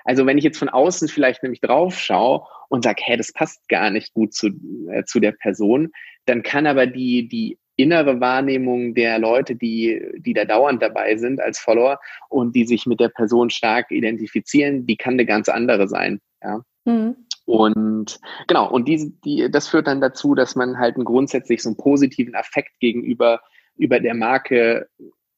Also 0.04 0.26
wenn 0.26 0.38
ich 0.38 0.44
jetzt 0.44 0.58
von 0.58 0.68
außen 0.68 1.08
vielleicht 1.08 1.42
nämlich 1.42 1.60
drauf 1.60 1.98
schaue 1.98 2.46
und 2.68 2.84
sage, 2.84 3.02
hey, 3.04 3.16
das 3.16 3.32
passt 3.32 3.68
gar 3.68 3.90
nicht 3.90 4.12
gut 4.12 4.34
zu, 4.34 4.48
äh, 4.90 5.04
zu 5.04 5.20
der 5.20 5.32
Person, 5.32 5.90
dann 6.26 6.42
kann 6.42 6.66
aber 6.66 6.86
die, 6.86 7.28
die 7.28 7.58
innere 7.76 8.20
Wahrnehmung 8.20 8.94
der 8.94 9.18
Leute, 9.18 9.56
die, 9.56 10.00
die 10.18 10.34
da 10.34 10.44
dauernd 10.44 10.82
dabei 10.82 11.16
sind 11.16 11.40
als 11.40 11.58
Follower 11.58 11.98
und 12.28 12.54
die 12.54 12.66
sich 12.66 12.86
mit 12.86 13.00
der 13.00 13.08
Person 13.08 13.50
stark 13.50 13.90
identifizieren, 13.90 14.86
die 14.86 14.96
kann 14.96 15.14
eine 15.14 15.26
ganz 15.26 15.48
andere 15.48 15.88
sein. 15.88 16.20
Ja. 16.42 16.62
Mhm. 16.84 17.16
Und 17.46 18.20
genau, 18.46 18.70
und 18.70 18.88
diese, 18.88 19.10
die, 19.24 19.50
das 19.50 19.68
führt 19.68 19.86
dann 19.86 20.00
dazu, 20.00 20.34
dass 20.34 20.56
man 20.56 20.78
halt 20.78 20.96
einen 20.96 21.04
grundsätzlich 21.04 21.62
so 21.62 21.68
einen 21.68 21.76
positiven 21.76 22.34
Affekt 22.34 22.78
gegenüber 22.80 23.40
über 23.76 24.00
der 24.00 24.14
Marke 24.14 24.88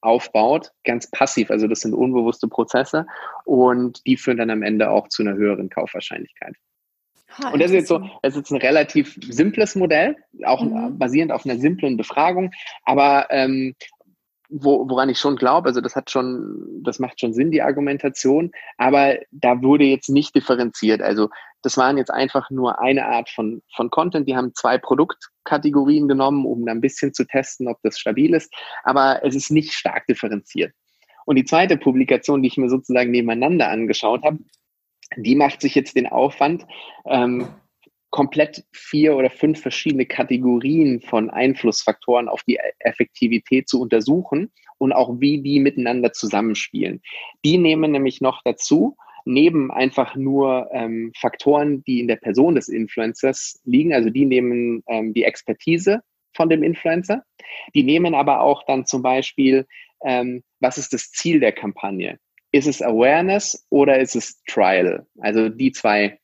aufbaut, 0.03 0.73
ganz 0.85 1.11
passiv. 1.11 1.51
Also 1.51 1.67
das 1.67 1.81
sind 1.81 1.95
unbewusste 1.95 2.49
Prozesse 2.49 3.07
und 3.45 4.07
die 4.07 4.17
führen 4.17 4.37
dann 4.37 4.51
am 4.51 4.63
Ende 4.63 4.91
auch 4.91 5.09
zu 5.09 5.23
einer 5.23 5.35
höheren 5.35 5.69
Kaufwahrscheinlichkeit. 5.69 6.55
Ha, 7.43 7.51
und 7.51 7.61
das 7.61 7.71
ist 7.71 7.77
jetzt 7.77 7.89
so, 7.89 7.99
das 8.23 8.35
ist 8.35 8.37
jetzt 8.37 8.51
ein 8.51 8.61
relativ 8.61 9.19
simples 9.29 9.75
Modell, 9.75 10.17
auch 10.45 10.63
mhm. 10.63 10.99
basierend 10.99 11.33
auf 11.33 11.45
einer 11.45 11.59
simplen 11.59 11.97
Befragung, 11.97 12.51
aber 12.85 13.27
ähm, 13.31 13.75
wo, 14.49 14.89
woran 14.89 15.09
ich 15.09 15.19
schon 15.19 15.37
glaube, 15.37 15.69
also 15.69 15.81
das 15.81 15.97
hat 15.97 16.11
schon, 16.11 16.83
das 16.83 16.99
macht 16.99 17.21
schon 17.21 17.33
Sinn, 17.33 17.51
die 17.51 17.63
Argumentation, 17.63 18.53
aber 18.79 19.19
da 19.31 19.63
wurde 19.63 19.85
jetzt 19.85 20.09
nicht 20.09 20.35
differenziert. 20.35 21.03
Also 21.03 21.31
das 21.63 21.77
waren 21.77 21.99
jetzt 21.99 22.11
einfach 22.13 22.51
nur 22.51 22.81
eine 22.81 23.07
Art 23.07 23.29
von, 23.29 23.63
von 23.75 23.91
Content. 23.91 24.29
Die 24.29 24.37
haben 24.37 24.55
zwei 24.55 24.79
Produktkategorien 24.79 26.07
genommen, 26.07 26.47
um 26.47 26.65
da 26.65 26.73
ein 26.73 26.81
bisschen 26.81 27.13
zu 27.13 27.27
testen, 27.27 27.67
ob 27.67 27.79
das 27.83 27.99
stabil 27.99 28.35
ist, 28.35 28.53
aber 28.85 29.21
es 29.25 29.35
ist 29.35 29.51
nicht 29.51 29.73
stark 29.73 30.07
differenziert. 30.07 30.73
Und 31.25 31.37
die 31.37 31.45
zweite 31.45 31.77
Publikation, 31.77 32.43
die 32.43 32.49
ich 32.49 32.57
mir 32.57 32.69
sozusagen 32.69 33.11
nebeneinander 33.11 33.69
angeschaut 33.69 34.23
habe, 34.23 34.39
die 35.17 35.37
macht 35.37 35.61
sich 35.61 35.75
jetzt 35.75 35.97
den 35.97 36.07
Aufwand, 36.07 36.67
ähm, 37.07 37.49
komplett 38.11 38.65
vier 38.73 39.17
oder 39.17 39.31
fünf 39.31 39.61
verschiedene 39.61 40.07
Kategorien 40.07 41.01
von 41.01 41.29
Einflussfaktoren 41.29 42.29
auf 42.29 42.43
die 42.45 42.59
Effektivität 42.79 43.69
zu 43.69 43.81
untersuchen 43.81 44.51
und 44.79 44.93
auch 44.93 45.21
wie 45.21 45.43
die 45.43 45.61
miteinander 45.61 46.13
zusammenspielen. 46.13 47.03
Die 47.45 47.59
nehmen 47.59 47.93
nämlich 47.93 48.21
noch 48.21 48.43
dazu, 48.45 48.97
neben 49.27 49.71
einfach 49.71 50.15
nur 50.15 50.69
ähm, 50.73 51.13
Faktoren, 51.17 51.83
die 51.85 52.01
in 52.01 52.09
der 52.09 52.17
Person 52.17 52.55
des 52.55 52.69
Influencers 52.69 53.61
liegen, 53.65 53.93
also 53.93 54.09
die 54.09 54.25
nehmen 54.25 54.83
ähm, 54.87 55.13
die 55.13 55.25
Expertise 55.25 56.01
von 56.35 56.49
dem 56.49 56.63
Influencer, 56.63 57.23
die 57.75 57.83
nehmen 57.83 58.15
aber 58.15 58.41
auch 58.41 58.65
dann 58.67 58.87
zum 58.87 59.03
Beispiel, 59.03 59.67
ähm, 60.05 60.43
was 60.61 60.79
ist 60.79 60.93
das 60.93 61.11
Ziel 61.11 61.41
der 61.41 61.53
Kampagne? 61.53 62.19
Ist 62.57 62.67
es 62.67 62.81
Awareness 62.81 63.67
oder 63.69 63.99
ist 63.99 64.17
es 64.17 64.43
Trial? 64.45 65.07
Also 65.19 65.51
die 65.51 65.73
zwei 65.73 66.19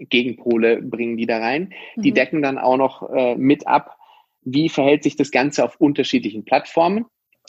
Gegenpole 0.00 0.82
bringen 0.82 1.16
die 1.16 1.26
da 1.26 1.38
rein. 1.38 1.72
Mhm. 1.94 2.02
Die 2.02 2.10
decken 2.10 2.42
dann 2.42 2.58
auch 2.58 2.76
noch 2.76 3.08
äh, 3.08 3.36
mit 3.36 3.68
ab, 3.68 3.96
wie 4.42 4.68
verhält 4.68 5.04
sich 5.04 5.14
das 5.14 5.30
Ganze 5.30 5.64
auf 5.64 5.76
unterschiedlichen 5.80 6.44
Plattformen. 6.44 7.04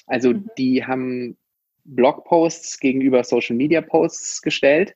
Also 0.06 0.34
mhm. 0.34 0.50
die 0.56 0.86
haben 0.86 1.36
Blogposts 1.84 2.80
gegenüber 2.80 3.24
Social 3.24 3.56
Media 3.56 3.82
Posts 3.82 4.44
gestellt. 4.44 4.94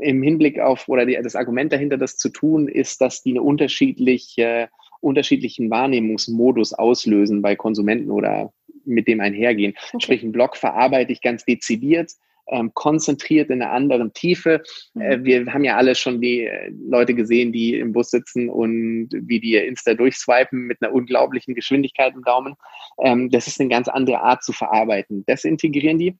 Im 0.00 0.22
Hinblick 0.22 0.58
auf, 0.58 0.88
oder 0.88 1.04
die, 1.04 1.18
das 1.22 1.36
Argument 1.36 1.70
dahinter, 1.70 1.98
das 1.98 2.16
zu 2.16 2.30
tun, 2.30 2.66
ist, 2.66 3.02
dass 3.02 3.22
die 3.22 3.32
eine 3.32 3.42
unterschiedliche, 3.42 4.70
unterschiedlichen 5.00 5.68
Wahrnehmungsmodus 5.68 6.72
auslösen 6.72 7.42
bei 7.42 7.56
Konsumenten 7.56 8.10
oder 8.10 8.54
mit 8.86 9.06
dem 9.06 9.20
einhergehen. 9.20 9.74
Okay. 9.88 10.00
Sprich, 10.00 10.22
ein 10.22 10.32
Blog 10.32 10.56
verarbeite 10.56 11.12
ich 11.12 11.20
ganz 11.20 11.44
dezidiert 11.44 12.12
ähm, 12.50 12.72
konzentriert 12.74 13.50
in 13.50 13.62
einer 13.62 13.72
anderen 13.72 14.12
Tiefe. 14.12 14.62
Mhm. 14.94 15.02
Äh, 15.02 15.24
wir 15.24 15.46
haben 15.52 15.64
ja 15.64 15.76
alle 15.76 15.94
schon 15.94 16.20
die 16.20 16.44
äh, 16.44 16.70
Leute 16.88 17.14
gesehen, 17.14 17.52
die 17.52 17.78
im 17.78 17.92
Bus 17.92 18.10
sitzen 18.10 18.48
und 18.48 19.08
wie 19.12 19.40
die 19.40 19.56
Insta 19.56 19.94
durchswipen 19.94 20.66
mit 20.66 20.78
einer 20.80 20.92
unglaublichen 20.92 21.54
Geschwindigkeit 21.54 22.14
im 22.14 22.22
Daumen. 22.22 22.54
Ähm, 23.02 23.30
das 23.30 23.46
ist 23.46 23.60
eine 23.60 23.68
ganz 23.68 23.88
andere 23.88 24.20
Art 24.20 24.42
zu 24.42 24.52
verarbeiten. 24.52 25.24
Das 25.26 25.44
integrieren 25.44 25.98
die. 25.98 26.16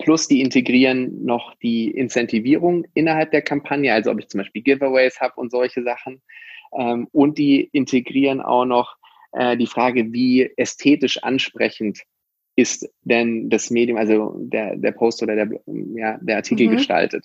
Plus 0.00 0.28
die 0.28 0.42
integrieren 0.42 1.24
noch 1.24 1.54
die 1.56 1.90
Incentivierung 1.90 2.86
innerhalb 2.94 3.32
der 3.32 3.42
Kampagne, 3.42 3.92
also 3.92 4.12
ob 4.12 4.20
ich 4.20 4.28
zum 4.28 4.38
Beispiel 4.38 4.62
Giveaways 4.62 5.20
habe 5.20 5.34
und 5.36 5.50
solche 5.50 5.82
Sachen. 5.82 6.22
Ähm, 6.78 7.08
und 7.12 7.38
die 7.38 7.68
integrieren 7.72 8.40
auch 8.40 8.64
noch 8.64 8.96
äh, 9.32 9.56
die 9.56 9.66
Frage, 9.66 10.12
wie 10.12 10.50
ästhetisch 10.56 11.22
ansprechend 11.22 12.02
ist 12.58 12.92
denn 13.02 13.48
das 13.50 13.70
Medium, 13.70 13.96
also 13.96 14.34
der, 14.40 14.76
der 14.76 14.90
Post 14.90 15.22
oder 15.22 15.36
der, 15.36 15.48
ja, 15.94 16.18
der 16.20 16.36
Artikel 16.38 16.66
mhm. 16.66 16.72
gestaltet. 16.72 17.24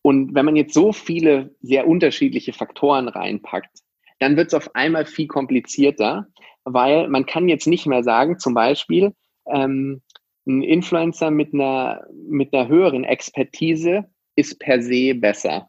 Und 0.00 0.34
wenn 0.34 0.46
man 0.46 0.56
jetzt 0.56 0.72
so 0.72 0.94
viele 0.94 1.54
sehr 1.60 1.86
unterschiedliche 1.86 2.54
Faktoren 2.54 3.08
reinpackt, 3.08 3.80
dann 4.20 4.38
wird 4.38 4.48
es 4.48 4.54
auf 4.54 4.74
einmal 4.74 5.04
viel 5.04 5.26
komplizierter, 5.26 6.28
weil 6.64 7.08
man 7.08 7.26
kann 7.26 7.46
jetzt 7.50 7.66
nicht 7.66 7.84
mehr 7.84 8.02
sagen, 8.02 8.38
zum 8.38 8.54
Beispiel, 8.54 9.12
ähm, 9.46 10.00
ein 10.46 10.62
Influencer 10.62 11.30
mit 11.30 11.52
einer, 11.52 12.06
mit 12.26 12.54
einer 12.54 12.66
höheren 12.66 13.04
Expertise 13.04 14.06
ist 14.34 14.58
per 14.60 14.80
se 14.80 15.14
besser. 15.14 15.68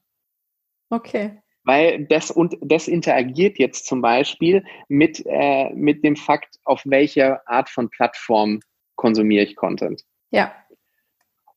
Okay. 0.90 1.42
Weil 1.66 2.06
das 2.06 2.32
und 2.32 2.56
das 2.62 2.88
interagiert 2.88 3.58
jetzt 3.58 3.88
zum 3.88 4.02
Beispiel 4.02 4.64
mit, 4.88 5.22
äh, 5.26 5.70
mit 5.74 6.02
dem 6.06 6.16
Fakt, 6.16 6.60
auf 6.64 6.82
welcher 6.86 7.46
Art 7.46 7.70
von 7.70 7.90
Plattform 7.90 8.62
konsumiere 8.96 9.44
ich 9.44 9.56
Content. 9.56 10.04
Ja. 10.32 10.54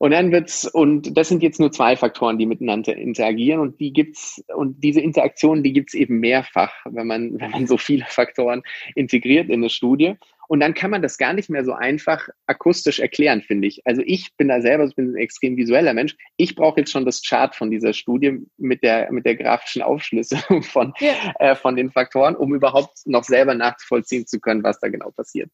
Und 0.01 0.13
dann 0.13 0.31
wird's, 0.31 0.65
und 0.65 1.17
das 1.17 1.29
sind 1.29 1.43
jetzt 1.43 1.59
nur 1.59 1.73
zwei 1.73 1.97
Faktoren, 1.97 2.39
die 2.39 2.47
miteinander 2.47 2.97
interagieren 2.97 3.59
und 3.59 3.81
die 3.81 3.93
gibt's, 3.93 4.41
und 4.55 4.83
diese 4.83 5.01
Interaktion, 5.01 5.65
die 5.65 5.73
gibt's 5.73 5.93
eben 5.93 6.21
mehrfach, 6.21 6.73
wenn 6.85 7.09
man, 7.09 7.33
wenn 7.41 7.51
man 7.51 7.67
so 7.67 7.77
viele 7.77 8.05
Faktoren 8.09 8.63
integriert 8.95 9.49
in 9.49 9.61
eine 9.61 9.71
Studie. 9.71 10.15
Und 10.47 10.61
dann 10.61 10.73
kann 10.73 10.91
man 10.91 11.03
das 11.03 11.19
gar 11.19 11.35
nicht 11.35 11.51
mehr 11.51 11.65
so 11.65 11.73
einfach 11.73 12.27
akustisch 12.47 13.01
erklären, 13.01 13.43
finde 13.43 13.69
ich. 13.69 13.83
Also 13.87 14.03
ich 14.07 14.35
bin 14.37 14.49
da 14.49 14.63
selber, 14.63 14.85
ich 14.85 14.95
bin 14.95 15.13
ein 15.13 15.17
extrem 15.17 15.59
visueller 15.59 15.93
Mensch. 15.93 16.17
Ich 16.39 16.55
brauche 16.55 16.81
jetzt 16.81 16.93
schon 16.93 17.05
das 17.05 17.21
Chart 17.23 17.55
von 17.55 17.71
dieser 17.71 17.93
Studie 17.93 18.47
mit 18.57 18.83
der, 18.83 19.13
mit 19.13 19.27
der 19.27 19.37
grafischen 19.37 19.83
Aufschlüsselung 19.83 20.63
von, 20.63 20.95
ja. 21.01 21.35
äh, 21.41 21.55
von 21.55 21.77
den 21.77 21.91
Faktoren, 21.91 22.35
um 22.35 22.55
überhaupt 22.55 23.01
noch 23.05 23.25
selber 23.25 23.55
nachvollziehen 23.55 24.27
zu 24.27 24.41
können, 24.41 24.63
was 24.63 24.79
da 24.79 24.89
genau 24.89 25.11
passiert. 25.11 25.51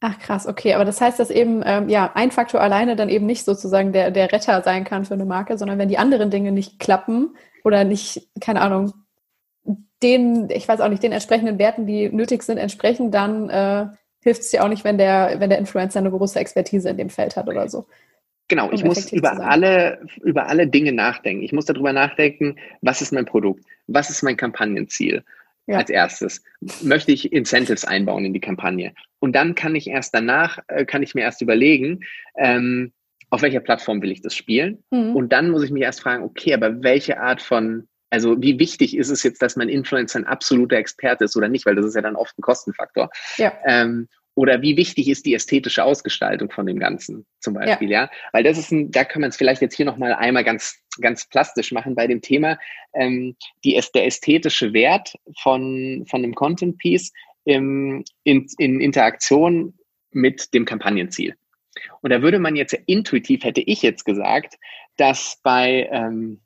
Ach 0.00 0.18
krass, 0.18 0.46
okay. 0.46 0.74
Aber 0.74 0.84
das 0.84 1.00
heißt, 1.00 1.18
dass 1.18 1.30
eben 1.30 1.62
ähm, 1.64 1.88
ja 1.88 2.12
ein 2.14 2.30
Faktor 2.30 2.60
alleine 2.60 2.94
dann 2.94 3.08
eben 3.08 3.26
nicht 3.26 3.44
sozusagen 3.44 3.92
der, 3.92 4.10
der 4.10 4.32
Retter 4.32 4.62
sein 4.62 4.84
kann 4.84 5.04
für 5.04 5.14
eine 5.14 5.24
Marke, 5.24 5.58
sondern 5.58 5.78
wenn 5.78 5.88
die 5.88 5.98
anderen 5.98 6.30
Dinge 6.30 6.52
nicht 6.52 6.78
klappen 6.78 7.34
oder 7.64 7.82
nicht, 7.84 8.28
keine 8.40 8.60
Ahnung, 8.60 8.92
den, 10.02 10.48
ich 10.50 10.68
weiß 10.68 10.80
auch 10.80 10.88
nicht, 10.88 11.02
den 11.02 11.12
entsprechenden 11.12 11.58
Werten, 11.58 11.86
die 11.86 12.08
nötig 12.10 12.44
sind, 12.44 12.58
entsprechen, 12.58 13.10
dann 13.10 13.50
äh, 13.50 13.86
hilft 14.22 14.42
es 14.42 14.50
dir 14.50 14.64
auch 14.64 14.68
nicht, 14.68 14.84
wenn 14.84 14.98
der, 14.98 15.36
wenn 15.38 15.50
der 15.50 15.58
Influencer 15.58 15.98
eine 15.98 16.10
große 16.10 16.38
Expertise 16.38 16.88
in 16.88 16.96
dem 16.96 17.10
Feld 17.10 17.36
hat 17.36 17.48
oder 17.48 17.68
so. 17.68 17.86
Genau, 18.46 18.70
ich 18.72 18.82
muss 18.82 19.12
über 19.12 19.40
alle, 19.40 20.00
über 20.22 20.46
alle 20.46 20.66
Dinge 20.66 20.92
nachdenken. 20.92 21.42
Ich 21.42 21.52
muss 21.52 21.66
darüber 21.66 21.92
nachdenken, 21.92 22.56
was 22.80 23.02
ist 23.02 23.12
mein 23.12 23.26
Produkt? 23.26 23.64
Was 23.88 24.08
ist 24.08 24.22
mein 24.22 24.38
Kampagnenziel? 24.38 25.22
Ja. 25.68 25.76
Als 25.76 25.90
erstes 25.90 26.42
möchte 26.80 27.12
ich 27.12 27.30
Incentives 27.30 27.84
einbauen 27.84 28.24
in 28.24 28.32
die 28.32 28.40
Kampagne. 28.40 28.94
Und 29.18 29.36
dann 29.36 29.54
kann 29.54 29.74
ich 29.74 29.86
erst 29.86 30.14
danach, 30.14 30.58
äh, 30.68 30.86
kann 30.86 31.02
ich 31.02 31.14
mir 31.14 31.20
erst 31.20 31.42
überlegen, 31.42 32.00
ähm, 32.38 32.92
auf 33.28 33.42
welcher 33.42 33.60
Plattform 33.60 34.00
will 34.00 34.10
ich 34.10 34.22
das 34.22 34.34
spielen? 34.34 34.82
Mhm. 34.90 35.14
Und 35.14 35.30
dann 35.30 35.50
muss 35.50 35.62
ich 35.62 35.70
mich 35.70 35.82
erst 35.82 36.00
fragen, 36.00 36.24
okay, 36.24 36.54
aber 36.54 36.82
welche 36.82 37.20
Art 37.20 37.42
von, 37.42 37.86
also 38.08 38.40
wie 38.40 38.58
wichtig 38.58 38.96
ist 38.96 39.10
es 39.10 39.22
jetzt, 39.22 39.42
dass 39.42 39.56
mein 39.56 39.68
Influencer 39.68 40.20
ein 40.20 40.24
absoluter 40.24 40.76
Experte 40.76 41.24
ist 41.24 41.36
oder 41.36 41.48
nicht? 41.48 41.66
Weil 41.66 41.74
das 41.74 41.84
ist 41.84 41.94
ja 41.94 42.00
dann 42.00 42.16
oft 42.16 42.38
ein 42.38 42.42
Kostenfaktor. 42.42 43.10
Ja. 43.36 43.52
Ähm, 43.66 44.08
oder 44.38 44.62
wie 44.62 44.76
wichtig 44.76 45.08
ist 45.08 45.26
die 45.26 45.34
ästhetische 45.34 45.82
Ausgestaltung 45.82 46.48
von 46.52 46.64
dem 46.64 46.78
Ganzen 46.78 47.26
zum 47.40 47.54
Beispiel, 47.54 47.90
ja? 47.90 48.02
ja? 48.02 48.10
Weil 48.30 48.44
das 48.44 48.56
ist 48.56 48.70
ein, 48.70 48.92
da 48.92 49.02
kann 49.02 49.20
man 49.20 49.30
es 49.30 49.36
vielleicht 49.36 49.60
jetzt 49.60 49.74
hier 49.74 49.84
nochmal 49.84 50.14
einmal 50.14 50.44
ganz, 50.44 50.78
ganz 51.00 51.28
plastisch 51.28 51.72
machen 51.72 51.96
bei 51.96 52.06
dem 52.06 52.22
Thema, 52.22 52.56
ähm, 52.94 53.34
die, 53.64 53.80
der 53.96 54.06
ästhetische 54.06 54.72
Wert 54.72 55.12
von, 55.40 56.04
von 56.08 56.22
einem 56.22 56.36
Content 56.36 56.78
Piece 56.78 57.12
im, 57.46 58.04
in, 58.22 58.46
in 58.58 58.78
Interaktion 58.78 59.74
mit 60.12 60.54
dem 60.54 60.64
Kampagnenziel. 60.64 61.34
Und 62.00 62.10
da 62.12 62.22
würde 62.22 62.38
man 62.38 62.54
jetzt 62.54 62.74
intuitiv, 62.86 63.42
hätte 63.42 63.62
ich 63.62 63.82
jetzt 63.82 64.04
gesagt, 64.04 64.54
dass 64.98 65.40
bei, 65.42 65.88
ähm, 65.90 66.42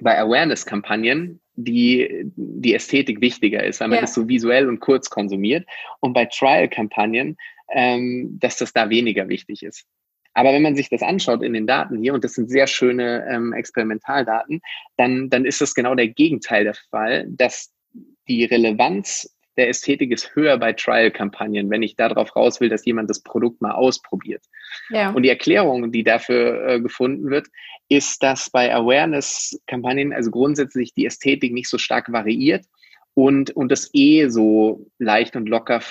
bei 0.00 0.18
Awareness-Kampagnen 0.18 1.40
die, 1.64 2.30
die 2.36 2.74
Ästhetik 2.74 3.20
wichtiger 3.20 3.64
ist, 3.64 3.80
weil 3.80 3.88
man 3.88 3.96
ja. 3.96 4.02
das 4.02 4.14
so 4.14 4.28
visuell 4.28 4.68
und 4.68 4.80
kurz 4.80 5.10
konsumiert. 5.10 5.66
Und 6.00 6.12
bei 6.12 6.26
Trial-Kampagnen, 6.26 7.36
ähm, 7.72 8.38
dass 8.40 8.56
das 8.58 8.72
da 8.72 8.90
weniger 8.90 9.28
wichtig 9.28 9.62
ist. 9.62 9.86
Aber 10.34 10.52
wenn 10.52 10.62
man 10.62 10.76
sich 10.76 10.88
das 10.88 11.02
anschaut 11.02 11.42
in 11.42 11.52
den 11.52 11.66
Daten 11.66 12.00
hier, 12.00 12.14
und 12.14 12.24
das 12.24 12.34
sind 12.34 12.50
sehr 12.50 12.66
schöne 12.66 13.26
ähm, 13.28 13.52
Experimentaldaten, 13.52 14.60
dann, 14.96 15.28
dann 15.28 15.44
ist 15.44 15.60
das 15.60 15.74
genau 15.74 15.94
der 15.94 16.08
Gegenteil 16.08 16.64
der 16.64 16.74
Fall, 16.74 17.26
dass 17.28 17.72
die 18.28 18.44
Relevanz 18.44 19.36
der 19.56 19.68
Ästhetik 19.68 20.12
ist 20.12 20.34
höher 20.34 20.56
bei 20.56 20.72
Trial-Kampagnen, 20.72 21.68
wenn 21.68 21.82
ich 21.82 21.96
darauf 21.96 22.34
raus 22.36 22.60
will, 22.60 22.68
dass 22.68 22.86
jemand 22.86 23.10
das 23.10 23.22
Produkt 23.22 23.60
mal 23.60 23.72
ausprobiert. 23.72 24.42
Ja. 24.88 25.10
Und 25.10 25.24
die 25.24 25.28
Erklärung, 25.28 25.92
die 25.92 26.04
dafür 26.04 26.66
äh, 26.66 26.80
gefunden 26.80 27.28
wird, 27.28 27.48
ist, 27.90 28.22
dass 28.22 28.48
bei 28.48 28.74
Awareness-Kampagnen 28.74 30.12
also 30.12 30.30
grundsätzlich 30.30 30.94
die 30.94 31.06
Ästhetik 31.06 31.52
nicht 31.52 31.68
so 31.68 31.76
stark 31.76 32.10
variiert 32.12 32.64
und, 33.14 33.50
und 33.50 33.70
das 33.70 33.90
eh 33.92 34.28
so 34.28 34.86
leicht 34.98 35.36
und 35.36 35.48
locker 35.48 35.82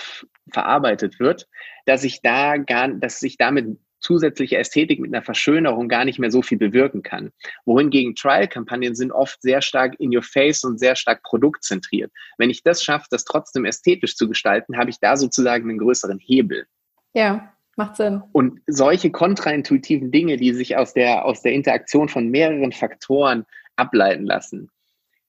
verarbeitet 0.51 1.19
wird, 1.19 1.47
dass 1.85 2.03
ich 2.03 2.21
da 2.21 2.57
gar, 2.57 2.87
dass 2.87 3.21
ich 3.21 3.37
damit 3.37 3.77
zusätzliche 3.99 4.57
Ästhetik 4.57 5.01
mit 5.01 5.13
einer 5.13 5.23
Verschönerung 5.23 5.89
gar 5.89 6.05
nicht 6.05 6.19
mehr 6.19 6.31
so 6.31 6.41
viel 6.41 6.57
bewirken 6.57 7.03
kann. 7.03 7.31
Wohingegen 7.65 8.15
Trial-Kampagnen 8.15 8.95
sind 8.95 9.11
oft 9.11 9.41
sehr 9.41 9.61
stark 9.61 9.99
in 9.99 10.15
your 10.15 10.23
face 10.23 10.63
und 10.63 10.79
sehr 10.79 10.95
stark 10.95 11.21
produktzentriert. 11.23 12.09
Wenn 12.37 12.49
ich 12.49 12.63
das 12.63 12.81
schaffe, 12.81 13.07
das 13.11 13.25
trotzdem 13.25 13.65
ästhetisch 13.65 14.15
zu 14.15 14.29
gestalten, 14.29 14.77
habe 14.77 14.89
ich 14.89 14.99
da 15.01 15.17
sozusagen 15.17 15.69
einen 15.69 15.79
größeren 15.79 16.17
Hebel. 16.17 16.65
Ja, 17.13 17.53
macht 17.79 17.95
Sinn. 17.95 18.21
Und 18.31 18.61
solche 18.67 19.09
kontraintuitiven 19.09 20.11
Dinge, 20.11 20.37
die 20.37 20.53
sich 20.53 20.77
aus 20.77 20.93
der, 20.93 21.25
aus 21.25 21.41
der 21.41 21.53
Interaktion 21.53 22.09
von 22.09 22.29
mehreren 22.29 22.71
Faktoren 22.71 23.45
ableiten 23.75 24.25
lassen, 24.25 24.69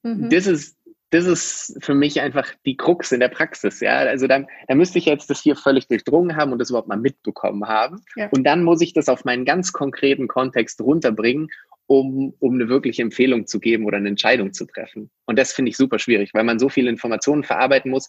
mhm. 0.02 0.28
das 0.28 0.46
ist 0.46 0.76
das 1.12 1.26
ist 1.26 1.76
für 1.80 1.94
mich 1.94 2.20
einfach 2.20 2.54
die 2.64 2.76
Krux 2.76 3.10
in 3.10 3.18
der 3.18 3.28
Praxis. 3.28 3.80
Ja, 3.80 3.98
also 3.98 4.28
dann, 4.28 4.46
da 4.68 4.76
müsste 4.76 4.98
ich 4.98 5.06
jetzt 5.06 5.28
das 5.28 5.42
hier 5.42 5.56
völlig 5.56 5.88
durchdrungen 5.88 6.36
haben 6.36 6.52
und 6.52 6.60
das 6.60 6.70
überhaupt 6.70 6.86
mal 6.86 6.96
mitbekommen 6.96 7.66
haben. 7.66 8.04
Ja. 8.14 8.28
Und 8.30 8.44
dann 8.44 8.62
muss 8.62 8.80
ich 8.80 8.92
das 8.92 9.08
auf 9.08 9.24
meinen 9.24 9.44
ganz 9.44 9.72
konkreten 9.72 10.28
Kontext 10.28 10.80
runterbringen, 10.80 11.48
um, 11.86 12.32
um 12.38 12.54
eine 12.54 12.68
wirkliche 12.68 13.02
Empfehlung 13.02 13.48
zu 13.48 13.58
geben 13.58 13.86
oder 13.86 13.96
eine 13.96 14.08
Entscheidung 14.08 14.52
zu 14.52 14.66
treffen. 14.66 15.10
Und 15.26 15.36
das 15.36 15.52
finde 15.52 15.70
ich 15.70 15.76
super 15.76 15.98
schwierig, 15.98 16.32
weil 16.32 16.44
man 16.44 16.60
so 16.60 16.68
viele 16.68 16.88
Informationen 16.88 17.42
verarbeiten 17.42 17.90
muss. 17.90 18.08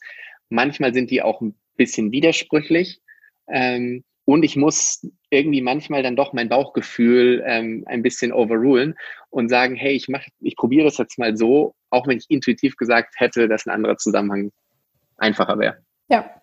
Manchmal 0.50 0.94
sind 0.94 1.10
die 1.10 1.24
auch 1.24 1.42
ein 1.42 1.56
bisschen 1.78 2.12
widersprüchlich. 2.12 3.02
Ähm, 3.48 4.04
und 4.26 4.44
ich 4.44 4.56
muss 4.56 5.08
irgendwie 5.30 5.62
manchmal 5.62 6.04
dann 6.04 6.16
doch 6.16 6.34
mein 6.34 6.50
Bauchgefühl 6.50 7.44
ähm, 7.46 7.84
ein 7.88 8.04
bisschen 8.04 8.32
overrulen 8.32 8.96
und 9.30 9.50
sagen, 9.50 9.76
hey, 9.76 9.94
ich 9.94 10.08
mach, 10.08 10.24
ich 10.40 10.56
probiere 10.56 10.88
es 10.88 10.98
jetzt 10.98 11.18
mal 11.18 11.36
so, 11.36 11.76
auch 11.90 12.08
wenn 12.08 12.18
ich 12.18 12.26
intuitiv 12.30 12.76
gesagt 12.76 13.16
hätte, 13.18 13.48
dass 13.48 13.66
ein 13.66 13.72
anderer 13.72 13.98
Zusammenhang 13.98 14.52
einfacher 15.18 15.58
wäre. 15.60 15.78
Ja. 16.10 16.41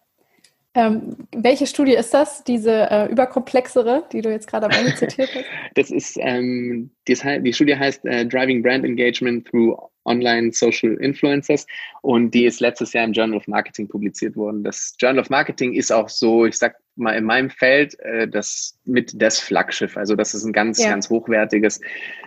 Ähm, 0.75 1.16
welche 1.35 1.66
Studie 1.66 1.95
ist 1.95 2.12
das, 2.12 2.45
diese 2.45 2.91
äh, 2.91 3.11
überkomplexere, 3.11 4.05
die 4.12 4.21
du 4.21 4.31
jetzt 4.31 4.47
gerade 4.47 4.66
am 4.66 4.73
Ende 4.73 4.95
zitiert 4.97 5.31
hast? 5.35 5.45
das 5.75 5.91
ist, 5.91 6.19
ähm, 6.21 6.91
die, 7.09 7.16
die, 7.43 7.53
Studie 7.53 7.77
heißt 7.77 8.05
äh, 8.05 8.27
Driving 8.27 8.62
Brand 8.62 8.85
Engagement 8.85 9.47
Through 9.49 9.79
Online 10.05 10.53
Social 10.53 10.95
Influencers 10.95 11.66
und 12.03 12.33
die 12.33 12.45
ist 12.45 12.61
letztes 12.61 12.93
Jahr 12.93 13.05
im 13.05 13.12
Journal 13.12 13.37
of 13.37 13.49
Marketing 13.49 13.89
publiziert 13.89 14.37
worden. 14.37 14.62
Das 14.62 14.95
Journal 14.99 15.21
of 15.21 15.31
Marketing 15.31 15.75
ist 15.75 15.91
auch 15.91 16.09
so, 16.09 16.47
ich 16.47 16.57
sag 16.57 16.77
mal 16.97 17.12
in 17.12 17.25
meinem 17.25 17.51
Feld, 17.51 17.99
äh, 18.01 18.29
das 18.29 18.79
mit 18.85 19.21
das 19.21 19.41
Flaggschiff. 19.41 19.97
Also 19.97 20.16
das 20.16 20.35
ist 20.35 20.45
ein 20.45 20.53
ganz, 20.53 20.83
ja. 20.83 20.91
ganz 20.91 21.09
hochwertiges 21.09 21.81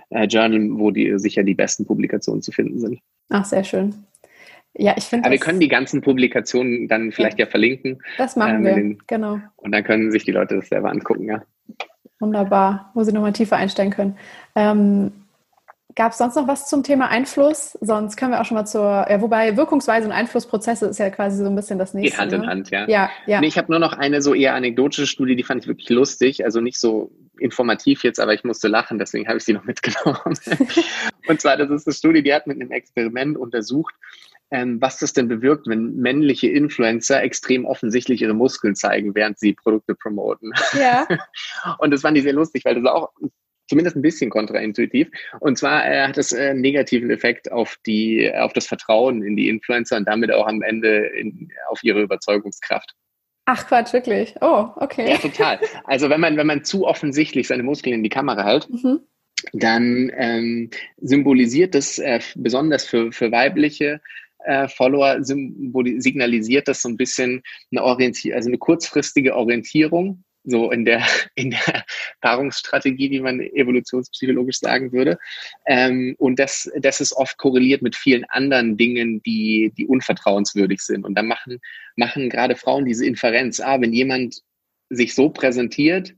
äh, 0.10 0.26
Journal, 0.26 0.80
wo 0.80 0.92
die 0.92 1.18
sicher 1.20 1.44
die 1.44 1.56
besten 1.56 1.86
Publikationen 1.86 2.42
zu 2.42 2.52
finden 2.52 2.80
sind. 2.80 3.00
Ach, 3.30 3.46
sehr 3.46 3.64
schön. 3.64 3.94
Ja, 4.74 4.93
ich 4.97 5.03
finde. 5.05 5.26
Aber 5.26 5.34
wir 5.34 5.39
können 5.39 5.59
die 5.59 5.67
ganzen 5.67 6.01
Publikationen 6.01 6.88
dann 6.88 7.11
vielleicht 7.11 7.38
ja, 7.39 7.45
ja 7.45 7.51
verlinken. 7.51 8.01
Das 8.17 8.36
machen 8.36 8.65
ähm, 8.65 8.89
wir, 8.89 8.97
genau. 9.07 9.39
Und 9.57 9.72
dann 9.74 9.84
können 9.84 10.11
sich 10.11 10.24
die 10.24 10.32
Leute 10.32 10.55
das 10.55 10.69
selber 10.69 10.89
angucken, 10.89 11.26
ja. 11.26 11.43
Wunderbar, 12.19 12.91
wo 12.93 13.03
sie 13.03 13.11
nochmal 13.11 13.34
tiefer 13.34 13.57
einsteigen 13.57 13.91
können. 13.91 14.17
Ähm, 14.55 15.11
Gab 15.95 16.13
es 16.13 16.17
sonst 16.17 16.36
noch 16.36 16.47
was 16.47 16.69
zum 16.69 16.84
Thema 16.84 17.09
Einfluss? 17.09 17.78
Sonst 17.82 18.15
können 18.15 18.32
wir 18.32 18.39
auch 18.39 18.45
schon 18.45 18.55
mal 18.55 18.65
zur, 18.65 19.07
ja, 19.09 19.22
wobei 19.22 19.57
Wirkungsweise 19.57 20.07
und 20.07 20.13
Einflussprozesse 20.13 20.86
ist 20.86 20.99
ja 20.99 21.09
quasi 21.09 21.38
so 21.38 21.49
ein 21.49 21.55
bisschen 21.55 21.80
das 21.80 21.93
nächste. 21.93 22.11
Geht 22.11 22.19
Hand 22.19 22.32
ne? 22.32 22.38
in 22.38 22.47
Hand, 22.47 22.69
ja. 22.69 22.88
Ja, 22.88 23.09
ja. 23.26 23.41
Nee, 23.41 23.47
ich 23.47 23.57
habe 23.57 23.72
nur 23.72 23.80
noch 23.80 23.93
eine 23.93 24.22
so 24.22 24.34
eher 24.34 24.53
anekdotische 24.53 25.07
Studie, 25.07 25.36
die 25.36 25.43
fand 25.43 25.63
ich 25.63 25.67
wirklich 25.67 25.89
lustig, 25.89 26.45
also 26.45 26.61
nicht 26.61 26.80
so 26.80 27.11
informativ 27.39 28.03
jetzt, 28.03 28.19
aber 28.19 28.34
ich 28.34 28.43
musste 28.43 28.67
lachen, 28.67 28.99
deswegen 28.99 29.28
habe 29.28 29.38
ich 29.38 29.43
sie 29.43 29.53
noch 29.53 29.63
mitgenommen. 29.65 30.38
und 31.28 31.41
zwar, 31.41 31.57
das 31.57 31.69
ist 31.69 31.88
eine 31.88 31.93
Studie, 31.93 32.24
die 32.24 32.34
hat 32.34 32.47
mit 32.47 32.61
einem 32.61 32.72
Experiment 32.72 33.38
untersucht, 33.38 33.95
ähm, 34.52 34.82
was 34.82 34.99
das 34.99 35.14
denn 35.14 35.28
bewirkt, 35.28 35.68
wenn 35.68 35.95
männliche 35.95 36.49
Influencer 36.49 37.24
extrem 37.24 37.66
offensichtlich 37.66 38.22
ihre 38.22 38.34
Muskeln 38.34 38.76
zeigen, 38.76 39.16
während 39.16 39.39
sie 39.39 39.54
Produkte 39.54 39.95
promoten. 39.95 40.52
Ja. 40.78 41.08
und 41.80 41.91
das 41.91 42.02
fand 42.02 42.18
ich 42.18 42.24
sehr 42.24 42.34
lustig, 42.34 42.66
weil 42.66 42.76
das 42.76 42.86
auch 42.86 43.12
zumindest 43.72 43.95
ein 43.95 44.02
bisschen 44.02 44.30
kontraintuitiv. 44.30 45.10
Und 45.39 45.58
zwar 45.58 45.89
äh, 45.89 46.06
hat 46.06 46.18
das 46.18 46.34
äh, 46.34 46.49
einen 46.49 46.60
negativen 46.60 47.10
Effekt 47.10 47.52
auf 47.52 47.78
die, 47.86 48.30
auf 48.36 48.52
das 48.52 48.68
Vertrauen 48.68 49.24
in 49.24 49.38
die 49.38 49.47
Influencer 49.47 49.95
und 49.95 50.06
damit 50.06 50.32
auch 50.34 50.45
am 50.45 50.62
Ende 50.62 51.08
in, 51.08 51.49
auf 51.70 51.82
ihre 51.82 52.02
Überzeugungskraft. 52.02 52.93
Ach 53.45 53.66
Quatsch, 53.66 53.93
wirklich. 53.93 54.36
Oh, 54.41 54.68
okay. 54.76 55.10
Ja, 55.10 55.18
total. 55.18 55.60
Also 55.86 56.10
wenn 56.10 56.20
man, 56.20 56.36
wenn 56.36 56.47
man 56.47 56.66
zu 56.66 56.86
offensichtlich 56.86 57.47
seine 57.47 57.64
Muskeln 57.64 57.95
in 57.95 58.04
die 58.04 58.10
Kamera 58.10 58.45
hält, 58.45 58.70
mhm. 58.70 58.99
dann 59.54 60.12
ähm, 60.16 60.70
symbolisiert 60.97 61.74
das 61.74 61.97
äh, 61.97 62.20
besonders 62.36 62.86
für, 62.86 63.14
für 63.14 63.32
weibliche 63.32 64.02
äh, 64.46 64.68
Follower 64.68 65.18
signalisiert 65.22 66.68
das 66.68 66.82
so 66.82 66.89
ein 66.89 66.98
bisschen 66.98 67.42
eine 67.72 67.84
Orientierung, 67.84 68.36
also 68.36 68.50
eine 68.50 68.58
kurzfristige 68.58 69.36
Orientierung 69.36 70.24
so 70.44 70.72
in 70.72 70.86
der, 70.86 71.04
in 71.36 71.52
der 71.52 71.86
Paarungsstrategie, 72.22 73.12
wie 73.12 73.20
man 73.20 73.39
evolutionspsychologisch 73.39 74.60
sagen 74.60 74.92
würde. 74.92 75.18
Ähm, 75.68 76.16
und 76.18 76.39
das, 76.39 76.70
das 76.80 77.02
ist 77.02 77.14
oft 77.14 77.38
korreliert 77.38 77.82
mit 77.82 77.96
vielen 77.96 78.26
anderen 78.26 78.78
Dingen, 78.78 79.22
die, 79.24 79.72
die 79.78 79.88
unvertrauenswürdig 79.88 80.82
sind. 80.82 81.06
Und 81.06 81.16
dann 81.16 81.28
machen, 81.28 81.60
machen 81.96 82.30
gerade 82.30 82.56
Frauen 82.56 82.86
diese 82.86 83.06
Inferenz, 83.06 83.60
ah, 83.60 83.80
wenn 83.82 83.94
jemand 83.94 84.42
sich 84.89 85.16
so 85.16 85.30
präsentiert 85.30 86.14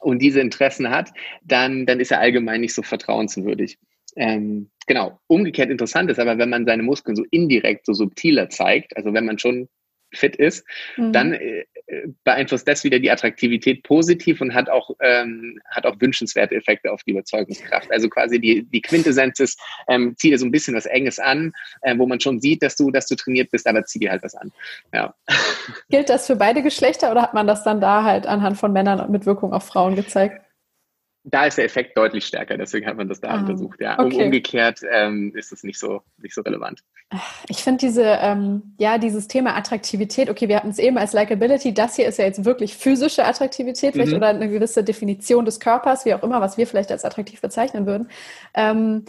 und 0.00 0.20
diese 0.20 0.40
Interessen 0.40 0.90
hat, 0.90 1.12
dann, 1.42 1.86
dann 1.86 2.00
ist 2.00 2.10
er 2.10 2.20
allgemein 2.20 2.60
nicht 2.60 2.74
so 2.74 2.82
vertrauenswürdig. 2.82 3.78
Ähm, 4.18 4.70
genau. 4.86 5.20
Umgekehrt 5.28 5.70
interessant 5.70 6.10
ist 6.10 6.18
aber, 6.18 6.38
wenn 6.38 6.50
man 6.50 6.66
seine 6.66 6.82
Muskeln 6.82 7.16
so 7.16 7.24
indirekt, 7.30 7.86
so 7.86 7.94
subtiler 7.94 8.50
zeigt, 8.50 8.96
also 8.96 9.14
wenn 9.14 9.24
man 9.24 9.38
schon 9.38 9.68
fit 10.12 10.36
ist, 10.36 10.66
mhm. 10.96 11.12
dann 11.12 11.32
äh, 11.34 11.64
beeinflusst 12.24 12.66
das 12.66 12.82
wieder 12.84 12.98
die 12.98 13.10
Attraktivität 13.10 13.82
positiv 13.82 14.40
und 14.40 14.54
hat 14.54 14.68
auch, 14.68 14.90
ähm, 15.00 15.60
hat 15.70 15.86
auch 15.86 15.96
wünschenswerte 16.00 16.54
Effekte 16.54 16.90
auf 16.90 17.02
die 17.02 17.12
Überzeugungskraft. 17.12 17.90
Also 17.92 18.08
quasi 18.08 18.40
die, 18.40 18.64
die 18.64 18.80
Quintessenz 18.80 19.38
ist, 19.40 19.60
ähm, 19.88 20.14
zieh 20.16 20.30
dir 20.30 20.38
so 20.38 20.46
ein 20.46 20.50
bisschen 20.50 20.74
was 20.74 20.86
Enges 20.86 21.18
an, 21.18 21.52
äh, 21.82 21.96
wo 21.96 22.06
man 22.06 22.20
schon 22.20 22.40
sieht, 22.40 22.62
dass 22.62 22.76
du, 22.76 22.90
dass 22.90 23.06
du 23.06 23.16
trainiert 23.16 23.50
bist, 23.50 23.66
aber 23.66 23.84
zieh 23.84 23.98
dir 23.98 24.10
halt 24.10 24.22
was 24.22 24.34
an. 24.34 24.50
Ja. 24.92 25.14
Gilt 25.90 26.08
das 26.08 26.26
für 26.26 26.36
beide 26.36 26.62
Geschlechter 26.62 27.10
oder 27.10 27.22
hat 27.22 27.34
man 27.34 27.46
das 27.46 27.62
dann 27.62 27.80
da 27.80 28.02
halt 28.04 28.26
anhand 28.26 28.56
von 28.56 28.72
Männern 28.72 29.10
mit 29.10 29.26
Wirkung 29.26 29.52
auf 29.52 29.64
Frauen 29.64 29.94
gezeigt? 29.94 30.42
Da 31.30 31.46
ist 31.46 31.58
der 31.58 31.64
Effekt 31.64 31.96
deutlich 31.96 32.26
stärker, 32.26 32.56
deswegen 32.56 32.86
hat 32.86 32.96
man 32.96 33.08
das 33.08 33.20
da 33.20 33.28
ah, 33.28 33.38
untersucht. 33.40 33.80
Ja, 33.80 33.98
okay. 33.98 34.24
umgekehrt 34.24 34.80
ähm, 34.90 35.32
ist 35.34 35.52
es 35.52 35.62
nicht 35.62 35.78
so, 35.78 36.02
nicht 36.18 36.34
so 36.34 36.40
relevant. 36.42 36.82
Ich 37.48 37.58
finde 37.58 37.78
diese, 37.86 38.04
ähm, 38.04 38.74
ja, 38.78 38.98
dieses 38.98 39.28
Thema 39.28 39.56
Attraktivität, 39.56 40.28
okay, 40.28 40.48
wir 40.48 40.56
hatten 40.56 40.68
es 40.68 40.78
eben 40.78 40.98
als 40.98 41.14
Likability, 41.14 41.72
das 41.72 41.96
hier 41.96 42.06
ist 42.06 42.18
ja 42.18 42.26
jetzt 42.26 42.44
wirklich 42.44 42.76
physische 42.76 43.24
Attraktivität 43.24 43.94
mhm. 43.94 44.14
oder 44.14 44.28
eine 44.28 44.48
gewisse 44.48 44.84
Definition 44.84 45.44
des 45.44 45.58
Körpers, 45.58 46.04
wie 46.04 46.14
auch 46.14 46.22
immer, 46.22 46.40
was 46.40 46.58
wir 46.58 46.66
vielleicht 46.66 46.90
als 46.90 47.04
attraktiv 47.04 47.40
bezeichnen 47.40 47.86
würden. 47.86 48.08
Ähm, 48.54 49.04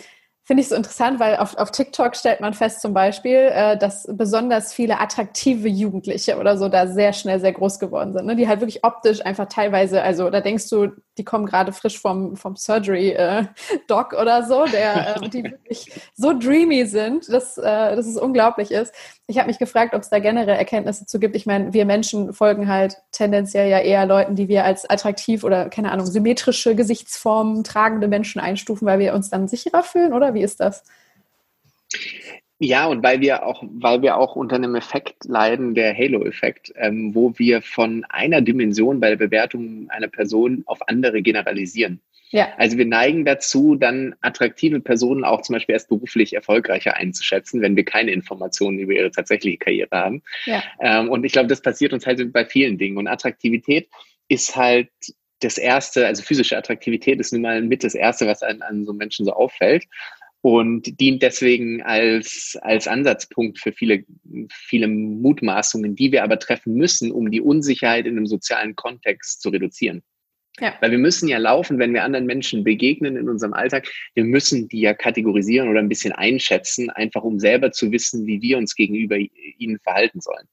finde 0.50 0.64
ich 0.64 0.70
so 0.70 0.74
interessant, 0.74 1.20
weil 1.20 1.38
auf, 1.38 1.56
auf 1.58 1.70
TikTok 1.70 2.16
stellt 2.16 2.42
man 2.42 2.56
fest 2.56 2.82
zum 2.82 2.92
Beispiel, 2.92 3.52
äh, 3.54 3.78
dass 3.78 4.08
besonders 4.10 4.74
viele 4.74 5.00
attraktive 5.00 5.68
Jugendliche 5.68 6.40
oder 6.40 6.58
so 6.58 6.70
da 6.70 6.88
sehr 6.88 7.14
schnell 7.14 7.40
sehr 7.40 7.54
groß 7.54 7.78
geworden 7.78 8.14
sind, 8.14 8.26
ne? 8.26 8.36
die 8.36 8.48
halt 8.48 8.60
wirklich 8.60 8.84
optisch 8.84 9.24
einfach 9.24 9.46
teilweise, 9.46 10.02
also 10.02 10.32
da 10.32 10.42
denkst 10.42 10.68
du, 10.72 10.88
die 11.20 11.24
kommen 11.24 11.46
gerade 11.46 11.72
frisch 11.72 12.00
vom, 12.00 12.36
vom 12.36 12.56
Surgery-Doc 12.56 14.14
äh, 14.14 14.16
oder 14.16 14.42
so, 14.42 14.66
der, 14.66 15.18
äh, 15.18 15.30
die 15.30 15.44
wirklich 15.44 15.92
so 16.16 16.34
dreamy 16.34 16.88
sind, 16.88 17.32
dass, 17.32 17.60
äh, 17.60 17.96
dass 17.96 18.08
es 18.08 18.18
unglaublich 18.18 18.72
ist. 18.72 18.92
Ich 19.28 19.38
habe 19.38 19.50
mich 19.50 19.60
gefragt, 19.60 19.94
ob 19.94 20.02
es 20.02 20.10
da 20.10 20.18
generell 20.18 20.58
Erkenntnisse 20.58 21.06
zu 21.06 21.20
gibt. 21.20 21.36
Ich 21.36 21.46
meine, 21.46 21.74
wir 21.74 21.86
Menschen 21.86 22.34
folgen 22.34 22.68
halt 22.68 22.98
tendenziell 23.12 23.70
ja 23.70 23.78
eher 23.78 24.08
Leuten, 24.08 24.36
die 24.36 24.48
wir 24.48 24.66
als 24.66 24.90
attraktiv 24.90 25.44
oder, 25.44 25.70
keine 25.70 25.92
Ahnung, 25.92 26.08
symmetrische 26.08 26.74
Gesichtsformen 26.74 27.64
tragende 27.64 28.08
Menschen 28.08 28.42
einstufen, 28.42 28.88
weil 28.88 28.98
wir 28.98 29.14
uns 29.14 29.30
dann 29.30 29.48
sicherer 29.48 29.84
fühlen, 29.84 30.14
oder? 30.14 30.34
Wie 30.34 30.39
ist 30.42 30.60
das? 30.60 30.84
Ja, 32.62 32.88
und 32.88 33.04
weil 33.04 33.22
wir 33.22 33.46
auch, 33.46 33.64
weil 33.64 34.02
wir 34.02 34.18
auch 34.18 34.36
unter 34.36 34.58
einem 34.58 34.76
Effekt 34.76 35.24
leiden, 35.24 35.76
der 35.76 35.96
Halo-Effekt, 35.98 36.74
ähm, 36.76 37.16
wo 37.16 37.34
wir 37.38 37.62
von 37.62 38.06
einer 38.10 38.42
Dimension 38.42 39.00
bei 39.00 39.10
der 39.10 39.16
Bewertung 39.16 39.90
einer 39.90 40.10
Person 40.10 40.64
auf 40.66 40.88
andere 40.90 41.22
generalisieren. 41.22 42.02
Ja. 42.32 42.50
Also 42.58 42.78
wir 42.78 42.86
neigen 42.86 43.24
dazu, 43.24 43.76
dann 43.76 44.14
attraktive 44.22 44.82
Personen 44.82 45.24
auch 45.24 45.42
zum 45.42 45.54
Beispiel 45.54 45.74
erst 45.74 45.88
beruflich 45.88 46.34
erfolgreicher 46.34 46.96
einzuschätzen, 46.96 47.62
wenn 47.62 47.78
wir 47.78 47.86
keine 47.86 48.12
Informationen 48.12 48.78
über 48.78 48.94
ihre 48.94 49.10
tatsächliche 49.10 49.58
Karriere 49.58 49.90
haben. 49.92 50.22
Ja. 50.46 50.62
Ähm, 50.82 51.10
und 51.10 51.24
ich 51.24 51.32
glaube, 51.32 51.48
das 51.48 51.62
passiert 51.62 51.94
uns 51.94 52.06
halt 52.06 52.32
bei 52.34 52.46
vielen 52.46 52.78
Dingen. 52.78 52.98
Und 52.98 53.08
Attraktivität 53.08 53.90
ist 54.28 54.58
halt 54.58 54.90
das 55.40 55.58
Erste, 55.58 56.06
also 56.06 56.22
physische 56.22 56.58
Attraktivität 56.58 57.20
ist 57.20 57.32
nun 57.32 57.42
mal 57.42 57.62
mit 57.62 57.86
das 57.86 57.96
Erste, 57.96 58.28
was 58.28 58.44
an, 58.44 58.62
an 58.62 58.86
so 58.86 58.92
Menschen 58.92 59.26
so 59.26 59.32
auffällt 59.32 59.86
und 60.42 61.00
dient 61.00 61.22
deswegen 61.22 61.82
als, 61.82 62.58
als 62.62 62.88
Ansatzpunkt 62.88 63.60
für 63.60 63.74
viele, 63.74 64.06
viele 64.52 64.88
Mutmaßungen, 64.88 65.96
die 65.96 66.12
wir 66.12 66.24
aber 66.24 66.40
treffen 66.40 66.76
müssen, 66.76 67.12
um 67.12 67.30
die 67.30 67.42
Unsicherheit 67.42 68.06
in 68.06 68.16
einem 68.16 68.28
sozialen 68.28 68.76
Kontext 68.76 69.42
zu 69.42 69.50
reduzieren. 69.50 70.02
Ja. 70.60 70.76
Weil 70.82 70.92
wir 70.92 70.98
müssen 70.98 71.28
ja 71.28 71.38
laufen, 71.38 71.80
wenn 71.80 71.94
wir 71.94 72.04
anderen 72.04 72.26
Menschen 72.26 72.64
begegnen 72.64 73.16
in 73.16 73.30
unserem 73.30 73.54
Alltag. 73.54 73.88
Wir 74.14 74.26
müssen 74.26 74.68
die 74.68 74.82
ja 74.82 74.94
kategorisieren 74.94 75.70
oder 75.70 75.80
ein 75.80 75.90
bisschen 75.90 76.12
einschätzen, 76.12 76.90
einfach 76.90 77.24
um 77.24 77.40
selber 77.40 77.72
zu 77.72 77.92
wissen, 77.92 78.26
wie 78.26 78.42
wir 78.42 78.58
uns 78.58 78.76
gegenüber 78.76 79.18
ihnen 79.18 79.80
verhalten 79.80 80.20
sollen. 80.20 80.48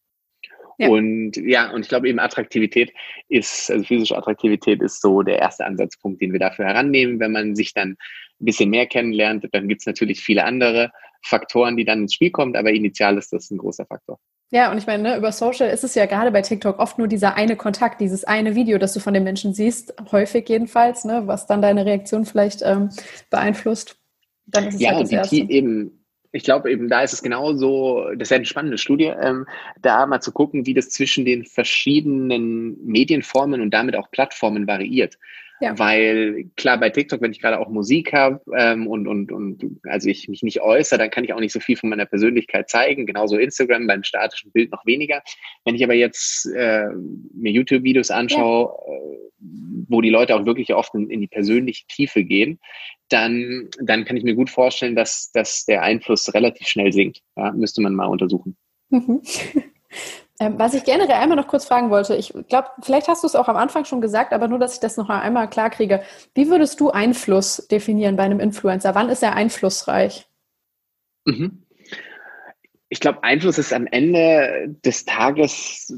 Ja. 0.78 0.88
Und 0.88 1.36
ja, 1.36 1.70
und 1.70 1.82
ich 1.82 1.88
glaube 1.88 2.08
eben 2.08 2.18
Attraktivität 2.18 2.92
ist, 3.28 3.70
also 3.70 3.84
physische 3.84 4.16
Attraktivität 4.16 4.82
ist 4.82 5.00
so 5.00 5.22
der 5.22 5.38
erste 5.38 5.64
Ansatzpunkt, 5.64 6.20
den 6.20 6.32
wir 6.32 6.40
dafür 6.40 6.66
herannehmen. 6.66 7.18
Wenn 7.18 7.32
man 7.32 7.54
sich 7.54 7.72
dann 7.72 7.96
ein 8.40 8.44
bisschen 8.44 8.70
mehr 8.70 8.86
kennenlernt, 8.86 9.46
dann 9.52 9.68
gibt 9.68 9.80
es 9.82 9.86
natürlich 9.86 10.20
viele 10.20 10.44
andere 10.44 10.90
Faktoren, 11.22 11.76
die 11.76 11.84
dann 11.84 12.02
ins 12.02 12.14
Spiel 12.14 12.30
kommen, 12.30 12.56
aber 12.56 12.70
initial 12.70 13.16
ist 13.18 13.32
das 13.32 13.50
ein 13.50 13.58
großer 13.58 13.86
Faktor. 13.86 14.18
Ja, 14.50 14.70
und 14.70 14.78
ich 14.78 14.86
meine, 14.86 15.02
ne, 15.02 15.16
über 15.16 15.32
Social 15.32 15.68
ist 15.68 15.82
es 15.82 15.96
ja 15.96 16.06
gerade 16.06 16.30
bei 16.30 16.40
TikTok 16.40 16.78
oft 16.78 16.98
nur 16.98 17.08
dieser 17.08 17.34
eine 17.34 17.56
Kontakt, 17.56 18.00
dieses 18.00 18.24
eine 18.24 18.54
Video, 18.54 18.78
das 18.78 18.92
du 18.92 19.00
von 19.00 19.12
den 19.12 19.24
Menschen 19.24 19.54
siehst, 19.54 19.94
häufig 20.12 20.48
jedenfalls, 20.48 21.04
ne, 21.04 21.22
was 21.26 21.46
dann 21.46 21.62
deine 21.62 21.84
Reaktion 21.84 22.24
vielleicht 22.24 22.62
ähm, 22.62 22.90
beeinflusst. 23.28 23.96
Dann 24.46 24.68
ist 24.68 24.76
es 24.76 24.80
ja, 24.80 24.94
halt 24.94 25.12
das 25.12 25.32
und 25.32 25.48
die, 25.48 25.52
eben, 25.52 26.05
ich 26.36 26.44
glaube 26.44 26.70
eben, 26.70 26.88
da 26.88 27.00
ist 27.00 27.14
es 27.14 27.22
genauso, 27.22 28.04
das 28.16 28.26
ist 28.26 28.30
ja 28.30 28.36
eine 28.36 28.44
spannende 28.44 28.78
Studie, 28.78 29.12
ähm, 29.20 29.46
da 29.80 30.06
mal 30.06 30.20
zu 30.20 30.32
gucken, 30.32 30.66
wie 30.66 30.74
das 30.74 30.90
zwischen 30.90 31.24
den 31.24 31.44
verschiedenen 31.44 32.76
Medienformen 32.84 33.60
und 33.60 33.70
damit 33.70 33.96
auch 33.96 34.10
Plattformen 34.10 34.66
variiert. 34.66 35.18
Ja. 35.60 35.78
Weil 35.78 36.50
klar, 36.56 36.78
bei 36.78 36.90
TikTok, 36.90 37.22
wenn 37.22 37.30
ich 37.30 37.40
gerade 37.40 37.58
auch 37.58 37.68
Musik 37.68 38.12
habe 38.12 38.40
ähm, 38.56 38.86
und, 38.86 39.06
und, 39.06 39.32
und 39.32 39.80
also 39.84 40.08
ich 40.08 40.28
mich 40.28 40.42
nicht 40.42 40.60
äußere, 40.60 40.98
dann 40.98 41.10
kann 41.10 41.24
ich 41.24 41.32
auch 41.32 41.40
nicht 41.40 41.52
so 41.52 41.60
viel 41.60 41.76
von 41.76 41.88
meiner 41.88 42.04
Persönlichkeit 42.04 42.68
zeigen. 42.68 43.06
Genauso 43.06 43.38
Instagram 43.38 43.86
beim 43.86 44.02
statischen 44.02 44.52
Bild 44.52 44.70
noch 44.70 44.84
weniger. 44.84 45.22
Wenn 45.64 45.74
ich 45.74 45.82
aber 45.82 45.94
jetzt 45.94 46.46
äh, 46.54 46.88
mir 47.34 47.52
YouTube-Videos 47.52 48.10
anschaue, 48.10 48.74
ja. 48.86 48.94
äh, 48.94 49.26
wo 49.88 50.00
die 50.02 50.10
Leute 50.10 50.36
auch 50.36 50.44
wirklich 50.44 50.74
oft 50.74 50.94
in, 50.94 51.08
in, 51.08 51.20
die 51.20 51.28
persönliche 51.28 51.86
Tiefe 51.86 52.22
gehen, 52.22 52.58
dann, 53.08 53.68
dann 53.80 54.04
kann 54.04 54.16
ich 54.16 54.24
mir 54.24 54.34
gut 54.34 54.50
vorstellen, 54.50 54.96
dass, 54.96 55.30
dass 55.32 55.64
der 55.64 55.82
Einfluss 55.82 56.34
relativ 56.34 56.66
schnell 56.66 56.92
sinkt. 56.92 57.22
Ja, 57.36 57.52
müsste 57.52 57.80
man 57.80 57.94
mal 57.94 58.06
untersuchen. 58.06 58.56
Mhm. 58.90 59.22
Ähm, 60.38 60.58
was 60.58 60.74
ich 60.74 60.84
generell 60.84 61.16
einmal 61.16 61.36
noch 61.36 61.48
kurz 61.48 61.64
fragen 61.64 61.88
wollte, 61.90 62.14
ich 62.14 62.34
glaube, 62.48 62.68
vielleicht 62.82 63.08
hast 63.08 63.22
du 63.22 63.26
es 63.26 63.34
auch 63.34 63.48
am 63.48 63.56
Anfang 63.56 63.84
schon 63.86 64.02
gesagt, 64.02 64.32
aber 64.32 64.48
nur, 64.48 64.58
dass 64.58 64.74
ich 64.74 64.80
das 64.80 64.96
noch 64.96 65.08
einmal 65.08 65.48
klar 65.48 65.70
kriege. 65.70 66.02
Wie 66.34 66.48
würdest 66.48 66.78
du 66.80 66.90
Einfluss 66.90 67.66
definieren 67.70 68.16
bei 68.16 68.24
einem 68.24 68.40
Influencer? 68.40 68.94
Wann 68.94 69.08
ist 69.08 69.22
er 69.22 69.34
einflussreich? 69.34 70.28
Mhm. 71.24 71.62
Ich 72.88 73.00
glaube, 73.00 73.24
Einfluss 73.24 73.58
ist 73.58 73.72
am 73.72 73.86
Ende 73.86 74.76
des 74.84 75.06
Tages, 75.06 75.92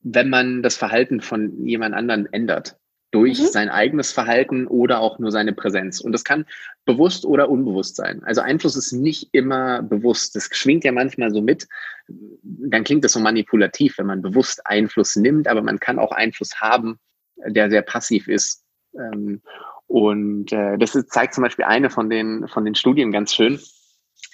wenn 0.00 0.28
man 0.28 0.62
das 0.62 0.76
Verhalten 0.76 1.20
von 1.20 1.64
jemand 1.66 1.94
anderen 1.94 2.30
ändert 2.32 2.76
durch 3.12 3.40
mhm. 3.40 3.46
sein 3.46 3.68
eigenes 3.68 4.10
Verhalten 4.10 4.66
oder 4.66 5.00
auch 5.00 5.18
nur 5.18 5.30
seine 5.30 5.52
Präsenz. 5.52 6.00
Und 6.00 6.12
das 6.12 6.24
kann 6.24 6.46
bewusst 6.84 7.24
oder 7.24 7.48
unbewusst 7.50 7.94
sein. 7.94 8.24
Also 8.24 8.40
Einfluss 8.40 8.74
ist 8.74 8.92
nicht 8.92 9.28
immer 9.32 9.82
bewusst. 9.82 10.34
Das 10.34 10.48
schwingt 10.52 10.82
ja 10.82 10.92
manchmal 10.92 11.30
so 11.30 11.42
mit. 11.42 11.68
Dann 12.08 12.84
klingt 12.84 13.04
das 13.04 13.12
so 13.12 13.20
manipulativ, 13.20 13.98
wenn 13.98 14.06
man 14.06 14.22
bewusst 14.22 14.66
Einfluss 14.66 15.14
nimmt, 15.14 15.46
aber 15.46 15.62
man 15.62 15.78
kann 15.78 15.98
auch 15.98 16.10
Einfluss 16.10 16.60
haben, 16.60 16.98
der 17.36 17.70
sehr 17.70 17.82
passiv 17.82 18.28
ist. 18.28 18.64
Ähm, 18.98 19.42
und 19.86 20.50
äh, 20.52 20.78
das 20.78 20.92
zeigt 21.08 21.34
zum 21.34 21.44
Beispiel 21.44 21.66
eine 21.66 21.90
von 21.90 22.08
den, 22.08 22.48
von 22.48 22.64
den 22.64 22.74
Studien 22.74 23.12
ganz 23.12 23.34
schön, 23.34 23.60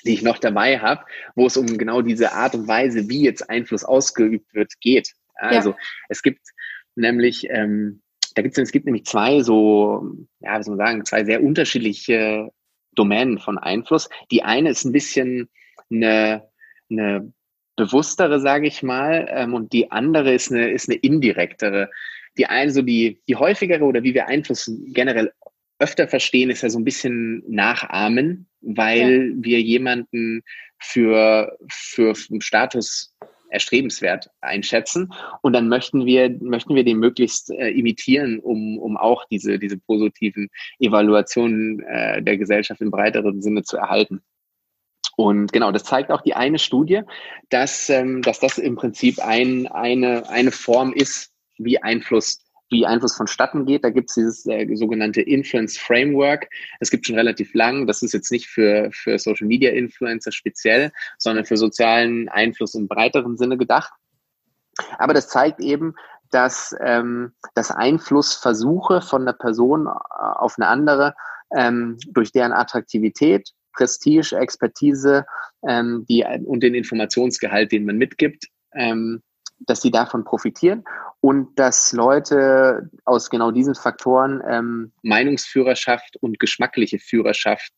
die 0.04 0.14
ich 0.14 0.22
noch 0.22 0.38
dabei 0.38 0.78
habe, 0.78 1.04
wo 1.34 1.46
es 1.46 1.56
um 1.56 1.66
genau 1.78 2.00
diese 2.00 2.32
Art 2.32 2.54
und 2.54 2.68
Weise, 2.68 3.08
wie 3.08 3.24
jetzt 3.24 3.50
Einfluss 3.50 3.82
ausgeübt 3.82 4.54
wird, 4.54 4.74
geht. 4.80 5.14
Also 5.34 5.70
ja. 5.70 5.76
es 6.08 6.22
gibt 6.22 6.42
nämlich 6.94 7.48
ähm, 7.50 8.02
da 8.38 8.42
gibt's, 8.42 8.56
es 8.56 8.70
gibt 8.70 8.86
nämlich 8.86 9.04
zwei 9.04 9.42
so, 9.42 10.14
ja, 10.38 10.58
wie 10.58 10.62
soll 10.62 10.76
man 10.76 10.86
sagen, 10.86 11.04
zwei 11.04 11.24
sehr 11.24 11.42
unterschiedliche 11.42 12.52
Domänen 12.94 13.38
von 13.38 13.58
Einfluss. 13.58 14.08
Die 14.30 14.44
eine 14.44 14.70
ist 14.70 14.84
ein 14.84 14.92
bisschen 14.92 15.48
eine, 15.90 16.44
eine 16.88 17.32
bewusstere, 17.74 18.38
sage 18.38 18.68
ich 18.68 18.84
mal, 18.84 19.26
ähm, 19.28 19.54
und 19.54 19.72
die 19.72 19.90
andere 19.90 20.32
ist 20.32 20.52
eine, 20.52 20.70
ist 20.70 20.88
eine 20.88 20.98
indirektere. 20.98 21.90
Die 22.36 22.46
eine, 22.46 22.70
so 22.70 22.82
die, 22.82 23.20
die 23.28 23.34
häufigere 23.34 23.82
oder 23.82 24.04
wie 24.04 24.14
wir 24.14 24.28
Einfluss 24.28 24.70
generell 24.86 25.32
öfter 25.80 26.06
verstehen, 26.06 26.50
ist 26.50 26.62
ja 26.62 26.70
so 26.70 26.78
ein 26.78 26.84
bisschen 26.84 27.42
nachahmen, 27.48 28.46
weil 28.60 29.30
ja. 29.30 29.34
wir 29.38 29.60
jemanden 29.60 30.44
für, 30.78 31.58
für 31.68 32.14
einen 32.30 32.40
Status 32.40 33.16
erstrebenswert 33.50 34.30
einschätzen. 34.40 35.12
Und 35.42 35.52
dann 35.52 35.68
möchten 35.68 36.06
wir, 36.06 36.30
möchten 36.40 36.74
wir 36.74 36.84
den 36.84 36.98
möglichst 36.98 37.50
äh, 37.50 37.70
imitieren, 37.70 38.40
um, 38.40 38.78
um 38.78 38.96
auch 38.96 39.24
diese, 39.26 39.58
diese 39.58 39.78
positiven 39.78 40.48
Evaluationen 40.78 41.80
äh, 41.80 42.22
der 42.22 42.38
Gesellschaft 42.38 42.80
im 42.80 42.90
breiteren 42.90 43.42
Sinne 43.42 43.62
zu 43.62 43.76
erhalten. 43.76 44.22
Und 45.16 45.52
genau, 45.52 45.72
das 45.72 45.82
zeigt 45.82 46.12
auch 46.12 46.20
die 46.20 46.34
eine 46.34 46.60
Studie, 46.60 47.02
dass, 47.48 47.90
ähm, 47.90 48.22
dass 48.22 48.38
das 48.38 48.58
im 48.58 48.76
Prinzip 48.76 49.18
ein, 49.18 49.66
eine, 49.66 50.28
eine 50.28 50.52
Form 50.52 50.92
ist, 50.92 51.32
wie 51.56 51.82
Einfluss 51.82 52.47
wie 52.70 52.86
Einfluss 52.86 53.16
vonstatten 53.16 53.66
geht. 53.66 53.84
Da 53.84 53.90
gibt 53.90 54.10
es 54.10 54.14
dieses 54.14 54.46
äh, 54.46 54.66
sogenannte 54.74 55.22
Influence 55.22 55.78
Framework. 55.78 56.48
Es 56.80 56.90
gibt 56.90 57.06
schon 57.06 57.16
relativ 57.16 57.54
lang. 57.54 57.86
Das 57.86 58.02
ist 58.02 58.12
jetzt 58.12 58.30
nicht 58.30 58.48
für, 58.48 58.90
für 58.92 59.18
Social 59.18 59.46
Media 59.46 59.70
Influencer 59.72 60.32
speziell, 60.32 60.92
sondern 61.16 61.44
für 61.44 61.56
sozialen 61.56 62.28
Einfluss 62.28 62.74
im 62.74 62.88
breiteren 62.88 63.36
Sinne 63.36 63.56
gedacht. 63.56 63.92
Aber 64.98 65.14
das 65.14 65.28
zeigt 65.28 65.60
eben, 65.60 65.94
dass, 66.30 66.74
ähm, 66.80 67.32
dass 67.54 67.70
Einflussversuche 67.70 69.00
von 69.00 69.22
einer 69.22 69.32
Person 69.32 69.86
äh, 69.86 69.90
auf 69.90 70.56
eine 70.58 70.68
andere 70.68 71.14
ähm, 71.56 71.96
durch 72.08 72.32
deren 72.32 72.52
Attraktivität, 72.52 73.50
Prestige, 73.72 74.36
Expertise 74.36 75.24
ähm, 75.66 76.04
die, 76.08 76.24
und 76.44 76.62
den 76.62 76.74
Informationsgehalt, 76.74 77.72
den 77.72 77.86
man 77.86 77.96
mitgibt, 77.96 78.46
ähm, 78.74 79.22
dass 79.60 79.82
sie 79.82 79.90
davon 79.90 80.24
profitieren 80.24 80.84
und 81.20 81.58
dass 81.58 81.92
Leute 81.92 82.90
aus 83.04 83.30
genau 83.30 83.50
diesen 83.50 83.74
Faktoren 83.74 84.42
ähm, 84.48 84.92
Meinungsführerschaft 85.02 86.16
und 86.20 86.38
geschmackliche 86.38 86.98
Führerschaft 86.98 87.72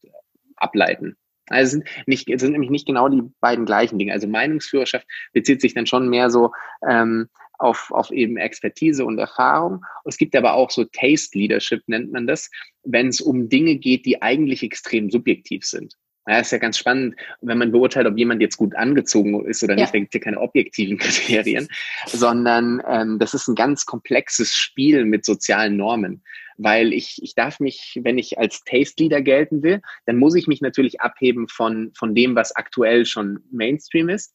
ableiten. 0.57 1.16
Also 1.49 1.72
sind, 1.72 1.89
nicht, 2.07 2.26
sind 2.41 2.53
nämlich 2.53 2.70
nicht 2.70 2.87
genau 2.87 3.09
die 3.09 3.22
beiden 3.41 3.66
gleichen 3.66 3.99
Dinge. 3.99 4.12
Also 4.12 4.28
Meinungsführerschaft 4.28 5.07
bezieht 5.33 5.61
sich 5.61 5.74
dann 5.74 5.87
schon 5.87 6.09
mehr 6.09 6.31
so 6.31 6.53
ähm, 6.89 7.28
auf, 7.59 7.91
auf 7.91 8.11
eben 8.11 8.37
Expertise 8.37 9.05
und 9.05 9.18
Erfahrung. 9.18 9.85
Es 10.05 10.16
gibt 10.16 10.37
aber 10.37 10.55
auch 10.55 10.70
so 10.70 10.85
Taste 10.85 11.37
Leadership, 11.37 11.83
nennt 11.87 12.12
man 12.12 12.26
das, 12.26 12.51
wenn 12.85 13.09
es 13.09 13.20
um 13.20 13.49
Dinge 13.49 13.76
geht, 13.76 14.07
die 14.07 14.22
eigentlich 14.22 14.62
extrem 14.62 15.11
subjektiv 15.11 15.64
sind. 15.64 15.95
Ja, 16.31 16.39
ist 16.39 16.53
ja 16.53 16.59
ganz 16.59 16.78
spannend, 16.78 17.16
wenn 17.41 17.59
man 17.59 17.72
beurteilt, 17.72 18.07
ob 18.07 18.16
jemand 18.16 18.41
jetzt 18.41 18.57
gut 18.57 18.76
angezogen 18.76 19.45
ist 19.47 19.64
oder 19.64 19.74
nicht. 19.74 19.87
Ja. 19.87 19.91
Da 19.91 19.99
gibt 19.99 20.14
es 20.14 20.20
ja 20.20 20.24
keine 20.24 20.41
objektiven 20.41 20.97
Kriterien, 20.99 21.66
sondern 22.07 22.81
ähm, 22.87 23.18
das 23.18 23.35
ist 23.35 23.49
ein 23.49 23.57
ganz 23.57 23.85
komplexes 23.85 24.55
Spiel 24.55 25.07
mit 25.07 25.24
sozialen 25.24 25.76
Normen. 25.76 26.22
Weil 26.57 26.93
ich, 26.93 27.18
ich 27.20 27.35
darf 27.35 27.59
mich, 27.59 27.99
wenn 28.05 28.16
ich 28.16 28.39
als 28.39 28.62
Taste 28.62 29.03
Leader 29.03 29.22
gelten 29.22 29.64
will, 29.64 29.81
dann 30.07 30.18
muss 30.18 30.37
ich 30.37 30.47
mich 30.47 30.61
natürlich 30.61 31.01
abheben 31.01 31.49
von, 31.49 31.91
von 31.99 32.14
dem, 32.14 32.37
was 32.37 32.55
aktuell 32.55 33.07
schon 33.07 33.41
Mainstream 33.51 34.09
ist. 34.09 34.33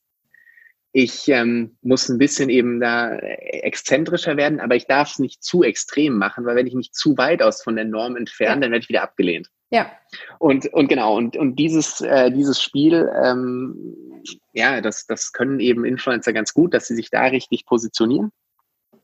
Ich 0.91 1.29
ähm, 1.29 1.77
muss 1.81 2.09
ein 2.09 2.17
bisschen 2.17 2.49
eben 2.49 2.81
da 2.81 3.15
exzentrischer 3.15 4.35
werden, 4.35 4.59
aber 4.59 4.75
ich 4.75 4.85
darf 4.85 5.11
es 5.11 5.19
nicht 5.19 5.45
zu 5.45 5.63
extrem 5.63 6.17
machen, 6.17 6.45
weil 6.45 6.57
wenn 6.57 6.67
ich 6.67 6.73
mich 6.73 6.91
zu 6.91 7.17
weit 7.17 7.41
aus 7.41 7.63
von 7.63 7.77
der 7.77 7.85
Norm 7.85 8.17
entferne, 8.17 8.55
ja. 8.55 8.59
dann 8.59 8.71
werde 8.71 8.83
ich 8.83 8.89
wieder 8.89 9.03
abgelehnt. 9.03 9.49
Ja. 9.75 9.91
Und, 10.39 10.67
und 10.73 10.87
genau, 10.87 11.17
und, 11.17 11.35
und 11.35 11.57
dieses, 11.57 11.99
äh, 11.99 12.31
dieses 12.31 12.61
Spiel, 12.61 13.11
ähm, 13.21 14.23
ja, 14.53 14.79
das, 14.79 15.05
das 15.05 15.33
können 15.33 15.59
eben 15.59 15.83
Influencer 15.83 16.31
ganz 16.31 16.53
gut, 16.53 16.73
dass 16.73 16.87
sie 16.87 16.95
sich 16.95 17.09
da 17.09 17.23
richtig 17.25 17.65
positionieren 17.65 18.31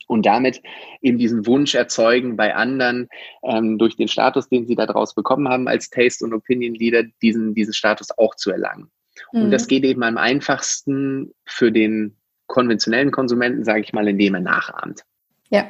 und 0.08 0.26
damit 0.26 0.62
eben 1.02 1.18
diesen 1.18 1.46
Wunsch 1.46 1.76
erzeugen, 1.76 2.38
bei 2.38 2.56
anderen 2.56 3.10
ähm, 3.44 3.78
durch 3.80 3.98
den 3.98 4.08
Status, 4.08 4.48
den 4.48 4.66
sie 4.66 4.76
daraus 4.76 5.14
bekommen 5.14 5.50
haben 5.50 5.68
als 5.68 5.90
Taste- 5.90 6.24
und 6.24 6.34
Opinion-Leader, 6.34 7.04
diesen, 7.22 7.54
diesen 7.54 7.74
Status 7.74 8.18
auch 8.18 8.36
zu 8.36 8.50
erlangen. 8.52 8.90
Mhm. 9.34 9.44
Und 9.44 9.52
das 9.52 9.68
geht 9.68 9.84
eben 9.84 10.04
am 10.04 10.18
einfachsten 10.18 11.34
für 11.46 11.74
den 11.74 12.16
konventionellen 12.48 13.12
Konsumenten, 13.12 13.66
sage 13.66 13.82
ich 13.82 13.92
mal, 13.92 14.08
indem 14.08 14.36
er 14.36 14.42
nachahmt. 14.42 15.02
Ja. 15.50 15.70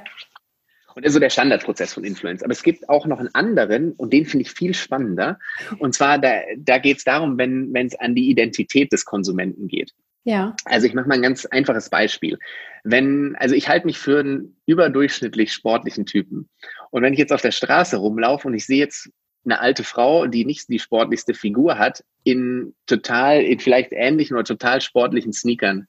Und 0.95 1.05
das 1.05 1.11
ist 1.11 1.13
so 1.13 1.19
der 1.19 1.29
Standardprozess 1.29 1.93
von 1.93 2.03
Influence. 2.03 2.43
Aber 2.43 2.51
es 2.51 2.63
gibt 2.63 2.89
auch 2.89 3.05
noch 3.05 3.19
einen 3.19 3.33
anderen 3.33 3.93
und 3.93 4.13
den 4.13 4.25
finde 4.25 4.43
ich 4.43 4.51
viel 4.51 4.73
spannender. 4.73 5.39
Und 5.79 5.93
zwar, 5.93 6.19
da, 6.19 6.41
da 6.57 6.77
geht 6.77 6.97
es 6.97 7.03
darum, 7.03 7.37
wenn 7.37 7.73
es 7.75 7.95
an 7.99 8.15
die 8.15 8.29
Identität 8.29 8.91
des 8.91 9.05
Konsumenten 9.05 9.67
geht. 9.67 9.93
Ja. 10.23 10.55
Also 10.65 10.85
ich 10.85 10.93
mache 10.93 11.07
mal 11.07 11.15
ein 11.15 11.21
ganz 11.21 11.45
einfaches 11.45 11.89
Beispiel. 11.89 12.37
Wenn, 12.83 13.35
also 13.39 13.55
ich 13.55 13.67
halte 13.67 13.87
mich 13.87 13.97
für 13.97 14.19
einen 14.19 14.55
überdurchschnittlich 14.65 15.51
sportlichen 15.51 16.05
Typen. 16.05 16.49
Und 16.91 17.01
wenn 17.01 17.13
ich 17.13 17.19
jetzt 17.19 17.33
auf 17.33 17.41
der 17.41 17.51
Straße 17.51 17.97
rumlaufe 17.97 18.47
und 18.47 18.53
ich 18.53 18.65
sehe 18.65 18.77
jetzt 18.77 19.09
eine 19.43 19.59
alte 19.59 19.83
Frau, 19.83 20.27
die 20.27 20.45
nicht 20.45 20.69
die 20.69 20.79
sportlichste 20.79 21.33
Figur 21.33 21.79
hat, 21.79 22.03
in 22.23 22.75
total, 22.85 23.41
in 23.41 23.59
vielleicht 23.59 23.91
ähnlichen 23.91 24.35
oder 24.35 24.43
total 24.43 24.81
sportlichen 24.81 25.33
Sneakern, 25.33 25.87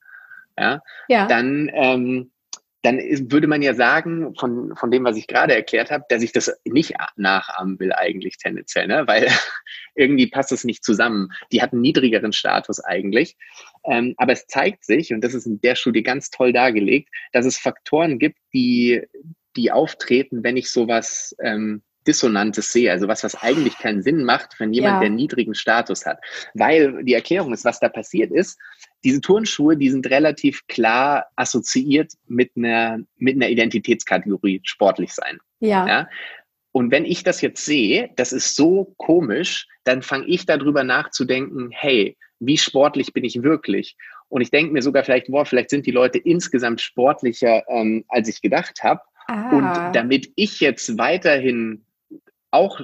ja, 0.58 0.82
ja. 1.08 1.26
dann, 1.26 1.70
ähm, 1.72 2.31
dann 2.82 2.98
ist, 2.98 3.30
würde 3.30 3.46
man 3.46 3.62
ja 3.62 3.74
sagen, 3.74 4.34
von, 4.34 4.74
von 4.76 4.90
dem, 4.90 5.04
was 5.04 5.16
ich 5.16 5.28
gerade 5.28 5.54
erklärt 5.54 5.90
habe, 5.90 6.04
dass 6.08 6.22
ich 6.22 6.32
das 6.32 6.52
nicht 6.64 6.94
nachahmen 7.16 7.78
will 7.78 7.92
eigentlich 7.92 8.38
tendenziell, 8.38 8.88
ne? 8.88 9.04
weil 9.06 9.28
irgendwie 9.94 10.26
passt 10.26 10.52
es 10.52 10.64
nicht 10.64 10.84
zusammen. 10.84 11.28
Die 11.52 11.62
hat 11.62 11.72
einen 11.72 11.82
niedrigeren 11.82 12.32
Status 12.32 12.80
eigentlich. 12.80 13.36
Ähm, 13.84 14.14
aber 14.16 14.32
es 14.32 14.46
zeigt 14.46 14.84
sich, 14.84 15.12
und 15.12 15.22
das 15.22 15.34
ist 15.34 15.46
in 15.46 15.60
der 15.60 15.76
Studie 15.76 16.02
ganz 16.02 16.30
toll 16.30 16.52
dargelegt, 16.52 17.08
dass 17.32 17.46
es 17.46 17.56
Faktoren 17.56 18.18
gibt, 18.18 18.38
die, 18.52 19.02
die 19.56 19.70
auftreten, 19.70 20.42
wenn 20.42 20.56
ich 20.56 20.70
sowas 20.70 21.36
ähm, 21.40 21.82
Dissonantes 22.06 22.72
sehe, 22.72 22.90
also 22.90 23.06
was, 23.06 23.22
was 23.22 23.36
eigentlich 23.36 23.78
keinen 23.78 24.02
Sinn 24.02 24.24
macht, 24.24 24.58
wenn 24.58 24.72
jemand, 24.72 24.94
ja. 24.94 25.00
der 25.00 25.10
niedrigen 25.10 25.54
Status 25.54 26.04
hat. 26.04 26.18
Weil 26.54 27.04
die 27.04 27.14
Erklärung 27.14 27.52
ist, 27.52 27.64
was 27.64 27.78
da 27.78 27.88
passiert 27.88 28.32
ist, 28.32 28.58
diese 29.04 29.20
Turnschuhe, 29.20 29.76
die 29.76 29.90
sind 29.90 30.08
relativ 30.08 30.66
klar 30.68 31.26
assoziiert 31.36 32.12
mit 32.26 32.52
einer, 32.56 33.00
mit 33.16 33.36
einer 33.36 33.48
Identitätskategorie 33.48 34.60
sportlich 34.64 35.12
sein. 35.12 35.38
Ja. 35.60 35.86
ja? 35.86 36.08
Und 36.72 36.90
wenn 36.90 37.04
ich 37.04 37.22
das 37.22 37.40
jetzt 37.40 37.64
sehe, 37.64 38.10
das 38.16 38.32
ist 38.32 38.56
so 38.56 38.94
komisch, 38.96 39.68
dann 39.84 40.02
fange 40.02 40.26
ich 40.26 40.46
darüber 40.46 40.84
nachzudenken, 40.84 41.70
hey, 41.70 42.16
wie 42.40 42.58
sportlich 42.58 43.12
bin 43.12 43.24
ich 43.24 43.42
wirklich? 43.42 43.96
Und 44.28 44.40
ich 44.40 44.50
denke 44.50 44.72
mir 44.72 44.82
sogar 44.82 45.04
vielleicht, 45.04 45.28
boah, 45.28 45.44
vielleicht 45.44 45.70
sind 45.70 45.86
die 45.86 45.90
Leute 45.90 46.18
insgesamt 46.18 46.80
sportlicher, 46.80 47.62
ähm, 47.68 48.04
als 48.08 48.28
ich 48.28 48.40
gedacht 48.40 48.82
habe. 48.82 49.02
Ah. 49.26 49.50
Und 49.50 49.94
damit 49.94 50.32
ich 50.36 50.60
jetzt 50.60 50.96
weiterhin 50.98 51.84
auch 52.50 52.80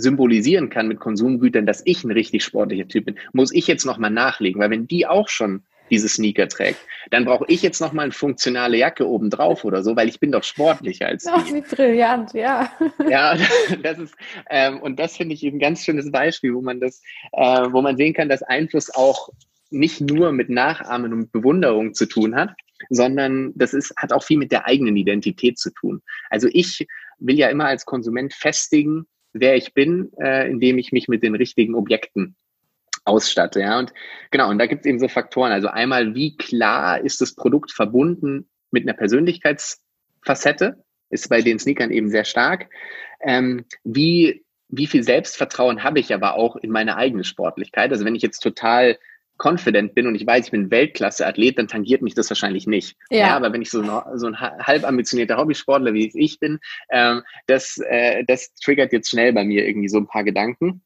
symbolisieren 0.00 0.70
kann 0.70 0.88
mit 0.88 1.00
Konsumgütern, 1.00 1.66
dass 1.66 1.82
ich 1.84 2.04
ein 2.04 2.10
richtig 2.10 2.44
sportlicher 2.44 2.88
Typ 2.88 3.06
bin, 3.06 3.18
muss 3.32 3.52
ich 3.52 3.66
jetzt 3.66 3.84
nochmal 3.84 4.10
nachlegen, 4.10 4.60
weil 4.60 4.70
wenn 4.70 4.86
die 4.86 5.06
auch 5.06 5.28
schon 5.28 5.62
diese 5.90 6.08
Sneaker 6.08 6.48
trägt, 6.48 6.78
dann 7.10 7.24
brauche 7.24 7.44
ich 7.48 7.62
jetzt 7.62 7.80
nochmal 7.80 8.04
eine 8.04 8.12
funktionale 8.12 8.76
Jacke 8.76 9.08
obendrauf 9.08 9.64
oder 9.64 9.82
so, 9.82 9.96
weil 9.96 10.08
ich 10.08 10.20
bin 10.20 10.32
doch 10.32 10.44
sportlicher 10.44 11.06
als 11.06 11.24
die. 11.24 11.30
Ach, 11.32 11.46
wie 11.46 11.62
brillant, 11.62 12.32
ja. 12.34 12.70
Ja, 13.08 13.36
das 13.82 13.98
ist, 13.98 14.14
ähm, 14.50 14.80
und 14.80 14.98
das 14.98 15.16
finde 15.16 15.34
ich 15.34 15.42
eben 15.42 15.56
ein 15.56 15.60
ganz 15.60 15.82
schönes 15.84 16.10
Beispiel, 16.10 16.54
wo 16.54 16.60
man 16.60 16.80
das, 16.80 17.00
äh, 17.32 17.66
wo 17.70 17.80
man 17.80 17.96
sehen 17.96 18.14
kann, 18.14 18.28
dass 18.28 18.42
Einfluss 18.42 18.94
auch 18.94 19.30
nicht 19.70 20.00
nur 20.00 20.32
mit 20.32 20.48
Nachahmen 20.50 21.12
und 21.12 21.32
Bewunderung 21.32 21.94
zu 21.94 22.06
tun 22.06 22.34
hat, 22.34 22.54
sondern 22.90 23.52
das 23.54 23.74
ist, 23.74 23.94
hat 23.96 24.12
auch 24.12 24.22
viel 24.22 24.38
mit 24.38 24.52
der 24.52 24.66
eigenen 24.66 24.96
Identität 24.96 25.58
zu 25.58 25.70
tun. 25.70 26.02
Also 26.30 26.48
ich 26.52 26.86
will 27.18 27.36
ja 27.36 27.48
immer 27.48 27.66
als 27.66 27.84
Konsument 27.84 28.32
festigen, 28.32 29.06
wer 29.40 29.56
ich 29.56 29.74
bin, 29.74 30.10
äh, 30.20 30.50
indem 30.50 30.78
ich 30.78 30.92
mich 30.92 31.08
mit 31.08 31.22
den 31.22 31.34
richtigen 31.34 31.74
Objekten 31.74 32.36
ausstatte. 33.04 33.60
Ja, 33.60 33.78
und 33.78 33.92
genau, 34.30 34.50
und 34.50 34.58
da 34.58 34.66
gibt 34.66 34.82
es 34.82 34.86
eben 34.86 34.98
so 34.98 35.08
Faktoren. 35.08 35.52
Also 35.52 35.68
einmal, 35.68 36.14
wie 36.14 36.36
klar 36.36 37.00
ist 37.00 37.20
das 37.20 37.34
Produkt 37.34 37.72
verbunden 37.72 38.48
mit 38.70 38.84
einer 38.84 38.96
Persönlichkeitsfacette? 38.96 40.84
Ist 41.10 41.30
bei 41.30 41.40
den 41.40 41.58
Sneakern 41.58 41.90
eben 41.90 42.10
sehr 42.10 42.24
stark. 42.24 42.68
Ähm, 43.20 43.64
wie, 43.82 44.44
wie 44.68 44.86
viel 44.86 45.02
Selbstvertrauen 45.02 45.82
habe 45.82 46.00
ich 46.00 46.12
aber 46.12 46.34
auch 46.34 46.56
in 46.56 46.70
meine 46.70 46.96
eigene 46.96 47.24
Sportlichkeit? 47.24 47.90
Also 47.90 48.04
wenn 48.04 48.14
ich 48.14 48.22
jetzt 48.22 48.40
total 48.40 48.98
confident 49.38 49.94
bin 49.94 50.06
und 50.06 50.14
ich 50.14 50.26
weiß, 50.26 50.46
ich 50.46 50.50
bin 50.50 50.70
Weltklasse-Athlet, 50.70 51.58
dann 51.58 51.68
tangiert 51.68 52.02
mich 52.02 52.14
das 52.14 52.30
wahrscheinlich 52.30 52.66
nicht. 52.66 52.96
Ja. 53.10 53.18
ja 53.18 53.36
aber 53.36 53.52
wenn 53.52 53.62
ich 53.62 53.70
so, 53.70 53.82
so 54.14 54.26
ein 54.26 54.40
halb 54.40 54.84
ambitionierter 54.84 55.36
Hobbysportler, 55.36 55.94
wie 55.94 56.10
ich 56.14 56.40
bin, 56.40 56.58
ähm, 56.90 57.22
das, 57.46 57.78
äh, 57.78 58.24
das 58.24 58.54
triggert 58.54 58.92
jetzt 58.92 59.10
schnell 59.10 59.32
bei 59.32 59.44
mir 59.44 59.66
irgendwie 59.66 59.88
so 59.88 59.98
ein 59.98 60.06
paar 60.06 60.24
Gedanken. 60.24 60.82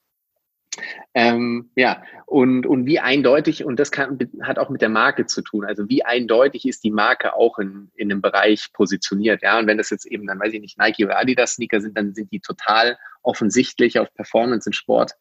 Ähm, 1.14 1.70
ja, 1.76 2.02
und, 2.24 2.64
und 2.66 2.86
wie 2.86 2.98
eindeutig, 2.98 3.64
und 3.64 3.78
das 3.78 3.90
kann, 3.90 4.18
hat 4.40 4.58
auch 4.58 4.70
mit 4.70 4.80
der 4.80 4.88
Marke 4.88 5.26
zu 5.26 5.42
tun, 5.42 5.66
also 5.66 5.88
wie 5.88 6.02
eindeutig 6.02 6.66
ist 6.66 6.82
die 6.82 6.90
Marke 6.90 7.34
auch 7.34 7.58
in, 7.58 7.90
in 7.94 8.10
einem 8.10 8.22
Bereich 8.22 8.72
positioniert, 8.72 9.42
ja, 9.42 9.58
und 9.58 9.66
wenn 9.66 9.76
das 9.76 9.90
jetzt 9.90 10.06
eben 10.06 10.26
dann, 10.26 10.40
weiß 10.40 10.54
ich 10.54 10.60
nicht, 10.60 10.78
Nike 10.78 11.04
oder 11.04 11.18
Adidas 11.18 11.54
Sneaker 11.54 11.82
sind, 11.82 11.96
dann 11.98 12.14
sind 12.14 12.32
die 12.32 12.40
total 12.40 12.96
offensichtlich 13.22 13.98
auf 13.98 14.14
Performance 14.14 14.66
und 14.68 14.72
Sport 14.72 15.12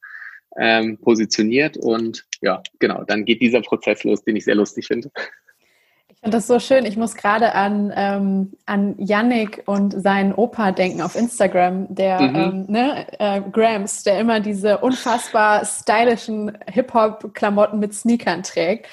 ähm, 0.58 0.97
positioniert 0.97 1.78
und 1.78 2.26
ja, 2.41 2.62
genau, 2.80 3.04
dann 3.04 3.26
geht 3.26 3.41
dieser 3.41 3.62
Prozess 3.62 4.04
los, 4.04 4.24
den 4.24 4.36
ich 4.36 4.45
sehr 4.45 4.56
lustig 4.56 4.88
finde. 4.88 5.12
Ich 6.10 6.20
finde 6.20 6.38
das 6.38 6.47
so 6.47 6.60
schön. 6.60 6.86
Ich 6.86 6.97
muss 6.97 7.16
gerade 7.16 7.56
an, 7.56 7.91
ähm, 7.95 8.54
an 8.68 8.95
Yannick 8.99 9.64
und 9.66 9.91
seinen 9.99 10.34
Opa 10.34 10.72
denken 10.72 11.02
auf 11.02 11.16
Instagram, 11.16 11.88
der 11.93 12.22
mhm. 12.22 12.36
ähm, 12.36 12.66
ne, 12.68 13.08
äh, 13.20 13.41
Grams, 13.41 14.04
der 14.04 14.20
immer 14.20 14.39
diese 14.39 14.80
unfassbar 14.80 15.66
stylischen 15.66 16.58
Hip-Hop-Klamotten 16.68 17.80
mit 17.80 17.93
Sneakern 17.95 18.43
trägt. 18.43 18.88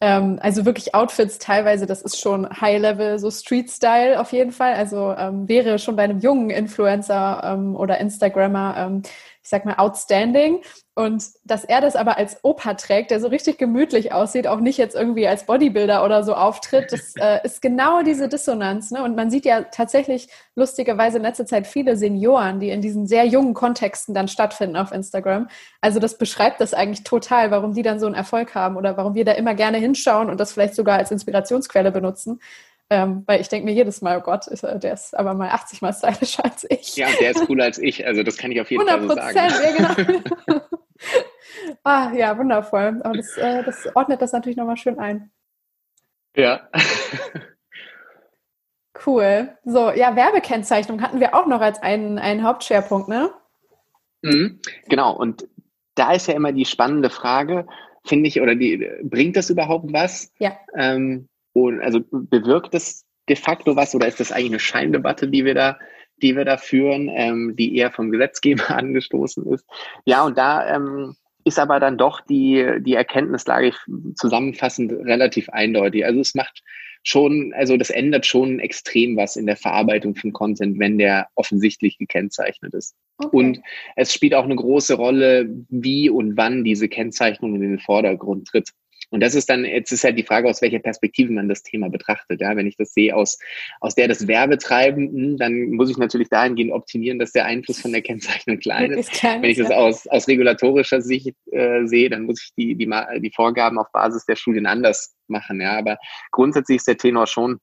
Ähm, 0.00 0.38
also 0.42 0.66
wirklich 0.66 0.94
Outfits 0.94 1.38
teilweise, 1.38 1.86
das 1.86 2.02
ist 2.02 2.20
schon 2.20 2.46
High-Level, 2.60 3.18
so 3.18 3.30
Street-Style 3.30 4.20
auf 4.20 4.32
jeden 4.32 4.52
Fall. 4.52 4.74
Also 4.74 5.14
ähm, 5.16 5.48
wäre 5.48 5.78
schon 5.78 5.96
bei 5.96 6.02
einem 6.02 6.18
jungen 6.18 6.50
Influencer 6.50 7.42
ähm, 7.44 7.76
oder 7.76 7.98
Instagrammer 7.98 8.74
ähm, 8.76 9.02
ich 9.44 9.50
sag 9.50 9.66
mal, 9.66 9.74
outstanding. 9.74 10.62
Und 10.96 11.24
dass 11.44 11.64
er 11.64 11.80
das 11.80 11.96
aber 11.96 12.18
als 12.18 12.38
Opa 12.44 12.74
trägt, 12.74 13.10
der 13.10 13.18
so 13.18 13.26
richtig 13.26 13.58
gemütlich 13.58 14.12
aussieht, 14.12 14.46
auch 14.46 14.60
nicht 14.60 14.78
jetzt 14.78 14.94
irgendwie 14.94 15.26
als 15.26 15.44
Bodybuilder 15.44 16.04
oder 16.04 16.22
so 16.22 16.34
auftritt, 16.34 16.92
das 16.92 17.14
äh, 17.20 17.44
ist 17.44 17.60
genau 17.60 18.02
diese 18.02 18.28
Dissonanz. 18.28 18.92
Ne? 18.92 19.02
Und 19.02 19.16
man 19.16 19.28
sieht 19.28 19.44
ja 19.44 19.62
tatsächlich 19.62 20.28
lustigerweise 20.54 21.16
in 21.16 21.24
letzter 21.24 21.46
Zeit 21.46 21.66
viele 21.66 21.96
Senioren, 21.96 22.60
die 22.60 22.70
in 22.70 22.80
diesen 22.80 23.08
sehr 23.08 23.26
jungen 23.26 23.54
Kontexten 23.54 24.14
dann 24.14 24.28
stattfinden 24.28 24.76
auf 24.76 24.92
Instagram. 24.92 25.48
Also 25.80 25.98
das 25.98 26.16
beschreibt 26.16 26.60
das 26.60 26.74
eigentlich 26.74 27.02
total, 27.02 27.50
warum 27.50 27.74
die 27.74 27.82
dann 27.82 27.98
so 27.98 28.06
einen 28.06 28.14
Erfolg 28.14 28.54
haben 28.54 28.76
oder 28.76 28.96
warum 28.96 29.16
wir 29.16 29.24
da 29.24 29.32
immer 29.32 29.54
gerne 29.54 29.78
hinschauen 29.78 30.30
und 30.30 30.38
das 30.38 30.52
vielleicht 30.52 30.76
sogar 30.76 30.98
als 30.98 31.10
Inspirationsquelle 31.10 31.90
benutzen. 31.90 32.38
Ähm, 32.90 33.24
weil 33.26 33.40
ich 33.40 33.48
denke 33.48 33.64
mir 33.64 33.72
jedes 33.72 34.00
Mal, 34.02 34.18
oh 34.18 34.20
Gott, 34.20 34.46
ist, 34.46 34.62
der 34.62 34.92
ist 34.92 35.16
aber 35.16 35.34
mal 35.34 35.48
80 35.48 35.82
Mal 35.82 35.92
stylischer 35.92 36.44
als 36.44 36.64
ich. 36.68 36.94
Ja, 36.94 37.08
der 37.18 37.30
ist 37.32 37.46
cooler 37.46 37.64
als 37.64 37.78
ich. 37.78 38.06
Also 38.06 38.22
das 38.22 38.36
kann 38.36 38.52
ich 38.52 38.60
auf 38.60 38.70
jeden 38.70 38.84
100%, 38.84 38.86
Fall 38.86 39.08
so 39.08 39.14
sagen. 39.14 39.36
Ja, 39.36 39.94
genau. 39.94 40.60
ah, 41.84 42.12
ja, 42.12 42.36
wundervoll. 42.36 43.00
Aber 43.02 43.16
das, 43.16 43.36
äh, 43.36 43.62
das 43.62 43.88
ordnet 43.94 44.22
das 44.22 44.32
natürlich 44.32 44.56
nochmal 44.56 44.76
schön 44.76 44.98
ein. 44.98 45.30
Ja. 46.36 46.68
Cool. 49.06 49.50
So, 49.64 49.90
ja, 49.90 50.16
Werbekennzeichnung 50.16 51.02
hatten 51.02 51.20
wir 51.20 51.34
auch 51.34 51.46
noch 51.46 51.60
als 51.60 51.82
einen, 51.82 52.18
einen 52.18 52.44
Hauptschwerpunkt, 52.44 53.08
ne? 53.08 53.30
Mhm, 54.22 54.60
genau. 54.88 55.14
Und 55.16 55.46
da 55.94 56.12
ist 56.12 56.28
ja 56.28 56.34
immer 56.34 56.52
die 56.52 56.64
spannende 56.64 57.10
Frage, 57.10 57.66
finde 58.04 58.28
ich, 58.28 58.40
oder 58.40 58.54
die, 58.54 58.88
bringt 59.02 59.36
das 59.36 59.50
überhaupt 59.50 59.92
was? 59.92 60.32
Ja. 60.38 60.56
Ähm, 60.76 61.28
und 61.52 61.80
also 61.80 62.00
bewirkt 62.10 62.72
das 62.72 63.04
de 63.28 63.36
facto 63.36 63.76
was 63.76 63.94
oder 63.94 64.06
ist 64.06 64.20
das 64.20 64.32
eigentlich 64.32 64.50
eine 64.50 64.60
Scheindebatte, 64.60 65.28
die 65.28 65.44
wir 65.44 65.54
da, 65.54 65.78
die 66.22 66.36
wir 66.36 66.44
da 66.44 66.56
führen, 66.56 67.08
ähm, 67.12 67.54
die 67.56 67.76
eher 67.76 67.90
vom 67.90 68.10
Gesetzgeber 68.10 68.70
angestoßen 68.76 69.46
ist? 69.52 69.64
Ja, 70.04 70.24
und 70.24 70.38
da 70.38 70.74
ähm, 70.74 71.16
ist 71.44 71.58
aber 71.58 71.80
dann 71.80 71.98
doch 71.98 72.20
die, 72.22 72.78
die 72.80 72.94
Erkenntnislage 72.94 73.72
zusammenfassend 74.16 74.92
relativ 74.92 75.48
eindeutig. 75.50 76.04
Also 76.04 76.20
es 76.20 76.34
macht 76.34 76.62
schon, 77.02 77.52
also 77.54 77.76
das 77.76 77.90
ändert 77.90 78.26
schon 78.26 78.58
extrem 78.58 79.16
was 79.16 79.36
in 79.36 79.46
der 79.46 79.56
Verarbeitung 79.56 80.16
von 80.16 80.32
Content, 80.32 80.78
wenn 80.78 80.98
der 80.98 81.28
offensichtlich 81.34 81.98
gekennzeichnet 81.98 82.74
ist. 82.74 82.96
Okay. 83.18 83.36
Und 83.36 83.60
es 83.94 84.12
spielt 84.12 84.34
auch 84.34 84.44
eine 84.44 84.56
große 84.56 84.94
Rolle, 84.94 85.48
wie 85.68 86.08
und 86.08 86.36
wann 86.36 86.64
diese 86.64 86.88
Kennzeichnung 86.88 87.54
in 87.54 87.60
den 87.60 87.78
Vordergrund 87.78 88.48
tritt. 88.48 88.70
Und 89.14 89.20
das 89.20 89.36
ist 89.36 89.48
dann, 89.48 89.64
jetzt 89.64 89.92
ist 89.92 90.02
halt 90.02 90.18
die 90.18 90.24
Frage, 90.24 90.48
aus 90.48 90.60
welcher 90.60 90.80
Perspektive 90.80 91.32
man 91.32 91.48
das 91.48 91.62
Thema 91.62 91.88
betrachtet. 91.88 92.40
Ja, 92.40 92.56
wenn 92.56 92.66
ich 92.66 92.76
das 92.76 92.94
sehe 92.94 93.14
aus, 93.14 93.38
aus 93.78 93.94
der 93.94 94.08
des 94.08 94.26
Werbetreibenden, 94.26 95.36
dann 95.36 95.70
muss 95.70 95.88
ich 95.88 95.98
natürlich 95.98 96.30
dahingehend 96.30 96.72
optimieren, 96.72 97.20
dass 97.20 97.30
der 97.30 97.44
Einfluss 97.44 97.78
von 97.78 97.92
der 97.92 98.02
Kennzeichnung 98.02 98.58
klein 98.58 98.90
ist. 98.90 99.12
ist 99.12 99.20
klein, 99.20 99.40
wenn 99.40 99.50
ich 99.50 99.58
das 99.58 99.68
ja. 99.68 99.76
aus, 99.76 100.08
aus 100.08 100.26
regulatorischer 100.26 101.00
Sicht 101.00 101.36
äh, 101.52 101.86
sehe, 101.86 102.10
dann 102.10 102.24
muss 102.24 102.42
ich 102.42 102.50
die, 102.58 102.74
die, 102.74 102.90
die 103.20 103.30
Vorgaben 103.30 103.78
auf 103.78 103.86
Basis 103.92 104.26
der 104.26 104.34
Studien 104.34 104.66
anders 104.66 105.14
machen. 105.28 105.60
Ja, 105.60 105.78
aber 105.78 105.96
grundsätzlich 106.32 106.78
ist 106.78 106.88
der 106.88 106.96
Tenor 106.96 107.28
schon, 107.28 107.60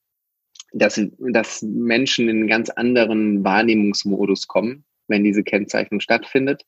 dass, 0.71 1.01
dass 1.19 1.61
Menschen 1.63 2.29
in 2.29 2.37
einen 2.37 2.47
ganz 2.47 2.69
anderen 2.69 3.43
Wahrnehmungsmodus 3.43 4.47
kommen, 4.47 4.85
wenn 5.11 5.23
diese 5.23 5.43
Kennzeichnung 5.43 5.99
stattfindet 5.99 6.65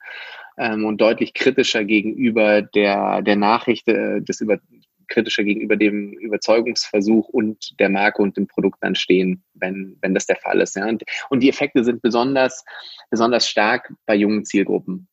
ähm, 0.57 0.85
und 0.85 1.01
deutlich 1.01 1.33
kritischer 1.33 1.83
gegenüber 1.83 2.61
der, 2.61 3.21
der 3.21 3.35
Nachricht, 3.35 3.87
äh, 3.87 4.21
des 4.21 4.41
über, 4.41 4.59
kritischer 5.07 5.43
gegenüber 5.43 5.75
dem 5.75 6.13
Überzeugungsversuch 6.13 7.29
und 7.29 7.79
der 7.79 7.89
Marke 7.89 8.21
und 8.21 8.37
dem 8.37 8.47
Produkt 8.47 8.77
dann 8.81 8.95
stehen, 8.95 9.43
wenn, 9.53 9.97
wenn 10.01 10.13
das 10.13 10.25
der 10.25 10.37
Fall 10.37 10.61
ist. 10.61 10.75
Ja. 10.75 10.87
Und, 10.87 11.03
und 11.29 11.41
die 11.41 11.49
Effekte 11.49 11.83
sind 11.83 12.01
besonders, 12.01 12.63
besonders 13.09 13.47
stark 13.47 13.93
bei 14.05 14.15
jungen 14.15 14.45
Zielgruppen. 14.45 15.07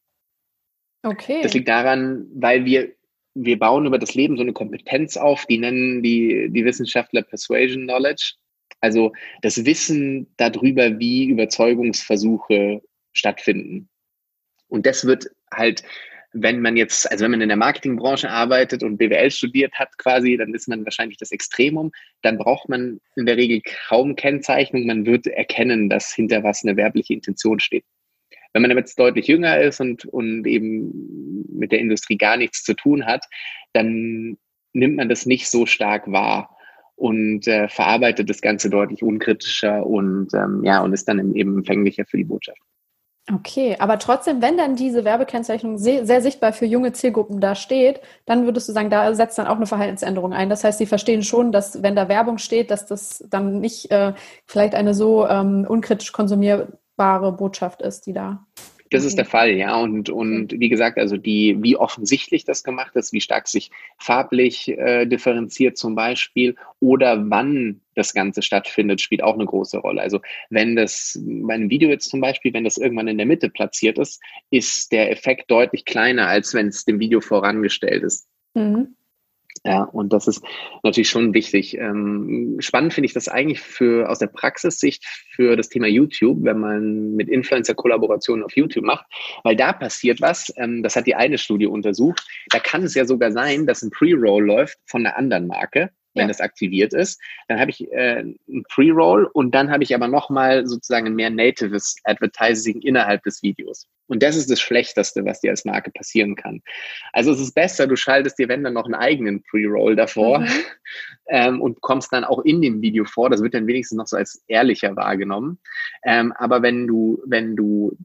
Okay. 1.03 1.41
Das 1.43 1.55
liegt 1.55 1.69
daran, 1.69 2.27
weil 2.35 2.65
wir, 2.65 2.93
wir 3.35 3.59
bauen 3.59 3.87
über 3.87 3.99
das 3.99 4.15
Leben 4.15 4.37
so 4.37 4.43
eine 4.43 4.53
Kompetenz 4.53 5.17
auf, 5.17 5.47
die 5.47 5.59
nennen 5.59 6.03
die, 6.03 6.49
die 6.51 6.65
Wissenschaftler 6.65 7.23
Persuasion 7.23 7.85
Knowledge. 7.85 8.35
Also 8.81 9.13
das 9.43 9.65
Wissen 9.65 10.33
darüber, 10.37 10.99
wie 10.99 11.27
Überzeugungsversuche 11.27 12.83
stattfinden. 13.13 13.89
Und 14.69 14.87
das 14.87 15.07
wird 15.07 15.27
halt, 15.53 15.83
wenn 16.33 16.61
man 16.61 16.77
jetzt, 16.77 17.11
also 17.11 17.25
wenn 17.25 17.33
man 17.33 17.41
in 17.41 17.49
der 17.49 17.57
Marketingbranche 17.57 18.31
arbeitet 18.31 18.83
und 18.83 18.99
BWL 18.99 19.31
studiert 19.31 19.75
hat 19.75 19.99
quasi, 19.99 20.37
dann 20.37 20.55
ist 20.55 20.69
man 20.69 20.85
wahrscheinlich 20.85 21.19
das 21.19 21.33
Extremum. 21.33 21.91
Dann 22.23 22.39
braucht 22.39 22.69
man 22.69 23.01
in 23.17 23.27
der 23.27 23.37
Regel 23.37 23.63
kaum 23.89 24.15
Kennzeichnung. 24.15 24.87
Man 24.87 25.07
wird 25.07 25.27
erkennen, 25.27 25.89
dass 25.89 26.13
hinter 26.13 26.45
was 26.45 26.63
eine 26.63 26.77
werbliche 26.77 27.15
Intention 27.15 27.59
steht. 27.59 27.85
Wenn 28.53 28.63
man 28.63 28.77
jetzt 28.77 28.99
deutlich 28.99 29.27
jünger 29.27 29.61
ist 29.61 29.81
und, 29.81 30.05
und 30.07 30.47
eben 30.47 31.47
mit 31.49 31.73
der 31.73 31.79
Industrie 31.79 32.17
gar 32.17 32.37
nichts 32.37 32.63
zu 32.63 32.75
tun 32.75 33.07
hat, 33.07 33.25
dann 33.73 34.39
nimmt 34.73 34.97
man 34.97 35.09
das 35.09 35.27
nicht 35.27 35.49
so 35.49 35.67
stark 35.67 36.11
wahr 36.11 36.57
und 36.97 37.47
äh, 37.47 37.69
verarbeitet 37.69 38.29
das 38.29 38.41
Ganze 38.41 38.69
deutlich 38.69 39.03
unkritischer 39.03 39.87
und 39.87 40.35
ähm, 40.35 40.63
ja 40.65 40.83
und 40.83 40.93
ist 40.93 41.09
dann 41.09 41.35
eben 41.35 41.59
empfänglicher 41.59 42.05
für 42.05 42.17
die 42.17 42.25
Botschaft. 42.25 42.61
Okay, 43.29 43.77
aber 43.79 43.99
trotzdem, 43.99 44.43
wenn 44.43 44.57
dann 44.57 44.75
diese 44.77 45.05
Werbekennzeichnung 45.05 45.79
sehr, 45.79 46.05
sehr, 46.05 46.21
sichtbar 46.21 46.53
für 46.53 46.65
junge 46.67 46.93
Zielgruppen 46.93 47.41
da 47.41 47.55
steht, 47.55 48.01
dann 48.25 48.45
würdest 48.45 48.69
du 48.69 48.73
sagen, 48.73 48.91
da 48.91 49.15
setzt 49.15 49.39
dann 49.39 49.47
auch 49.47 49.57
eine 49.57 49.67
Verhaltensänderung 49.67 50.33
ein. 50.33 50.49
Das 50.49 50.65
heißt, 50.65 50.79
sie 50.79 50.87
verstehen 50.87 51.23
schon, 51.23 51.53
dass 51.53 51.83
wenn 51.83 51.95
da 51.95 52.09
Werbung 52.09 52.39
steht, 52.39 52.71
dass 52.71 52.87
das 52.87 53.25
dann 53.29 53.61
nicht 53.61 53.91
äh, 53.93 54.15
vielleicht 54.47 54.75
eine 54.75 54.95
so 54.95 55.29
ähm, 55.29 55.65
unkritisch 55.69 56.13
konsumierbare 56.13 57.33
Botschaft 57.33 57.83
ist, 57.83 58.07
die 58.07 58.15
da 58.15 58.47
das 58.91 59.05
ist 59.05 59.17
der 59.17 59.25
Fall, 59.25 59.53
ja. 59.53 59.77
Und, 59.77 60.11
und 60.11 60.53
wie 60.59 60.69
gesagt, 60.69 60.99
also 60.99 61.17
die, 61.17 61.57
wie 61.61 61.77
offensichtlich 61.77 62.45
das 62.45 62.65
gemacht 62.65 62.95
ist, 62.97 63.13
wie 63.13 63.21
stark 63.21 63.49
sich 63.49 63.71
farblich 63.99 64.69
äh, 64.69 65.07
differenziert 65.07 65.79
zum 65.79 65.95
Beispiel 65.95 66.57
oder 66.81 67.31
wann 67.31 67.81
das 67.95 68.15
Ganze 68.15 68.43
stattfindet, 68.43 69.01
spielt 69.01 69.23
auch 69.23 69.35
eine 69.35 69.47
große 69.47 69.79
Rolle. 69.79 70.03
Also 70.03 70.21
wenn 70.49 70.77
das 70.77 71.19
bei 71.23 71.55
einem 71.55 71.71
Video 71.71 71.89
jetzt 71.89 72.11
zum 72.11 72.21
Beispiel, 72.21 72.53
wenn 72.53 72.65
das 72.65 72.77
irgendwann 72.77 73.09
in 73.09 73.19
der 73.19 73.27
Mitte 73.27 73.49
platziert 73.49 73.99
ist, 73.99 74.21
ist 74.51 74.91
der 74.93 75.11
Effekt 75.11 75.51
deutlich 75.51 75.85
kleiner, 75.85 76.27
als 76.27 76.53
wenn 76.55 76.69
es 76.69 76.85
dem 76.85 76.99
Video 76.99 77.21
vorangestellt 77.21 78.03
ist. 78.03 78.29
Mhm. 78.55 78.97
Ja, 79.65 79.83
und 79.83 80.13
das 80.13 80.27
ist 80.27 80.43
natürlich 80.83 81.11
schon 81.11 81.35
wichtig. 81.35 81.77
Ähm, 81.77 82.57
spannend 82.61 82.95
finde 82.95 83.07
ich 83.07 83.13
das 83.13 83.29
eigentlich 83.29 83.61
für 83.61 84.09
aus 84.09 84.19
der 84.19 84.29
Praxissicht 84.29 85.05
für 85.35 85.55
das 85.55 85.69
Thema 85.69 85.87
YouTube, 85.87 86.39
wenn 86.43 86.59
man 86.59 87.15
mit 87.15 87.29
Influencer-Kollaborationen 87.29 88.45
auf 88.45 88.57
YouTube 88.57 88.85
macht, 88.85 89.05
weil 89.45 89.57
da 89.57 89.73
passiert 89.73 90.21
was. 90.21 90.53
Ähm, 90.57 90.83
das 90.83 90.97
hat 90.97 91.07
die 91.07 91.15
eine 91.15 91.37
Studie 91.37 91.67
untersucht. 91.67 92.27
Da 92.49 92.59
kann 92.59 92.85
es 92.85 92.95
ja 92.95 93.05
sogar 93.05 93.33
sein, 93.33 93.67
dass 93.67 93.83
ein 93.83 93.91
Pre-Roll 93.91 94.45
läuft 94.47 94.79
von 94.87 95.05
einer 95.05 95.17
anderen 95.17 95.47
Marke 95.47 95.91
wenn 96.15 96.23
ja. 96.23 96.29
das 96.29 96.41
aktiviert 96.41 96.93
ist. 96.93 97.21
Dann 97.49 97.61
habe 97.61 97.71
ich 97.71 97.91
äh, 97.93 98.21
ein 98.21 98.65
Pre-Roll 98.69 99.29
und 99.33 99.55
dann 99.55 99.71
habe 99.71 99.83
ich 99.83 99.95
aber 99.95 100.09
nochmal 100.09 100.67
sozusagen 100.67 101.07
ein 101.07 101.15
mehr 101.15 101.31
natives 101.31 101.97
Advertising 102.05 102.81
innerhalb 102.83 103.23
des 103.23 103.43
Videos. 103.43 103.87
Und 104.09 104.23
das 104.25 104.35
ist 104.35 104.51
das 104.51 104.61
Schlechteste, 104.61 105.25
was 105.25 105.41
dir 105.41 105.51
als 105.51 105.65
Marke 105.65 105.93
passieren 105.93 106.35
kann. 106.35 106.63
Also 107.13 107.31
es 107.31 107.41
ist 107.41 107.55
besser, 107.55 107.87
du 107.87 107.95
schaltest 107.95 108.39
dir, 108.39 108.49
wenn 108.49 108.65
dann 108.65 108.75
noch 108.75 108.87
einen 108.87 108.95
eigenen 108.95 109.43
Pre-Roll 109.45 109.95
davor 109.95 110.41
mhm. 110.41 110.49
ähm, 111.29 111.63
und 111.63 111.81
kommst 111.81 112.13
dann 112.13 112.25
auch 112.25 112.41
in 112.45 112.61
dem 112.61 112.83
Video 112.83 113.05
vor. 113.05 113.31
Das 113.31 113.43
wird 113.43 113.55
dann 113.55 113.69
wenigstens 113.69 113.99
noch 113.99 114.09
so 114.09 114.17
als 114.17 114.43
ehrlicher 114.49 114.97
wahrgenommen. 114.97 115.61
Ähm, 116.05 116.33
aber 116.33 116.63
wenn 116.63 116.89
du, 116.89 117.23
wenn 117.27 117.55
du 117.55 117.97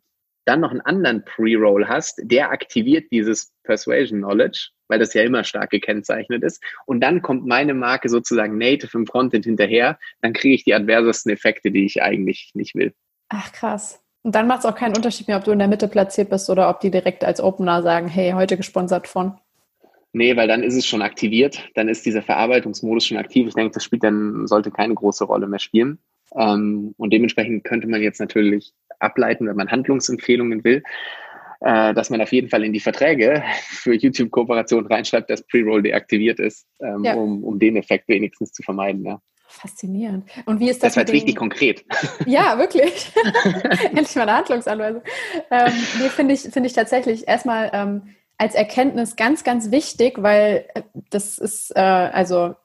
dann 0.46 0.62
noch 0.62 0.72
einen 0.72 0.82
anderen 0.82 1.26
Pre-Roll 1.26 1.88
hast, 1.88 2.22
der 2.24 2.52
aktiviert 2.52 3.12
dieses 3.12 3.54
Persuasion 3.64 4.20
Knowledge, 4.20 4.70
weil 4.88 5.00
das 5.00 5.14
ja 5.14 5.24
immer 5.24 5.44
stark 5.44 5.72
gekennzeichnet 5.72 6.44
ist. 6.44 6.64
Und 6.86 7.02
dann 7.02 7.22
kommt 7.22 7.46
meine 7.46 7.74
Marke 7.74 8.10
sozusagen 8.10 8.58
native 8.58 8.98
im 8.98 9.06
Content 9.06 9.46
hinterher, 9.46 10.00
dann 10.22 10.34
kriege 10.34 10.56
ich 10.56 10.64
die 10.64 10.74
adversesten 10.74 11.32
Effekte, 11.32 11.72
die 11.72 11.86
ich 11.86 12.02
eigentlich 12.02 12.52
nicht 12.54 12.76
will. 12.76 12.94
Ach 13.30 13.52
krass. 13.52 14.02
Und 14.24 14.34
dann 14.34 14.48
macht 14.48 14.60
es 14.60 14.66
auch 14.66 14.76
keinen 14.76 14.96
Unterschied 14.96 15.28
mehr, 15.28 15.38
ob 15.38 15.44
du 15.44 15.52
in 15.52 15.60
der 15.60 15.68
Mitte 15.68 15.88
platziert 15.88 16.30
bist 16.30 16.50
oder 16.50 16.70
ob 16.70 16.80
die 16.80 16.90
direkt 16.90 17.24
als 17.24 17.42
Opener 17.42 17.84
sagen, 17.84 18.08
hey, 18.08 18.32
heute 18.32 18.58
gesponsert 18.58 19.08
von. 19.08 19.38
Nee, 20.14 20.36
weil 20.38 20.48
dann 20.48 20.64
ist 20.64 20.76
es 20.76 20.88
schon 20.88 21.02
aktiviert, 21.02 21.60
dann 21.76 21.90
ist 21.90 22.06
dieser 22.06 22.22
Verarbeitungsmodus 22.22 23.06
schon 23.06 23.18
aktiv. 23.18 23.48
Ich 23.50 23.54
denke, 23.54 23.74
das 23.74 23.84
spielt 23.84 24.04
dann, 24.04 24.48
sollte 24.48 24.72
keine 24.72 24.96
große 24.96 25.26
Rolle 25.26 25.46
mehr 25.48 25.60
spielen. 25.60 26.00
Ähm, 26.36 26.96
und 26.98 27.14
dementsprechend 27.14 27.64
könnte 27.66 27.88
man 27.88 28.02
jetzt 28.02 28.20
natürlich 28.20 28.74
ableiten, 29.00 29.48
wenn 29.48 29.56
man 29.56 29.70
Handlungsempfehlungen 29.70 30.64
will, 30.64 30.84
äh, 31.62 31.94
dass 31.94 32.10
man 32.10 32.22
auf 32.22 32.32
jeden 32.32 32.50
Fall 32.50 32.64
in 32.64 32.74
die 32.74 32.80
Verträge 32.80 33.44
für 33.68 33.94
YouTube-Kooperationen 33.94 34.88
reinschreibt, 34.88 35.30
dass 35.30 35.46
Pre-Roll 35.48 35.84
deaktiviert 35.84 36.40
ist, 36.40 36.68
ähm, 36.82 37.04
ja. 37.04 37.16
um, 37.16 37.44
um 37.44 37.60
den 37.60 37.78
Effekt 37.78 38.08
wenigstens 38.08 38.52
zu 38.52 38.64
vermeiden. 38.64 39.06
Ja. 39.06 39.22
Faszinierend. 39.48 40.30
Und 40.46 40.60
wie 40.60 40.70
ist 40.70 40.84
das? 40.84 40.90
Das 40.90 40.98
war 40.98 41.04
jetzt 41.04 41.14
richtig 41.14 41.36
konkret. 41.36 41.86
Ja, 42.26 42.58
wirklich. 42.58 43.12
Endlich 43.84 44.16
mal 44.16 44.24
eine 44.24 44.38
Handlungsanweisung. 44.38 45.02
Ähm, 45.52 45.74
nee, 46.00 46.10
finde 46.10 46.34
ich, 46.34 46.42
finde 46.42 46.68
ich 46.68 46.74
tatsächlich 46.74 47.28
erstmal 47.28 47.70
ähm, 47.74 48.16
als 48.38 48.56
Erkenntnis 48.56 49.16
ganz, 49.16 49.44
ganz 49.44 49.72
wichtig, 49.72 50.22
weil 50.22 50.66
äh, 50.74 50.82
das 51.10 51.38
ist, 51.38 51.72
äh, 51.76 51.80
also 51.80 52.56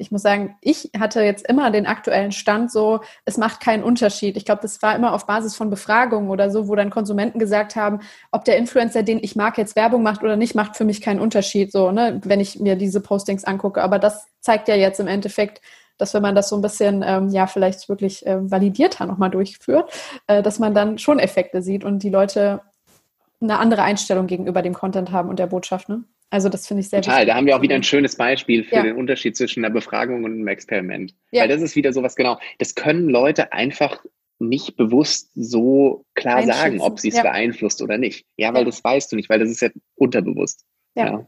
ich 0.00 0.10
muss 0.10 0.22
sagen, 0.22 0.56
ich 0.62 0.90
hatte 0.98 1.22
jetzt 1.22 1.46
immer 1.46 1.70
den 1.70 1.86
aktuellen 1.86 2.32
Stand 2.32 2.72
so, 2.72 3.00
es 3.26 3.36
macht 3.36 3.60
keinen 3.60 3.84
Unterschied. 3.84 4.36
Ich 4.36 4.44
glaube, 4.44 4.62
das 4.62 4.80
war 4.82 4.96
immer 4.96 5.12
auf 5.12 5.26
Basis 5.26 5.54
von 5.54 5.68
Befragungen 5.68 6.30
oder 6.30 6.50
so, 6.50 6.68
wo 6.68 6.74
dann 6.74 6.90
Konsumenten 6.90 7.38
gesagt 7.38 7.76
haben, 7.76 8.00
ob 8.32 8.44
der 8.44 8.56
Influencer, 8.56 9.02
den 9.02 9.18
ich 9.22 9.36
mag, 9.36 9.58
jetzt 9.58 9.76
Werbung 9.76 10.02
macht 10.02 10.22
oder 10.22 10.36
nicht, 10.36 10.54
macht 10.54 10.76
für 10.76 10.84
mich 10.84 11.02
keinen 11.02 11.20
Unterschied, 11.20 11.70
so, 11.70 11.92
ne, 11.92 12.20
wenn 12.24 12.40
ich 12.40 12.58
mir 12.58 12.76
diese 12.76 13.00
Postings 13.00 13.44
angucke. 13.44 13.82
Aber 13.82 13.98
das 13.98 14.26
zeigt 14.40 14.68
ja 14.68 14.74
jetzt 14.74 15.00
im 15.00 15.06
Endeffekt, 15.06 15.60
dass 15.98 16.14
wenn 16.14 16.22
man 16.22 16.34
das 16.34 16.48
so 16.48 16.56
ein 16.56 16.62
bisschen, 16.62 17.04
ähm, 17.06 17.28
ja, 17.28 17.46
vielleicht 17.46 17.88
wirklich 17.90 18.26
äh, 18.26 18.50
validierter 18.50 19.04
nochmal 19.04 19.30
durchführt, 19.30 19.92
äh, 20.26 20.42
dass 20.42 20.58
man 20.58 20.74
dann 20.74 20.98
schon 20.98 21.18
Effekte 21.18 21.60
sieht 21.60 21.84
und 21.84 22.02
die 22.02 22.10
Leute 22.10 22.62
eine 23.42 23.58
andere 23.58 23.82
Einstellung 23.82 24.26
gegenüber 24.26 24.62
dem 24.62 24.74
Content 24.74 25.12
haben 25.12 25.28
und 25.28 25.38
der 25.38 25.46
Botschaft, 25.46 25.88
ne? 25.90 26.04
Also 26.30 26.48
das 26.48 26.66
finde 26.66 26.82
ich 26.82 26.88
sehr 26.88 27.02
Total, 27.02 27.18
wichtig. 27.18 27.28
da 27.28 27.36
haben 27.36 27.46
wir 27.46 27.56
auch 27.56 27.62
wieder 27.62 27.74
ein 27.74 27.82
schönes 27.82 28.16
Beispiel 28.16 28.64
für 28.64 28.76
ja. 28.76 28.82
den 28.84 28.96
Unterschied 28.96 29.36
zwischen 29.36 29.64
einer 29.64 29.74
Befragung 29.74 30.24
und 30.24 30.32
einem 30.32 30.46
Experiment. 30.48 31.14
Ja. 31.32 31.42
Weil 31.42 31.48
das 31.48 31.60
ist 31.60 31.76
wieder 31.76 31.92
sowas 31.92 32.14
genau, 32.14 32.38
das 32.58 32.74
können 32.74 33.08
Leute 33.08 33.52
einfach 33.52 34.04
nicht 34.38 34.76
bewusst 34.76 35.30
so 35.34 36.06
klar 36.14 36.42
sagen, 36.44 36.80
ob 36.80 36.98
sie 36.98 37.08
es 37.08 37.16
ja. 37.16 37.22
beeinflusst 37.22 37.82
oder 37.82 37.98
nicht. 37.98 38.24
Ja, 38.36 38.54
weil 38.54 38.64
das 38.64 38.82
weißt 38.82 39.12
du 39.12 39.16
nicht, 39.16 39.28
weil 39.28 39.38
das 39.38 39.50
ist 39.50 39.60
ja 39.60 39.68
unterbewusst. 39.96 40.64
Ja. 40.94 41.26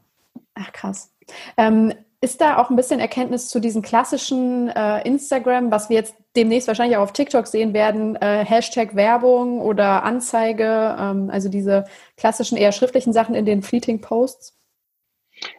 Ach 0.55 0.73
krass. 0.73 1.13
Ähm, 1.57 1.93
Ist 2.21 2.41
da 2.41 2.59
auch 2.59 2.71
ein 2.71 2.77
bisschen 2.77 3.01
Erkenntnis 3.01 3.49
zu 3.49 3.59
diesen 3.59 3.83
klassischen 3.83 4.69
äh, 4.69 5.07
Instagram, 5.07 5.73
was 5.73 5.91
wir 5.91 5.97
jetzt 5.97 6.15
demnächst 6.37 6.69
wahrscheinlich 6.69 6.97
auch 6.97 7.03
auf 7.03 7.13
TikTok 7.13 7.49
sehen 7.49 7.75
werden, 7.75 8.17
äh, 8.17 8.45
Hashtag 8.45 8.95
Werbung 8.95 9.61
oder 9.61 10.05
Anzeige, 10.05 10.97
ähm, 10.99 11.29
also 11.31 11.49
diese 11.49 11.85
klassischen 12.17 12.57
eher 12.57 12.73
schriftlichen 12.73 13.13
Sachen 13.13 13.35
in 13.35 13.45
den 13.45 13.63
Fleeting 13.63 14.01
Posts? 14.01 14.57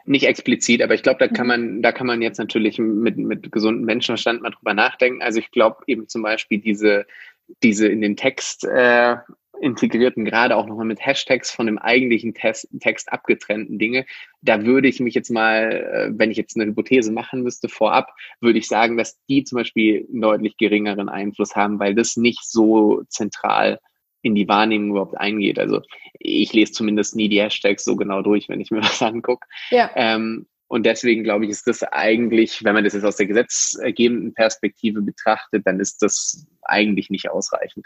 Nicht 0.05 0.25
explizit, 0.25 0.81
aber 0.81 0.93
ich 0.93 1.03
glaube, 1.03 1.19
da 1.19 1.27
kann 1.27 1.45
mhm. 1.45 1.49
man, 1.49 1.81
da 1.81 1.91
kann 1.91 2.07
man 2.07 2.21
jetzt 2.21 2.37
natürlich 2.37 2.79
mit, 2.79 3.17
mit 3.17 3.51
gesundem 3.51 3.85
Menschenverstand 3.85 4.41
mal 4.41 4.51
drüber 4.51 4.73
nachdenken. 4.73 5.21
Also 5.21 5.39
ich 5.39 5.51
glaube 5.51 5.83
eben 5.87 6.07
zum 6.07 6.21
Beispiel 6.21 6.59
diese, 6.59 7.05
diese 7.61 7.87
in 7.87 8.01
den 8.01 8.15
Text 8.15 8.65
äh, 8.65 9.17
integrierten, 9.61 10.25
gerade 10.25 10.55
auch 10.55 10.65
nochmal 10.65 10.85
mit 10.85 11.05
Hashtags 11.05 11.51
von 11.51 11.67
dem 11.67 11.77
eigentlichen 11.77 12.33
Test, 12.33 12.67
Text 12.79 13.11
abgetrennten 13.11 13.79
Dinge, 13.79 14.05
da 14.41 14.65
würde 14.65 14.87
ich 14.87 14.99
mich 14.99 15.13
jetzt 15.13 15.29
mal, 15.29 15.71
äh, 15.71 16.11
wenn 16.11 16.31
ich 16.31 16.37
jetzt 16.37 16.55
eine 16.55 16.65
Hypothese 16.65 17.11
machen 17.11 17.43
müsste 17.43 17.69
vorab, 17.69 18.13
würde 18.41 18.59
ich 18.59 18.67
sagen, 18.67 18.97
dass 18.97 19.17
die 19.29 19.43
zum 19.43 19.57
Beispiel 19.57 20.05
deutlich 20.11 20.57
geringeren 20.57 21.09
Einfluss 21.09 21.55
haben, 21.55 21.79
weil 21.79 21.95
das 21.95 22.17
nicht 22.17 22.43
so 22.43 23.03
zentral 23.07 23.79
in 24.23 24.33
die 24.33 24.47
Wahrnehmung 24.47 24.91
überhaupt 24.91 25.17
eingeht. 25.17 25.59
Also 25.59 25.81
ich 26.17 26.51
lese 26.53 26.71
zumindest 26.71 27.15
nie 27.15 27.29
die 27.29 27.41
Hashtags 27.41 27.83
so 27.83 27.95
genau 27.95 28.21
durch, 28.21 28.49
wenn 28.49 28.61
ich 28.61 28.71
mir 28.71 28.81
was 28.83 29.01
angucke. 29.01 29.47
Ja. 29.69 29.91
Ähm, 29.95 30.47
und 30.67 30.87
deswegen 30.87 31.23
glaube 31.23 31.45
ich, 31.45 31.51
ist 31.51 31.67
das 31.67 31.83
eigentlich, 31.83 32.63
wenn 32.63 32.73
man 32.73 32.83
das 32.83 32.93
jetzt 32.93 33.03
aus 33.03 33.17
der 33.17 33.27
gesetzgebenden 33.27 34.33
Perspektive 34.33 35.01
betrachtet, 35.01 35.67
dann 35.67 35.79
ist 35.79 36.01
das 36.01 36.47
eigentlich 36.63 37.11
nicht 37.11 37.29
ausreichend. 37.29 37.85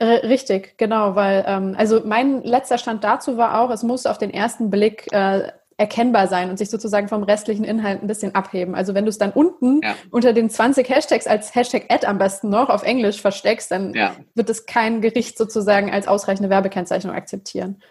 Richtig, 0.00 0.78
genau, 0.78 1.14
weil 1.14 1.44
ähm, 1.46 1.74
also 1.76 2.02
mein 2.04 2.42
letzter 2.42 2.78
Stand 2.78 3.04
dazu 3.04 3.36
war 3.36 3.60
auch, 3.60 3.70
es 3.70 3.82
muss 3.82 4.06
auf 4.06 4.16
den 4.16 4.30
ersten 4.30 4.70
Blick 4.70 5.06
äh, 5.12 5.52
erkennbar 5.76 6.28
sein 6.28 6.50
und 6.50 6.58
sich 6.58 6.70
sozusagen 6.70 7.08
vom 7.08 7.22
restlichen 7.22 7.64
Inhalt 7.64 8.02
ein 8.02 8.06
bisschen 8.06 8.34
abheben. 8.34 8.74
Also 8.74 8.94
wenn 8.94 9.04
du 9.04 9.10
es 9.10 9.18
dann 9.18 9.32
unten 9.32 9.80
ja. 9.82 9.96
unter 10.10 10.32
den 10.32 10.50
20 10.50 10.88
Hashtags 10.88 11.26
als 11.26 11.54
Hashtag 11.54 11.86
Ad 11.88 12.06
am 12.06 12.18
besten 12.18 12.48
noch 12.48 12.70
auf 12.70 12.82
Englisch 12.82 13.20
versteckst, 13.20 13.70
dann 13.70 13.94
ja. 13.94 14.14
wird 14.34 14.50
es 14.50 14.66
kein 14.66 15.00
Gericht 15.00 15.36
sozusagen 15.36 15.90
als 15.90 16.06
ausreichende 16.06 16.50
Werbekennzeichnung 16.50 17.14
akzeptieren. 17.14 17.82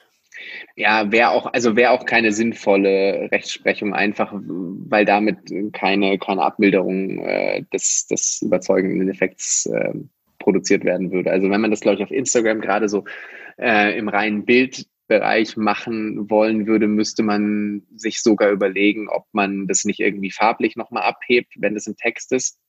Ja, 0.76 1.12
wäre 1.12 1.32
auch, 1.32 1.54
also 1.54 1.76
wäre 1.76 1.92
auch 1.92 2.06
keine 2.06 2.32
sinnvolle 2.32 3.30
Rechtsprechung, 3.32 3.94
einfach 3.94 4.34
weil 4.34 5.06
damit 5.06 5.38
keine, 5.74 6.18
keine 6.18 6.42
Abmilderung 6.42 7.20
äh, 7.20 7.64
des, 7.72 8.08
des 8.08 8.42
überzeugenden 8.42 9.10
Effekts 9.10 9.68
äh, 9.68 9.94
produziert 10.40 10.84
werden 10.86 11.12
würde. 11.12 11.32
Also 11.32 11.50
wenn 11.50 11.62
man 11.62 11.72
das, 11.72 11.82
glaube 11.82 11.98
ich, 11.98 12.04
auf 12.04 12.12
Instagram 12.12 12.62
gerade 12.62 12.90
so 12.90 13.06
äh, 13.58 13.98
im 13.98 14.10
reinen 14.10 14.46
Bildbereich 15.14 15.58
machen 15.58 16.30
wollen 16.30 16.66
würde, 16.66 16.88
müsste 16.88 17.24
man 17.24 17.84
sich 17.96 18.22
sogar 18.22 18.52
überlegen, 18.52 19.10
ob 19.10 19.26
man 19.32 19.68
das 19.68 19.86
nicht 19.86 20.00
irgendwie 20.00 20.32
farblich 20.32 20.76
nochmal 20.76 21.04
abhebt, 21.04 21.54
wenn 21.58 21.76
das 21.76 21.88
im 21.88 21.96
Text 21.96 22.32
ist. 22.32 22.60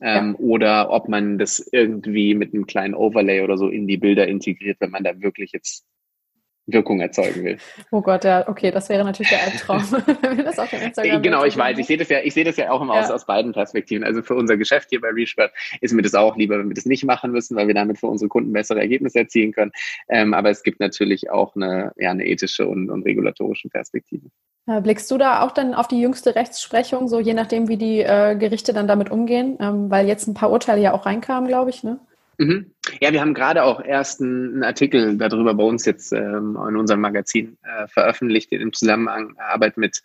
Ähm, 0.00 0.32
ja. 0.32 0.38
Oder 0.38 0.90
ob 0.90 1.08
man 1.08 1.38
das 1.38 1.66
irgendwie 1.72 2.34
mit 2.34 2.52
einem 2.52 2.66
kleinen 2.66 2.94
Overlay 2.94 3.42
oder 3.42 3.56
so 3.56 3.68
in 3.68 3.86
die 3.86 3.96
Bilder 3.96 4.28
integriert, 4.28 4.76
wenn 4.80 4.90
man 4.90 5.04
da 5.04 5.18
wirklich 5.20 5.52
jetzt 5.52 5.86
Wirkung 6.66 7.00
erzeugen 7.00 7.44
will. 7.44 7.58
Oh 7.90 8.00
Gott, 8.00 8.24
ja, 8.24 8.48
okay, 8.48 8.70
das 8.70 8.88
wäre 8.88 9.04
natürlich 9.04 9.30
der 9.30 9.44
Albtraum, 9.44 9.82
wenn 10.20 10.36
wir 10.36 10.44
das 10.44 10.58
auf 10.58 10.68
dem 10.70 10.82
Instagram 10.82 11.22
Genau, 11.22 11.44
ich 11.44 11.56
weiß, 11.56 11.78
ich 11.78 11.86
sehe 11.86 11.96
das 11.96 12.08
ja, 12.08 12.18
ich 12.22 12.34
sehe 12.34 12.44
das 12.44 12.56
ja 12.56 12.70
auch 12.70 12.82
immer 12.82 12.94
ja. 12.96 13.02
aus, 13.02 13.10
aus 13.10 13.26
beiden 13.26 13.52
Perspektiven. 13.52 14.04
Also 14.04 14.22
für 14.22 14.34
unser 14.34 14.56
Geschäft 14.56 14.88
hier 14.90 15.00
bei 15.00 15.08
Reshbird 15.08 15.52
ist 15.80 15.94
mir 15.94 16.02
das 16.02 16.14
auch 16.14 16.36
lieber, 16.36 16.58
wenn 16.58 16.68
wir 16.68 16.74
das 16.74 16.86
nicht 16.86 17.04
machen 17.04 17.30
müssen, 17.30 17.56
weil 17.56 17.68
wir 17.68 17.74
damit 17.74 17.98
für 17.98 18.08
unsere 18.08 18.28
Kunden 18.28 18.52
bessere 18.52 18.80
Ergebnisse 18.80 19.20
erzielen 19.20 19.52
können. 19.52 19.72
Ähm, 20.08 20.34
aber 20.34 20.50
es 20.50 20.62
gibt 20.62 20.80
natürlich 20.80 21.30
auch 21.30 21.54
eine, 21.54 21.92
ja, 21.96 22.10
eine 22.10 22.26
ethische 22.26 22.66
und, 22.66 22.90
und 22.90 23.04
regulatorische 23.04 23.68
Perspektive. 23.68 24.28
Blickst 24.82 25.08
du 25.12 25.16
da 25.16 25.42
auch 25.42 25.52
dann 25.52 25.74
auf 25.74 25.86
die 25.86 26.00
jüngste 26.00 26.34
Rechtsprechung, 26.34 27.06
so 27.06 27.20
je 27.20 27.34
nachdem, 27.34 27.68
wie 27.68 27.76
die 27.76 28.00
äh, 28.00 28.34
Gerichte 28.34 28.72
dann 28.72 28.88
damit 28.88 29.12
umgehen? 29.12 29.56
Ähm, 29.60 29.90
weil 29.92 30.08
jetzt 30.08 30.26
ein 30.26 30.34
paar 30.34 30.50
Urteile 30.50 30.82
ja 30.82 30.92
auch 30.92 31.06
reinkamen, 31.06 31.46
glaube 31.46 31.70
ich, 31.70 31.84
ne? 31.84 32.00
Mhm. 32.38 32.72
Ja, 33.00 33.12
wir 33.12 33.20
haben 33.20 33.34
gerade 33.34 33.64
auch 33.64 33.82
erst 33.82 34.20
einen 34.20 34.62
Artikel 34.62 35.16
darüber 35.16 35.54
bei 35.54 35.64
uns 35.64 35.84
jetzt 35.84 36.12
ähm, 36.12 36.58
in 36.68 36.76
unserem 36.76 37.00
Magazin 37.00 37.56
äh, 37.62 37.88
veröffentlicht, 37.88 38.52
in 38.52 38.72
Zusammenarbeit 38.72 39.76
mit, 39.76 40.02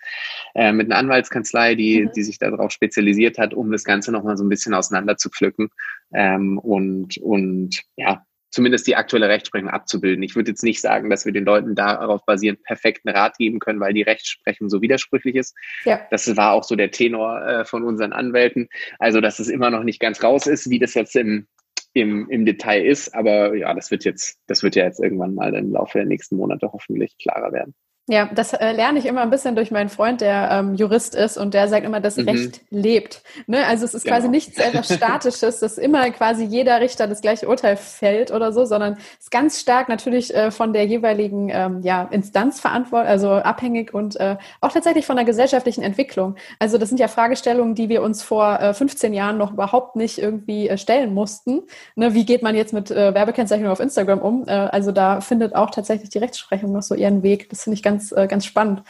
äh, 0.55 0.71
mit 0.71 0.88
einer 0.88 0.97
Anwaltskanzlei, 0.97 1.75
die, 1.75 2.03
mhm. 2.03 2.11
die 2.15 2.23
sich 2.23 2.39
darauf 2.39 2.71
spezialisiert 2.71 3.38
hat, 3.38 3.53
um 3.53 3.71
das 3.71 3.84
Ganze 3.84 4.11
nochmal 4.11 4.38
so 4.38 4.43
ein 4.43 4.49
bisschen 4.49 4.73
auseinander 4.73 5.17
zu 5.17 5.29
pflücken 5.29 5.69
ähm, 6.13 6.57
und, 6.57 7.17
und 7.17 7.82
ja, 7.97 8.25
zumindest 8.51 8.86
die 8.86 8.95
aktuelle 8.95 9.29
Rechtsprechung 9.29 9.69
abzubilden. 9.69 10.23
Ich 10.23 10.36
würde 10.36 10.51
jetzt 10.51 10.63
nicht 10.63 10.82
sagen, 10.82 11.09
dass 11.09 11.25
wir 11.25 11.32
den 11.32 11.45
Leuten 11.45 11.73
darauf 11.73 12.25
basierend 12.25 12.63
perfekten 12.63 13.09
Rat 13.09 13.38
geben 13.38 13.59
können, 13.59 13.79
weil 13.79 13.93
die 13.93 14.01
Rechtsprechung 14.01 14.69
so 14.69 14.82
widersprüchlich 14.82 15.36
ist. 15.36 15.55
Ja. 15.86 16.01
Das 16.11 16.36
war 16.36 16.51
auch 16.51 16.63
so 16.63 16.75
der 16.75 16.91
Tenor 16.91 17.41
äh, 17.45 17.65
von 17.65 17.84
unseren 17.84 18.13
Anwälten. 18.13 18.67
Also, 18.99 19.21
dass 19.21 19.39
es 19.39 19.47
immer 19.47 19.69
noch 19.69 19.84
nicht 19.84 19.99
ganz 19.99 20.21
raus 20.21 20.47
ist, 20.47 20.69
wie 20.69 20.79
das 20.79 20.93
jetzt 20.93 21.15
im, 21.15 21.47
im, 21.93 22.29
im 22.29 22.45
Detail 22.45 22.85
ist. 22.85 23.13
Aber 23.13 23.55
ja, 23.55 23.73
das 23.73 23.91
wird 23.91 24.05
jetzt, 24.05 24.39
das 24.47 24.63
wird 24.63 24.75
ja 24.75 24.85
jetzt 24.85 24.99
irgendwann 24.99 25.35
mal 25.35 25.53
im 25.53 25.71
Laufe 25.71 25.99
der 25.99 26.07
nächsten 26.07 26.37
Monate 26.37 26.71
hoffentlich 26.71 27.17
klarer 27.17 27.51
werden. 27.51 27.75
Ja, 28.07 28.25
das 28.33 28.51
äh, 28.53 28.71
lerne 28.71 28.97
ich 28.97 29.05
immer 29.05 29.21
ein 29.21 29.29
bisschen 29.29 29.55
durch 29.55 29.69
meinen 29.69 29.87
Freund, 29.87 30.21
der 30.21 30.49
ähm, 30.51 30.73
Jurist 30.73 31.13
ist 31.13 31.37
und 31.37 31.53
der 31.53 31.67
sagt 31.67 31.85
immer, 31.85 32.01
dass 32.01 32.17
mhm. 32.17 32.27
Recht 32.27 32.61
lebt. 32.71 33.21
Ne? 33.45 33.65
Also 33.67 33.85
es 33.85 33.93
ist 33.93 34.03
genau. 34.03 34.15
quasi 34.15 34.27
nichts 34.27 34.57
etwas 34.57 34.91
Statisches, 34.93 35.59
dass 35.59 35.77
immer 35.77 36.09
quasi 36.09 36.43
jeder 36.43 36.81
Richter 36.81 37.07
das 37.07 37.21
gleiche 37.21 37.47
Urteil 37.47 37.77
fällt 37.77 38.31
oder 38.31 38.53
so, 38.53 38.65
sondern 38.65 38.93
es 38.93 39.25
ist 39.25 39.31
ganz 39.31 39.59
stark 39.59 39.87
natürlich 39.87 40.33
äh, 40.33 40.49
von 40.49 40.73
der 40.73 40.87
jeweiligen 40.87 41.49
ähm, 41.53 41.81
ja, 41.83 42.07
Instanz 42.09 42.59
verantwortlich, 42.59 43.09
also 43.09 43.29
abhängig 43.33 43.93
und 43.93 44.19
äh, 44.19 44.35
auch 44.61 44.71
tatsächlich 44.71 45.05
von 45.05 45.15
der 45.15 45.23
gesellschaftlichen 45.23 45.83
Entwicklung. 45.83 46.35
Also 46.57 46.79
das 46.79 46.89
sind 46.89 46.99
ja 46.99 47.07
Fragestellungen, 47.07 47.75
die 47.75 47.87
wir 47.87 48.01
uns 48.01 48.23
vor 48.23 48.59
äh, 48.59 48.73
15 48.73 49.13
Jahren 49.13 49.37
noch 49.37 49.53
überhaupt 49.53 49.95
nicht 49.95 50.17
irgendwie 50.17 50.67
äh, 50.67 50.77
stellen 50.77 51.13
mussten. 51.13 51.61
Ne? 51.95 52.15
Wie 52.15 52.25
geht 52.25 52.41
man 52.41 52.55
jetzt 52.55 52.73
mit 52.73 52.89
äh, 52.89 53.13
Werbekennzeichnung 53.13 53.69
auf 53.69 53.79
Instagram 53.79 54.19
um? 54.19 54.47
Äh, 54.47 54.51
also 54.51 54.91
da 54.91 55.21
findet 55.21 55.55
auch 55.55 55.69
tatsächlich 55.69 56.09
die 56.09 56.17
Rechtsprechung 56.17 56.71
noch 56.71 56.81
so 56.81 56.95
ihren 56.95 57.21
Weg. 57.21 57.49
Das 57.49 57.63
finde 57.63 57.75
ich 57.75 57.83
ganz 57.83 57.90
ganz, 57.91 58.11
äh, 58.11 58.27
ganz 58.27 58.45
spannend. 58.45 58.83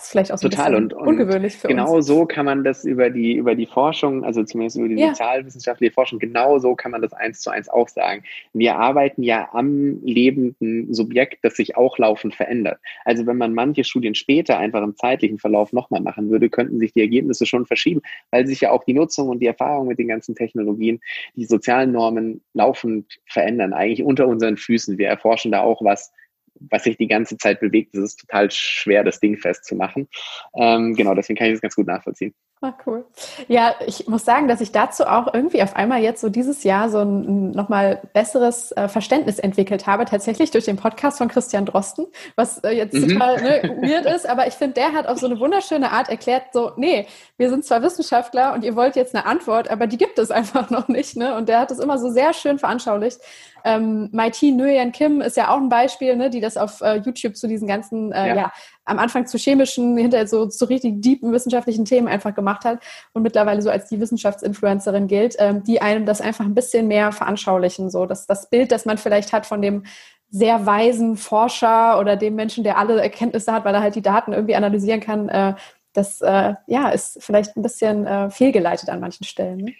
Das 0.00 0.06
ist 0.06 0.12
vielleicht 0.12 0.32
auch 0.32 0.38
so 0.38 0.48
Total. 0.48 0.74
und, 0.76 0.94
und 0.94 1.08
ungewöhnlich 1.08 1.58
für 1.58 1.68
genau 1.68 1.92
uns. 1.92 2.06
Genau 2.06 2.20
so 2.20 2.24
kann 2.24 2.46
man 2.46 2.64
das 2.64 2.86
über 2.86 3.10
die, 3.10 3.34
über 3.34 3.54
die 3.54 3.66
Forschung, 3.66 4.24
also 4.24 4.42
zumindest 4.42 4.78
über 4.78 4.88
die 4.88 4.94
ja. 4.94 5.08
sozialwissenschaftliche 5.08 5.92
Forschung, 5.92 6.18
genau 6.18 6.58
so 6.58 6.74
kann 6.74 6.90
man 6.92 7.02
das 7.02 7.12
eins 7.12 7.40
zu 7.40 7.50
eins 7.50 7.68
auch 7.68 7.86
sagen. 7.86 8.22
Wir 8.54 8.76
arbeiten 8.76 9.22
ja 9.22 9.50
am 9.52 10.02
lebenden 10.02 10.94
Subjekt, 10.94 11.44
das 11.44 11.56
sich 11.56 11.76
auch 11.76 11.98
laufend 11.98 12.34
verändert. 12.34 12.80
Also 13.04 13.26
wenn 13.26 13.36
man 13.36 13.52
manche 13.52 13.84
Studien 13.84 14.14
später 14.14 14.56
einfach 14.56 14.82
im 14.82 14.96
zeitlichen 14.96 15.38
Verlauf 15.38 15.74
nochmal 15.74 16.00
machen 16.00 16.30
würde, 16.30 16.48
könnten 16.48 16.78
sich 16.78 16.94
die 16.94 17.02
Ergebnisse 17.02 17.44
schon 17.44 17.66
verschieben, 17.66 18.00
weil 18.30 18.46
sich 18.46 18.62
ja 18.62 18.70
auch 18.70 18.84
die 18.84 18.94
Nutzung 18.94 19.28
und 19.28 19.40
die 19.40 19.48
Erfahrung 19.48 19.86
mit 19.86 19.98
den 19.98 20.08
ganzen 20.08 20.34
Technologien, 20.34 21.00
die 21.36 21.44
sozialen 21.44 21.92
Normen 21.92 22.40
laufend 22.54 23.18
verändern, 23.26 23.74
eigentlich 23.74 24.02
unter 24.02 24.26
unseren 24.28 24.56
Füßen. 24.56 24.96
Wir 24.96 25.08
erforschen 25.08 25.52
da 25.52 25.60
auch 25.60 25.84
was 25.84 26.10
was 26.54 26.84
sich 26.84 26.96
die 26.96 27.08
ganze 27.08 27.36
Zeit 27.36 27.60
bewegt, 27.60 27.94
ist 27.94 28.02
es 28.02 28.16
total 28.16 28.50
schwer, 28.50 29.04
das 29.04 29.20
Ding 29.20 29.38
festzumachen. 29.38 30.08
Ähm, 30.54 30.94
genau, 30.94 31.14
deswegen 31.14 31.38
kann 31.38 31.48
ich 31.48 31.54
das 31.54 31.62
ganz 31.62 31.76
gut 31.76 31.86
nachvollziehen. 31.86 32.34
Ah, 32.62 32.74
cool. 32.84 33.06
Ja, 33.48 33.74
ich 33.86 34.06
muss 34.06 34.26
sagen, 34.26 34.46
dass 34.46 34.60
ich 34.60 34.70
dazu 34.70 35.04
auch 35.04 35.32
irgendwie 35.32 35.62
auf 35.62 35.76
einmal 35.76 36.02
jetzt 36.02 36.20
so 36.20 36.28
dieses 36.28 36.62
Jahr 36.62 36.90
so 36.90 36.98
ein 36.98 37.52
nochmal 37.52 38.02
besseres 38.12 38.72
äh, 38.72 38.86
Verständnis 38.86 39.38
entwickelt 39.38 39.86
habe, 39.86 40.04
tatsächlich 40.04 40.50
durch 40.50 40.66
den 40.66 40.76
Podcast 40.76 41.16
von 41.16 41.28
Christian 41.28 41.64
Drosten, 41.64 42.06
was 42.36 42.58
äh, 42.58 42.72
jetzt 42.72 42.92
mhm. 42.92 43.08
total 43.08 43.40
ne, 43.40 43.62
weird 43.80 44.04
ist, 44.04 44.28
aber 44.28 44.46
ich 44.46 44.52
finde, 44.52 44.74
der 44.74 44.92
hat 44.92 45.06
auf 45.06 45.18
so 45.18 45.24
eine 45.24 45.40
wunderschöne 45.40 45.90
Art 45.90 46.10
erklärt, 46.10 46.52
so, 46.52 46.72
nee, 46.76 47.06
wir 47.38 47.48
sind 47.48 47.64
zwar 47.64 47.80
Wissenschaftler 47.80 48.52
und 48.52 48.62
ihr 48.62 48.76
wollt 48.76 48.94
jetzt 48.94 49.14
eine 49.14 49.24
Antwort, 49.24 49.70
aber 49.70 49.86
die 49.86 49.96
gibt 49.96 50.18
es 50.18 50.30
einfach 50.30 50.68
noch 50.68 50.88
nicht. 50.88 51.16
Ne? 51.16 51.34
Und 51.36 51.48
der 51.48 51.60
hat 51.60 51.70
es 51.70 51.78
immer 51.78 51.96
so 51.96 52.10
sehr 52.10 52.34
schön 52.34 52.58
veranschaulicht. 52.58 53.20
Ähm, 53.64 54.10
Maiti 54.12 54.52
Nguyen 54.52 54.92
Kim 54.92 55.20
ist 55.20 55.36
ja 55.36 55.48
auch 55.48 55.58
ein 55.58 55.68
Beispiel, 55.68 56.16
ne, 56.16 56.30
die 56.30 56.40
das 56.40 56.56
auf 56.56 56.80
äh, 56.80 56.96
YouTube 56.96 57.36
zu 57.36 57.46
diesen 57.46 57.68
ganzen, 57.68 58.12
äh, 58.12 58.28
ja. 58.28 58.34
ja. 58.34 58.52
Am 58.90 58.98
Anfang 58.98 59.26
zu 59.26 59.38
chemischen, 59.38 59.96
hinterher 59.96 60.26
so 60.26 60.46
zu 60.46 60.64
richtig 60.66 61.00
deepen 61.00 61.32
wissenschaftlichen 61.32 61.84
Themen 61.84 62.08
einfach 62.08 62.34
gemacht 62.34 62.64
hat 62.64 62.80
und 63.12 63.22
mittlerweile 63.22 63.62
so 63.62 63.70
als 63.70 63.88
die 63.88 64.00
Wissenschaftsinfluencerin 64.00 65.06
gilt, 65.06 65.36
ähm, 65.38 65.62
die 65.64 65.80
einem 65.80 66.06
das 66.06 66.20
einfach 66.20 66.44
ein 66.44 66.54
bisschen 66.54 66.88
mehr 66.88 67.12
veranschaulichen, 67.12 67.90
so 67.90 68.06
dass 68.06 68.26
das 68.26 68.50
Bild, 68.50 68.72
das 68.72 68.84
man 68.84 68.98
vielleicht 68.98 69.32
hat 69.32 69.46
von 69.46 69.62
dem 69.62 69.84
sehr 70.28 70.64
weisen 70.66 71.16
Forscher 71.16 71.98
oder 71.98 72.16
dem 72.16 72.34
Menschen, 72.34 72.62
der 72.64 72.78
alle 72.78 73.00
Erkenntnisse 73.00 73.52
hat, 73.52 73.64
weil 73.64 73.74
er 73.74 73.82
halt 73.82 73.94
die 73.94 74.02
Daten 74.02 74.32
irgendwie 74.32 74.54
analysieren 74.54 75.00
kann, 75.00 75.28
äh, 75.28 75.54
das 75.92 76.20
äh, 76.20 76.54
ja 76.66 76.90
ist 76.90 77.18
vielleicht 77.20 77.56
ein 77.56 77.62
bisschen 77.62 78.06
äh, 78.06 78.30
fehlgeleitet 78.30 78.88
an 78.88 79.00
manchen 79.00 79.24
Stellen. 79.24 79.58
Ne? 79.58 79.74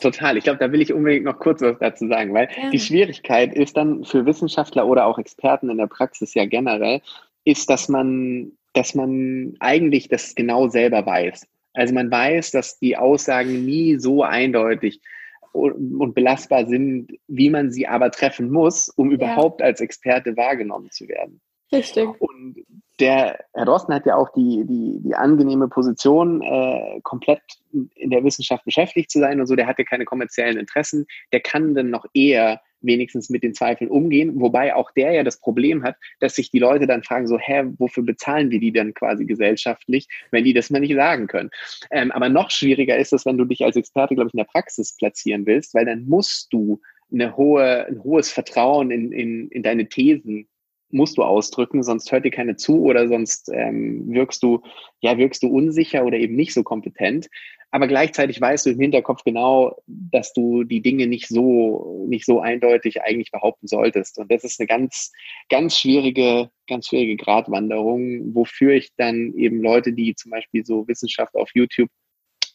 Total. 0.00 0.36
Ich 0.36 0.44
glaube, 0.44 0.58
da 0.58 0.70
will 0.70 0.82
ich 0.82 0.92
unbedingt 0.92 1.24
noch 1.24 1.38
kurz 1.38 1.62
was 1.62 1.78
dazu 1.80 2.06
sagen, 2.08 2.34
weil 2.34 2.48
ja. 2.56 2.70
die 2.70 2.78
Schwierigkeit 2.78 3.54
ist 3.54 3.76
dann 3.76 4.04
für 4.04 4.26
Wissenschaftler 4.26 4.86
oder 4.86 5.06
auch 5.06 5.18
Experten 5.18 5.70
in 5.70 5.78
der 5.78 5.86
Praxis 5.86 6.34
ja 6.34 6.44
generell, 6.44 7.00
ist, 7.48 7.70
dass 7.70 7.88
man, 7.88 8.52
dass 8.74 8.94
man 8.94 9.56
eigentlich 9.60 10.08
das 10.08 10.34
genau 10.34 10.68
selber 10.68 11.06
weiß. 11.06 11.46
Also 11.72 11.94
man 11.94 12.10
weiß, 12.10 12.50
dass 12.50 12.78
die 12.78 12.96
Aussagen 12.96 13.64
nie 13.64 13.98
so 13.98 14.22
eindeutig 14.22 15.00
und 15.52 16.14
belastbar 16.14 16.66
sind, 16.66 17.18
wie 17.26 17.50
man 17.50 17.70
sie 17.70 17.86
aber 17.86 18.10
treffen 18.10 18.50
muss, 18.50 18.88
um 18.90 19.10
ja. 19.10 19.14
überhaupt 19.14 19.62
als 19.62 19.80
Experte 19.80 20.36
wahrgenommen 20.36 20.90
zu 20.90 21.08
werden. 21.08 21.40
Richtig. 21.72 22.08
Und 22.20 22.56
der 23.00 23.38
Herr 23.54 23.64
Drosten 23.64 23.94
hat 23.94 24.06
ja 24.06 24.16
auch 24.16 24.30
die, 24.30 24.64
die, 24.66 25.00
die 25.02 25.14
angenehme 25.14 25.68
Position, 25.68 26.42
äh, 26.42 27.00
komplett 27.02 27.40
in 27.72 28.10
der 28.10 28.24
Wissenschaft 28.24 28.64
beschäftigt 28.64 29.10
zu 29.10 29.20
sein 29.20 29.40
und 29.40 29.46
so. 29.46 29.56
Der 29.56 29.66
hatte 29.66 29.84
keine 29.84 30.04
kommerziellen 30.04 30.58
Interessen. 30.58 31.06
Der 31.32 31.40
kann 31.40 31.74
dann 31.74 31.90
noch 31.90 32.04
eher 32.12 32.60
wenigstens 32.80 33.30
mit 33.30 33.42
den 33.42 33.54
Zweifeln 33.54 33.90
umgehen, 33.90 34.40
wobei 34.40 34.74
auch 34.74 34.90
der 34.92 35.12
ja 35.12 35.22
das 35.22 35.40
Problem 35.40 35.82
hat, 35.82 35.96
dass 36.20 36.34
sich 36.34 36.50
die 36.50 36.58
Leute 36.58 36.86
dann 36.86 37.02
fragen, 37.02 37.26
so, 37.26 37.38
hä, 37.38 37.64
wofür 37.78 38.02
bezahlen 38.02 38.50
wir 38.50 38.60
die 38.60 38.72
denn 38.72 38.94
quasi 38.94 39.24
gesellschaftlich, 39.24 40.08
wenn 40.30 40.44
die 40.44 40.54
das 40.54 40.70
mal 40.70 40.80
nicht 40.80 40.94
sagen 40.94 41.26
können. 41.26 41.50
Ähm, 41.90 42.12
aber 42.12 42.28
noch 42.28 42.50
schwieriger 42.50 42.96
ist 42.96 43.12
es, 43.12 43.26
wenn 43.26 43.38
du 43.38 43.44
dich 43.44 43.64
als 43.64 43.76
Experte, 43.76 44.14
glaube 44.14 44.28
ich, 44.28 44.34
in 44.34 44.38
der 44.38 44.44
Praxis 44.44 44.96
platzieren 44.96 45.46
willst, 45.46 45.74
weil 45.74 45.86
dann 45.86 46.06
musst 46.06 46.52
du 46.52 46.80
eine 47.12 47.36
hohe, 47.36 47.86
ein 47.86 48.02
hohes 48.02 48.30
Vertrauen 48.30 48.90
in, 48.90 49.12
in, 49.12 49.48
in 49.48 49.62
deine 49.62 49.88
Thesen 49.88 50.48
musst 50.90 51.18
du 51.18 51.22
ausdrücken, 51.22 51.82
sonst 51.82 52.10
hört 52.12 52.24
dir 52.24 52.30
keine 52.30 52.56
zu 52.56 52.82
oder 52.84 53.08
sonst 53.08 53.50
ähm, 53.52 54.10
wirkst 54.10 54.42
du, 54.42 54.62
ja, 55.00 55.18
wirkst 55.18 55.42
du 55.42 55.48
unsicher 55.48 56.04
oder 56.04 56.16
eben 56.16 56.34
nicht 56.34 56.54
so 56.54 56.62
kompetent. 56.62 57.28
Aber 57.70 57.86
gleichzeitig 57.86 58.40
weißt 58.40 58.64
du 58.66 58.70
im 58.70 58.80
Hinterkopf 58.80 59.24
genau, 59.24 59.76
dass 59.86 60.32
du 60.32 60.64
die 60.64 60.80
Dinge 60.80 61.06
nicht 61.06 61.28
so, 61.28 62.06
nicht 62.08 62.24
so 62.24 62.40
eindeutig 62.40 63.02
eigentlich 63.02 63.30
behaupten 63.30 63.66
solltest. 63.66 64.18
Und 64.18 64.32
das 64.32 64.42
ist 64.42 64.58
eine 64.58 64.66
ganz, 64.66 65.12
ganz 65.50 65.78
schwierige, 65.78 66.50
ganz 66.66 66.88
schwierige 66.88 67.16
Gratwanderung, 67.16 68.34
wofür 68.34 68.72
ich 68.72 68.90
dann 68.96 69.34
eben 69.34 69.62
Leute, 69.62 69.92
die 69.92 70.14
zum 70.14 70.30
Beispiel 70.30 70.64
so 70.64 70.88
Wissenschaft 70.88 71.34
auf 71.34 71.50
YouTube 71.54 71.90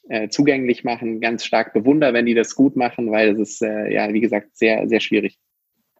äh, 0.09 0.29
zugänglich 0.29 0.83
machen, 0.83 1.21
ganz 1.21 1.45
stark 1.45 1.73
bewundere, 1.73 2.13
wenn 2.13 2.25
die 2.25 2.33
das 2.33 2.55
gut 2.55 2.75
machen, 2.75 3.11
weil 3.11 3.29
es 3.29 3.39
ist, 3.39 3.61
äh, 3.61 3.93
ja, 3.93 4.11
wie 4.11 4.21
gesagt, 4.21 4.57
sehr, 4.57 4.87
sehr 4.89 4.99
schwierig. 4.99 5.37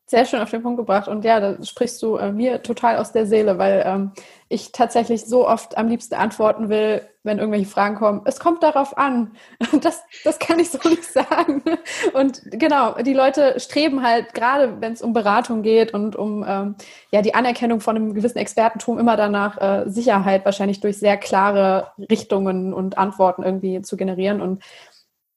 Sehr 0.06 0.26
schön 0.26 0.42
auf 0.42 0.52
den 0.52 0.62
Punkt 0.62 0.78
gebracht. 0.78 1.08
Und 1.08 1.24
ja, 1.24 1.40
da 1.40 1.64
sprichst 1.64 2.02
du 2.04 2.18
äh, 2.18 2.32
mir 2.32 2.62
total 2.62 2.98
aus 2.98 3.14
der 3.14 3.26
Seele, 3.26 3.58
weil 3.58 3.84
ähm, 3.86 4.12
ich 4.50 4.74
tatsächlich 4.74 5.26
so 5.26 5.48
oft 5.48 5.78
am 5.78 5.88
liebsten 5.88 6.16
antworten 6.16 6.68
will, 6.68 7.02
wenn 7.24 7.40
irgendwelche 7.40 7.66
Fragen 7.66 7.96
kommen. 7.96 8.22
Es 8.26 8.40
kommt 8.40 8.64
darauf 8.64 8.98
an. 8.98 9.32
Das, 9.82 10.04
das 10.24 10.40
kann 10.40 10.60
ich 10.60 10.70
so 10.70 10.88
nicht 10.88 11.04
sagen. 11.04 11.64
Und 12.14 12.42
genau, 12.52 12.94
die 13.02 13.14
Leute 13.14 13.60
streben 13.60 14.04
halt, 14.04 14.34
gerade 14.34 14.82
wenn 14.82 14.94
es 14.94 15.02
um 15.02 15.14
Beratung 15.14 15.62
geht 15.62 15.94
und 15.94 16.16
um 16.16 16.46
ähm, 16.48 16.76
ja, 17.12 17.22
die 17.22 17.34
Anerkennung 17.34 17.80
von 17.80 17.96
einem 17.96 18.14
gewissen 18.14 18.38
Expertentum, 18.38 19.00
immer 19.00 19.18
danach, 19.18 19.58
äh, 19.60 19.90
Sicherheit 19.90 20.46
wahrscheinlich 20.46 20.80
durch 20.80 20.98
sehr 20.98 21.18
klare 21.18 21.92
Richtungen 21.98 22.74
und 22.74 22.98
Antworten 22.98 23.44
irgendwie 23.44 23.82
zu 23.82 23.98
generieren. 23.98 24.42
Und 24.42 24.62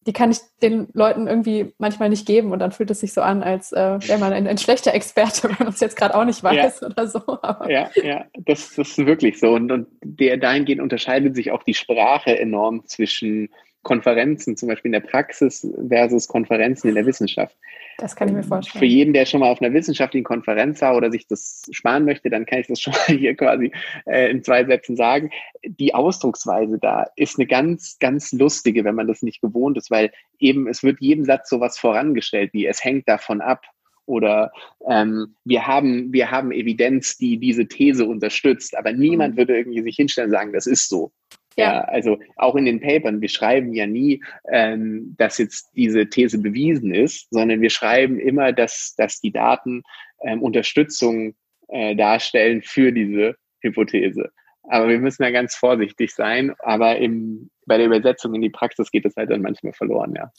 die 0.06 0.12
kann 0.12 0.30
ich 0.30 0.38
den 0.62 0.88
Leuten 0.92 1.26
irgendwie 1.26 1.72
manchmal 1.78 2.08
nicht 2.08 2.26
geben 2.26 2.52
und 2.52 2.60
dann 2.60 2.72
fühlt 2.72 2.90
es 2.90 3.00
sich 3.00 3.12
so 3.12 3.20
an, 3.20 3.42
als 3.42 3.72
äh, 3.72 3.98
wäre 4.00 4.18
man 4.18 4.32
ein, 4.32 4.46
ein, 4.46 4.58
schlechter 4.58 4.94
Experte, 4.94 5.44
wenn 5.48 5.56
man 5.58 5.68
es 5.68 5.80
jetzt 5.80 5.96
gerade 5.96 6.14
auch 6.14 6.24
nicht 6.24 6.42
weiß 6.42 6.80
ja. 6.80 6.86
oder 6.86 7.06
so. 7.08 7.20
Aber. 7.42 7.70
Ja, 7.70 7.90
ja, 7.96 8.24
das, 8.44 8.74
das 8.74 8.90
ist 8.90 9.06
wirklich 9.06 9.38
so. 9.38 9.52
Und, 9.52 9.72
und 9.72 9.88
der 10.02 10.36
dahingehend 10.36 10.80
unterscheidet 10.80 11.34
sich 11.34 11.50
auch 11.50 11.64
die 11.64 11.74
Sprache 11.74 12.38
enorm 12.38 12.86
zwischen 12.86 13.50
Konferenzen, 13.82 14.56
zum 14.56 14.68
Beispiel 14.68 14.88
in 14.88 15.00
der 15.00 15.08
Praxis 15.08 15.66
versus 15.88 16.28
Konferenzen 16.28 16.88
in 16.88 16.94
der 16.94 17.06
Wissenschaft. 17.06 17.56
Das 17.98 18.14
kann 18.14 18.28
ich 18.28 18.34
mir 18.34 18.42
vorstellen. 18.42 18.78
Für 18.78 18.86
jeden, 18.86 19.14
der 19.14 19.24
schon 19.24 19.40
mal 19.40 19.50
auf 19.50 19.62
einer 19.62 19.72
wissenschaftlichen 19.72 20.24
Konferenz 20.24 20.82
war 20.82 20.96
oder 20.96 21.10
sich 21.10 21.26
das 21.26 21.62
sparen 21.70 22.04
möchte, 22.04 22.28
dann 22.28 22.44
kann 22.44 22.60
ich 22.60 22.66
das 22.66 22.80
schon 22.82 22.92
mal 22.92 23.16
hier 23.16 23.34
quasi 23.34 23.72
äh, 24.06 24.30
in 24.30 24.42
zwei 24.42 24.64
Sätzen 24.64 24.96
sagen. 24.96 25.30
Die 25.64 25.94
Ausdrucksweise 25.94 26.78
da 26.78 27.06
ist 27.16 27.38
eine 27.38 27.46
ganz, 27.46 27.98
ganz 27.98 28.32
lustige, 28.32 28.84
wenn 28.84 28.94
man 28.94 29.08
das 29.08 29.22
nicht 29.22 29.40
gewohnt 29.40 29.78
ist, 29.78 29.90
weil 29.90 30.12
eben 30.38 30.68
es 30.68 30.82
wird 30.82 31.00
jedem 31.00 31.24
Satz 31.24 31.48
sowas 31.48 31.78
vorangestellt, 31.78 32.52
wie 32.52 32.66
es 32.66 32.84
hängt 32.84 33.08
davon 33.08 33.40
ab 33.40 33.64
oder 34.06 34.52
ähm, 34.88 35.34
wir 35.44 35.66
haben 35.66 36.12
wir 36.12 36.30
haben 36.30 36.52
Evidenz, 36.52 37.16
die 37.16 37.38
diese 37.38 37.66
These 37.66 38.06
unterstützt, 38.06 38.76
aber 38.76 38.92
niemand 38.92 39.34
mhm. 39.34 39.38
würde 39.38 39.58
irgendwie 39.58 39.82
sich 39.82 39.96
hinstellen 39.96 40.30
und 40.30 40.36
sagen, 40.36 40.52
das 40.52 40.66
ist 40.66 40.88
so 40.88 41.12
ja. 41.56 41.72
ja. 41.72 41.80
also 41.82 42.18
auch 42.36 42.54
in 42.54 42.64
den 42.64 42.80
Papern, 42.80 43.20
wir 43.20 43.28
schreiben 43.28 43.72
ja 43.72 43.86
nie, 43.86 44.22
ähm, 44.50 45.14
dass 45.18 45.38
jetzt 45.38 45.70
diese 45.74 46.08
These 46.08 46.38
bewiesen 46.38 46.94
ist, 46.94 47.28
sondern 47.30 47.60
wir 47.60 47.70
schreiben 47.70 48.18
immer, 48.18 48.52
dass, 48.52 48.94
dass 48.96 49.20
die 49.20 49.32
Daten 49.32 49.82
ähm, 50.22 50.42
Unterstützung 50.42 51.34
äh, 51.68 51.96
darstellen 51.96 52.62
für 52.62 52.92
diese 52.92 53.36
Hypothese. 53.60 54.30
Aber 54.68 54.88
wir 54.88 54.98
müssen 54.98 55.22
ja 55.22 55.30
ganz 55.30 55.54
vorsichtig 55.54 56.14
sein. 56.14 56.54
Aber 56.58 56.96
im, 56.96 57.50
bei 57.66 57.76
der 57.76 57.86
Übersetzung 57.86 58.34
in 58.34 58.42
die 58.42 58.50
Praxis 58.50 58.90
geht 58.90 59.04
es 59.04 59.16
halt 59.16 59.30
dann 59.30 59.42
manchmal 59.42 59.72
verloren, 59.72 60.14
ja. 60.16 60.30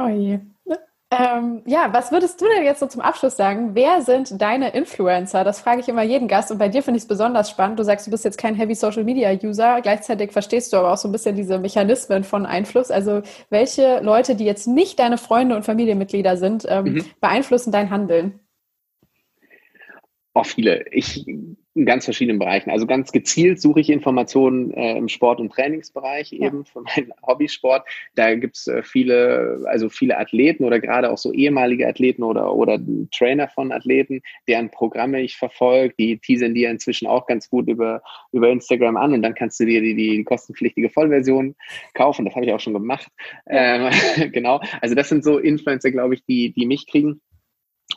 Oh 0.00 0.08
je. 0.08 0.38
Ähm, 1.12 1.62
ja, 1.66 1.92
was 1.92 2.10
würdest 2.10 2.40
du 2.40 2.46
denn 2.48 2.64
jetzt 2.64 2.80
so 2.80 2.86
zum 2.86 3.02
Abschluss 3.02 3.36
sagen? 3.36 3.74
Wer 3.74 4.00
sind 4.00 4.40
deine 4.40 4.70
Influencer? 4.70 5.44
Das 5.44 5.60
frage 5.60 5.80
ich 5.80 5.88
immer 5.88 6.02
jeden 6.02 6.26
Gast 6.26 6.50
und 6.50 6.56
bei 6.56 6.68
dir 6.68 6.82
finde 6.82 6.96
ich 6.96 7.02
es 7.02 7.08
besonders 7.08 7.50
spannend. 7.50 7.78
Du 7.78 7.84
sagst, 7.84 8.06
du 8.06 8.10
bist 8.10 8.24
jetzt 8.24 8.38
kein 8.38 8.54
Heavy 8.54 8.74
Social 8.74 9.04
Media 9.04 9.30
User, 9.32 9.80
gleichzeitig 9.82 10.32
verstehst 10.32 10.72
du 10.72 10.78
aber 10.78 10.92
auch 10.92 10.96
so 10.96 11.08
ein 11.08 11.12
bisschen 11.12 11.36
diese 11.36 11.58
Mechanismen 11.58 12.24
von 12.24 12.46
Einfluss. 12.46 12.90
Also 12.90 13.20
welche 13.50 14.00
Leute, 14.00 14.34
die 14.34 14.46
jetzt 14.46 14.66
nicht 14.66 14.98
deine 14.98 15.18
Freunde 15.18 15.54
und 15.54 15.64
Familienmitglieder 15.64 16.38
sind, 16.38 16.64
ähm, 16.68 16.84
mhm. 16.84 17.04
beeinflussen 17.20 17.72
dein 17.72 17.90
Handeln? 17.90 18.40
Oh, 20.34 20.44
viele. 20.44 20.86
Ich 20.90 21.26
in 21.74 21.86
ganz 21.86 22.04
verschiedenen 22.04 22.38
Bereichen. 22.38 22.70
Also 22.70 22.86
ganz 22.86 23.12
gezielt 23.12 23.60
suche 23.60 23.80
ich 23.80 23.88
Informationen 23.88 24.72
äh, 24.72 24.96
im 24.96 25.08
Sport- 25.08 25.40
und 25.40 25.52
Trainingsbereich 25.52 26.32
eben 26.32 26.58
ja. 26.58 26.64
für 26.64 26.82
meinen 26.82 27.12
Hobbysport. 27.26 27.86
Da 28.14 28.34
gibt's 28.34 28.66
äh, 28.66 28.82
viele, 28.82 29.64
also 29.66 29.88
viele 29.88 30.18
Athleten 30.18 30.64
oder 30.64 30.80
gerade 30.80 31.10
auch 31.10 31.18
so 31.18 31.32
ehemalige 31.32 31.88
Athleten 31.88 32.22
oder, 32.22 32.54
oder 32.54 32.78
Trainer 33.10 33.48
von 33.48 33.72
Athleten, 33.72 34.20
deren 34.48 34.70
Programme 34.70 35.22
ich 35.22 35.36
verfolge. 35.36 35.94
Die 35.98 36.18
teasern 36.18 36.54
dir 36.54 36.70
inzwischen 36.70 37.06
auch 37.06 37.26
ganz 37.26 37.48
gut 37.48 37.68
über, 37.68 38.02
über 38.32 38.50
Instagram 38.50 38.96
an 38.96 39.14
und 39.14 39.22
dann 39.22 39.34
kannst 39.34 39.58
du 39.60 39.64
dir 39.64 39.80
die, 39.80 39.94
die 39.94 40.24
kostenpflichtige 40.24 40.90
Vollversion 40.90 41.54
kaufen. 41.94 42.26
Das 42.26 42.34
habe 42.34 42.44
ich 42.44 42.52
auch 42.52 42.60
schon 42.60 42.74
gemacht. 42.74 43.08
Ähm, 43.46 43.90
genau. 44.32 44.60
Also 44.82 44.94
das 44.94 45.08
sind 45.08 45.24
so 45.24 45.38
Influencer, 45.38 45.90
glaube 45.90 46.14
ich, 46.14 46.24
die, 46.24 46.52
die 46.52 46.66
mich 46.66 46.86
kriegen. 46.86 47.22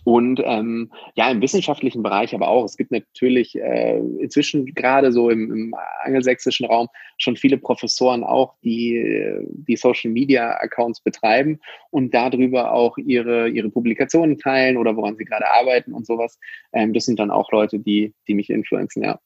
Und 0.03 0.41
ähm, 0.43 0.91
ja, 1.15 1.29
im 1.29 1.41
wissenschaftlichen 1.41 2.03
Bereich 2.03 2.35
aber 2.35 2.47
auch. 2.47 2.65
Es 2.65 2.77
gibt 2.77 2.91
natürlich 2.91 3.55
äh, 3.55 3.97
inzwischen 4.19 4.65
gerade 4.73 5.11
so 5.11 5.29
im, 5.29 5.51
im 5.51 5.75
angelsächsischen 6.03 6.65
Raum 6.65 6.87
schon 7.17 7.35
viele 7.35 7.57
Professoren 7.57 8.23
auch, 8.23 8.53
die 8.63 9.35
die 9.67 9.75
Social 9.75 10.11
Media 10.11 10.51
Accounts 10.59 10.99
betreiben 11.01 11.59
und 11.91 12.13
darüber 12.13 12.73
auch 12.73 12.97
ihre, 12.97 13.49
ihre 13.49 13.69
Publikationen 13.69 14.37
teilen 14.37 14.77
oder 14.77 14.95
woran 14.95 15.15
sie 15.15 15.25
gerade 15.25 15.49
arbeiten 15.49 15.93
und 15.93 16.05
sowas. 16.05 16.39
Ähm, 16.73 16.93
das 16.93 17.05
sind 17.05 17.19
dann 17.19 17.31
auch 17.31 17.51
Leute, 17.51 17.79
die, 17.79 18.13
die 18.27 18.33
mich 18.33 18.49
influenzen, 18.49 19.03
ja. 19.03 19.19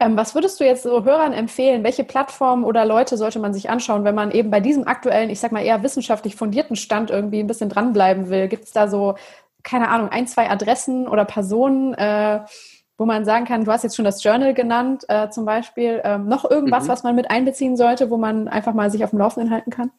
Ähm, 0.00 0.16
was 0.16 0.34
würdest 0.34 0.58
du 0.58 0.64
jetzt 0.64 0.84
so 0.84 1.04
Hörern 1.04 1.34
empfehlen? 1.34 1.84
Welche 1.84 2.02
Plattformen 2.02 2.64
oder 2.64 2.86
Leute 2.86 3.18
sollte 3.18 3.38
man 3.38 3.52
sich 3.52 3.68
anschauen, 3.68 4.04
wenn 4.04 4.14
man 4.14 4.30
eben 4.30 4.50
bei 4.50 4.60
diesem 4.60 4.86
aktuellen, 4.86 5.28
ich 5.28 5.38
sag 5.38 5.52
mal 5.52 5.64
eher 5.64 5.82
wissenschaftlich 5.82 6.34
fundierten 6.34 6.76
Stand 6.76 7.10
irgendwie 7.10 7.40
ein 7.40 7.46
bisschen 7.46 7.68
dranbleiben 7.68 8.30
will? 8.30 8.48
Gibt 8.48 8.64
es 8.64 8.72
da 8.72 8.88
so 8.88 9.16
keine 9.66 9.88
Ahnung, 9.88 10.08
ein, 10.08 10.26
zwei 10.26 10.48
Adressen 10.48 11.08
oder 11.08 11.24
Personen, 11.24 11.92
äh, 11.94 12.40
wo 12.96 13.04
man 13.04 13.24
sagen 13.26 13.44
kann, 13.44 13.64
du 13.64 13.72
hast 13.72 13.82
jetzt 13.82 13.96
schon 13.96 14.04
das 14.04 14.22
Journal 14.22 14.54
genannt, 14.54 15.04
äh, 15.08 15.28
zum 15.28 15.44
Beispiel, 15.44 16.00
ähm, 16.04 16.28
noch 16.28 16.48
irgendwas, 16.50 16.84
mhm. 16.84 16.88
was 16.88 17.02
man 17.02 17.14
mit 17.14 17.30
einbeziehen 17.30 17.76
sollte, 17.76 18.08
wo 18.08 18.16
man 18.16 18.48
einfach 18.48 18.72
mal 18.72 18.90
sich 18.90 19.04
auf 19.04 19.10
dem 19.10 19.18
Laufenden 19.18 19.50
halten 19.50 19.70
kann? 19.70 19.90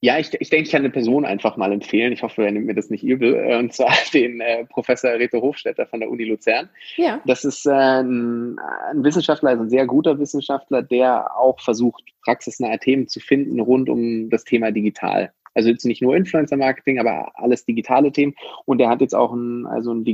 Ja, 0.00 0.18
ich, 0.18 0.34
ich 0.38 0.50
denke, 0.50 0.66
ich 0.66 0.72
kann 0.72 0.82
eine 0.82 0.90
Person 0.90 1.24
einfach 1.24 1.56
mal 1.56 1.72
empfehlen. 1.72 2.12
Ich 2.12 2.22
hoffe, 2.22 2.44
er 2.44 2.52
nimmt 2.52 2.66
mir 2.66 2.74
das 2.74 2.90
nicht 2.90 3.04
übel. 3.04 3.36
Äh, 3.36 3.58
und 3.58 3.72
zwar 3.72 3.94
den 4.12 4.40
äh, 4.40 4.64
Professor 4.66 5.12
Reto 5.12 5.40
Hofstetter 5.40 5.86
von 5.86 6.00
der 6.00 6.10
Uni 6.10 6.24
Luzern. 6.24 6.68
Ja. 6.96 7.20
Das 7.24 7.44
ist 7.44 7.64
äh, 7.66 7.70
ein, 7.70 8.58
ein, 8.90 9.04
Wissenschaftler, 9.04 9.50
also 9.50 9.62
ein 9.62 9.70
sehr 9.70 9.86
guter 9.86 10.18
Wissenschaftler, 10.18 10.82
der 10.82 11.34
auch 11.38 11.60
versucht, 11.60 12.04
praxisnahe 12.22 12.78
Themen 12.78 13.08
zu 13.08 13.20
finden 13.20 13.60
rund 13.60 13.88
um 13.88 14.28
das 14.28 14.44
Thema 14.44 14.72
digital. 14.72 15.32
Also 15.54 15.68
jetzt 15.68 15.84
nicht 15.84 16.02
nur 16.02 16.16
Influencer-Marketing, 16.16 16.98
aber 16.98 17.32
alles 17.34 17.64
digitale 17.64 18.12
Themen. 18.12 18.34
Und 18.64 18.80
er 18.80 18.88
hat 18.88 19.00
jetzt 19.00 19.14
auch 19.14 19.32
ein, 19.32 19.66
also 19.66 19.92
ein 19.92 20.04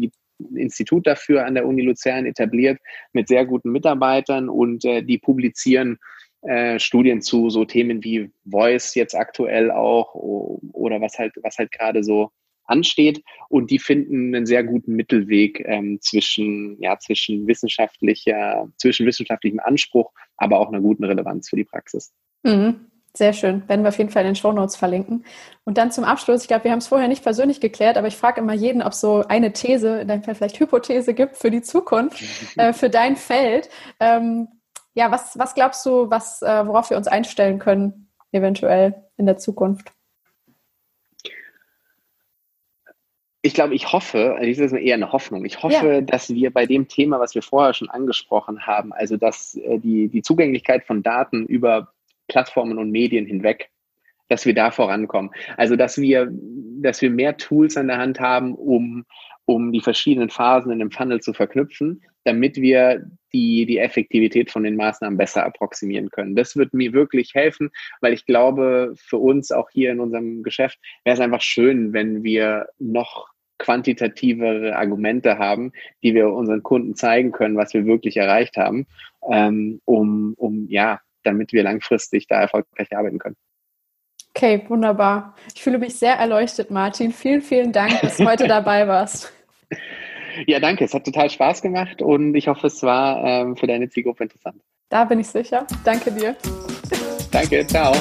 Institut 0.54 1.06
dafür 1.06 1.44
an 1.44 1.54
der 1.54 1.66
Uni 1.66 1.82
Luzern 1.82 2.26
etabliert 2.26 2.78
mit 3.12 3.28
sehr 3.28 3.44
guten 3.44 3.70
Mitarbeitern 3.72 4.48
und 4.48 4.84
äh, 4.84 5.02
die 5.02 5.18
publizieren 5.18 5.98
äh, 6.42 6.78
Studien 6.78 7.20
zu 7.20 7.50
so 7.50 7.64
Themen 7.64 8.02
wie 8.02 8.30
Voice 8.44 8.94
jetzt 8.94 9.14
aktuell 9.14 9.70
auch 9.70 10.14
oder 10.14 11.00
was 11.00 11.18
halt, 11.18 11.34
was 11.42 11.58
halt 11.58 11.70
gerade 11.70 12.02
so 12.02 12.30
ansteht 12.64 13.22
und 13.48 13.70
die 13.70 13.78
finden 13.78 14.34
einen 14.34 14.46
sehr 14.46 14.64
guten 14.64 14.94
Mittelweg 14.94 15.62
ähm, 15.66 15.98
zwischen, 16.00 16.80
ja, 16.80 16.98
zwischen 16.98 17.46
wissenschaftlicher, 17.46 18.68
zwischen 18.78 19.06
wissenschaftlichem 19.06 19.60
Anspruch, 19.60 20.12
aber 20.36 20.60
auch 20.60 20.68
einer 20.68 20.80
guten 20.80 21.04
Relevanz 21.04 21.48
für 21.48 21.56
die 21.56 21.64
Praxis. 21.64 22.12
Mhm. 22.44 22.89
Sehr 23.12 23.32
schön. 23.32 23.68
Werden 23.68 23.82
wir 23.82 23.88
auf 23.88 23.98
jeden 23.98 24.10
Fall 24.10 24.22
in 24.22 24.30
den 24.30 24.36
Show 24.36 24.52
Notes 24.52 24.76
verlinken. 24.76 25.24
Und 25.64 25.78
dann 25.78 25.90
zum 25.90 26.04
Abschluss, 26.04 26.42
ich 26.42 26.48
glaube, 26.48 26.64
wir 26.64 26.70
haben 26.70 26.78
es 26.78 26.86
vorher 26.86 27.08
nicht 27.08 27.24
persönlich 27.24 27.60
geklärt, 27.60 27.96
aber 27.96 28.06
ich 28.06 28.16
frage 28.16 28.40
immer 28.40 28.52
jeden, 28.52 28.82
ob 28.82 28.92
es 28.92 29.00
so 29.00 29.24
eine 29.28 29.52
These, 29.52 30.00
in 30.00 30.08
deinem 30.08 30.22
Fall 30.22 30.36
vielleicht 30.36 30.60
Hypothese 30.60 31.12
gibt 31.12 31.36
für 31.36 31.50
die 31.50 31.62
Zukunft, 31.62 32.22
äh, 32.56 32.72
für 32.72 32.88
dein 32.88 33.16
Feld. 33.16 33.68
Ähm, 33.98 34.48
ja, 34.94 35.10
was, 35.10 35.38
was 35.38 35.54
glaubst 35.54 35.84
du, 35.86 36.10
was, 36.10 36.42
äh, 36.42 36.66
worauf 36.66 36.90
wir 36.90 36.96
uns 36.96 37.08
einstellen 37.08 37.58
können, 37.58 38.10
eventuell 38.32 39.04
in 39.16 39.26
der 39.26 39.38
Zukunft? 39.38 39.92
ich 43.42 43.54
glaube, 43.54 43.74
ich 43.74 43.92
hoffe, 43.92 44.36
das 44.38 44.58
ist 44.58 44.72
eher 44.72 44.94
eine 44.94 45.12
Hoffnung, 45.12 45.44
ich 45.44 45.62
hoffe, 45.62 45.86
ja. 45.86 46.00
dass 46.02 46.28
wir 46.28 46.52
bei 46.52 46.66
dem 46.66 46.88
Thema, 46.88 47.20
was 47.20 47.34
wir 47.34 47.42
vorher 47.42 47.72
schon 47.72 47.88
angesprochen 47.88 48.66
haben, 48.66 48.92
also 48.92 49.16
dass 49.16 49.54
äh, 49.54 49.78
die, 49.78 50.08
die 50.08 50.22
Zugänglichkeit 50.22 50.84
von 50.84 51.02
Daten 51.02 51.46
über 51.46 51.92
Plattformen 52.30 52.78
und 52.78 52.90
Medien 52.90 53.26
hinweg, 53.26 53.70
dass 54.28 54.46
wir 54.46 54.54
da 54.54 54.70
vorankommen. 54.70 55.30
Also 55.56 55.76
dass 55.76 55.98
wir, 55.98 56.30
dass 56.30 57.02
wir 57.02 57.10
mehr 57.10 57.36
Tools 57.36 57.76
an 57.76 57.88
der 57.88 57.98
Hand 57.98 58.20
haben, 58.20 58.54
um, 58.54 59.04
um 59.44 59.72
die 59.72 59.80
verschiedenen 59.80 60.30
Phasen 60.30 60.72
in 60.72 60.78
dem 60.78 60.90
Funnel 60.90 61.20
zu 61.20 61.32
verknüpfen, 61.32 62.02
damit 62.24 62.56
wir 62.56 63.04
die, 63.32 63.66
die 63.66 63.78
Effektivität 63.78 64.50
von 64.50 64.62
den 64.62 64.76
Maßnahmen 64.76 65.18
besser 65.18 65.44
approximieren 65.44 66.10
können. 66.10 66.36
Das 66.36 66.56
wird 66.56 66.72
mir 66.72 66.92
wirklich 66.92 67.34
helfen, 67.34 67.70
weil 68.00 68.12
ich 68.12 68.26
glaube, 68.26 68.94
für 68.96 69.18
uns 69.18 69.50
auch 69.50 69.68
hier 69.70 69.90
in 69.90 70.00
unserem 70.00 70.42
Geschäft 70.42 70.78
wäre 71.04 71.14
es 71.14 71.20
einfach 71.20 71.40
schön, 71.40 71.92
wenn 71.92 72.22
wir 72.22 72.68
noch 72.78 73.28
quantitativere 73.58 74.76
Argumente 74.76 75.38
haben, 75.38 75.72
die 76.02 76.14
wir 76.14 76.30
unseren 76.30 76.62
Kunden 76.62 76.94
zeigen 76.94 77.30
können, 77.30 77.56
was 77.56 77.74
wir 77.74 77.84
wirklich 77.84 78.16
erreicht 78.16 78.56
haben, 78.56 78.86
ähm, 79.30 79.80
um, 79.84 80.34
um 80.36 80.66
ja, 80.68 81.00
damit 81.22 81.52
wir 81.52 81.62
langfristig 81.62 82.26
da 82.26 82.40
erfolgreich 82.40 82.96
arbeiten 82.96 83.18
können. 83.18 83.36
Okay, 84.34 84.64
wunderbar. 84.68 85.34
Ich 85.54 85.62
fühle 85.62 85.78
mich 85.78 85.96
sehr 85.96 86.14
erleuchtet, 86.14 86.70
Martin. 86.70 87.12
Vielen, 87.12 87.42
vielen 87.42 87.72
Dank, 87.72 88.00
dass 88.00 88.16
du 88.16 88.26
heute 88.26 88.46
dabei 88.48 88.86
warst. 88.86 89.32
Ja, 90.46 90.60
danke. 90.60 90.84
Es 90.84 90.94
hat 90.94 91.04
total 91.04 91.30
Spaß 91.30 91.62
gemacht 91.62 92.00
und 92.00 92.34
ich 92.34 92.48
hoffe, 92.48 92.68
es 92.68 92.82
war 92.82 93.24
ähm, 93.24 93.56
für 93.56 93.66
deine 93.66 93.88
Zielgruppe 93.88 94.24
interessant. 94.24 94.62
Da 94.88 95.04
bin 95.04 95.20
ich 95.20 95.28
sicher. 95.28 95.66
Danke 95.84 96.12
dir. 96.12 96.36
Danke, 97.30 97.66
ciao. 97.66 97.92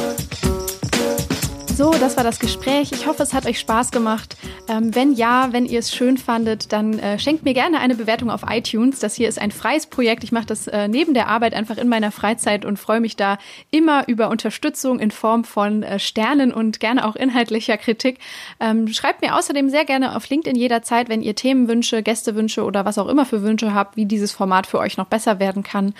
So, 1.80 1.91
das 1.91 2.17
war 2.17 2.25
das 2.25 2.41
Gespräch. 2.41 2.91
Ich 2.91 3.07
hoffe, 3.07 3.23
es 3.23 3.34
hat 3.34 3.45
euch 3.45 3.57
Spaß 3.57 3.91
gemacht. 3.91 4.36
Ähm, 4.67 4.93
wenn 4.95 5.13
ja, 5.13 5.53
wenn 5.53 5.65
ihr 5.65 5.80
es 5.80 5.95
schön 5.95 6.17
fandet, 6.17 6.73
dann 6.73 6.99
äh, 6.99 7.17
schenkt 7.17 7.45
mir 7.45 7.53
gerne 7.53 7.80
eine 7.80 7.95
Bewertung 7.95 8.30
auf 8.30 8.41
iTunes. 8.49 8.99
Das 8.99 9.15
hier 9.15 9.30
ist 9.30 9.39
ein 9.39 9.49
freies 9.49 9.86
Projekt. 9.86 10.25
Ich 10.25 10.34
mache 10.34 10.45
das 10.45 10.67
äh, 10.67 10.89
neben 10.89 11.13
der 11.13 11.30
Arbeit 11.30 11.53
einfach 11.53 11.77
in 11.77 11.88
meiner 11.88 12.11
Freizeit 12.11 12.65
und 12.65 12.80
freue 12.80 12.99
mich 12.99 13.15
da 13.15 13.38
immer 13.71 14.05
über 14.09 14.30
Unterstützung 14.30 14.99
in 14.99 15.09
Form 15.09 15.45
von 15.45 15.84
äh, 15.84 15.99
Sternen 15.99 16.51
und 16.51 16.82
gerne 16.82 17.07
auch 17.07 17.15
inhaltlicher 17.15 17.77
Kritik. 17.77 18.19
Ähm, 18.59 18.89
schreibt 18.89 19.21
mir 19.21 19.38
außerdem 19.38 19.69
sehr 19.69 19.86
gerne 19.86 20.17
auf 20.17 20.27
LinkedIn 20.27 20.59
jederzeit, 20.59 21.07
wenn 21.07 21.21
ihr 21.21 21.36
Themenwünsche, 21.36 22.03
Gästewünsche 22.03 22.65
oder 22.65 22.84
was 22.84 22.97
auch 22.97 23.07
immer 23.07 23.25
für 23.25 23.41
Wünsche 23.41 23.73
habt, 23.73 23.95
wie 23.95 24.05
dieses 24.05 24.34
Format 24.34 24.67
für 24.67 24.80
euch 24.80 24.97
noch 24.97 25.07
besser 25.07 25.39
werden 25.39 25.63
kann. 25.63 25.93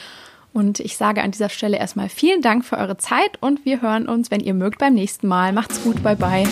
Und 0.54 0.80
ich 0.80 0.98
sage 0.98 1.22
an 1.22 1.32
dieser 1.32 1.50
Stelle 1.50 1.78
erstmal 1.78 2.10
vielen 2.10 2.42
Dank 2.42 2.66
für 2.66 2.78
eure 2.78 2.98
Zeit 2.98 3.38
und 3.40 3.66
wir 3.66 3.82
hören 3.82 4.08
uns, 4.08 4.32
wenn 4.32 4.42
ihr 4.42 4.54
mögt, 4.54 4.80
beim 4.80 4.94
nächsten 4.94 5.28
Mal. 5.28 5.54
Macht's 5.54 5.84
gut, 5.84 6.02
bye 6.04 6.16
bye. 6.16 6.48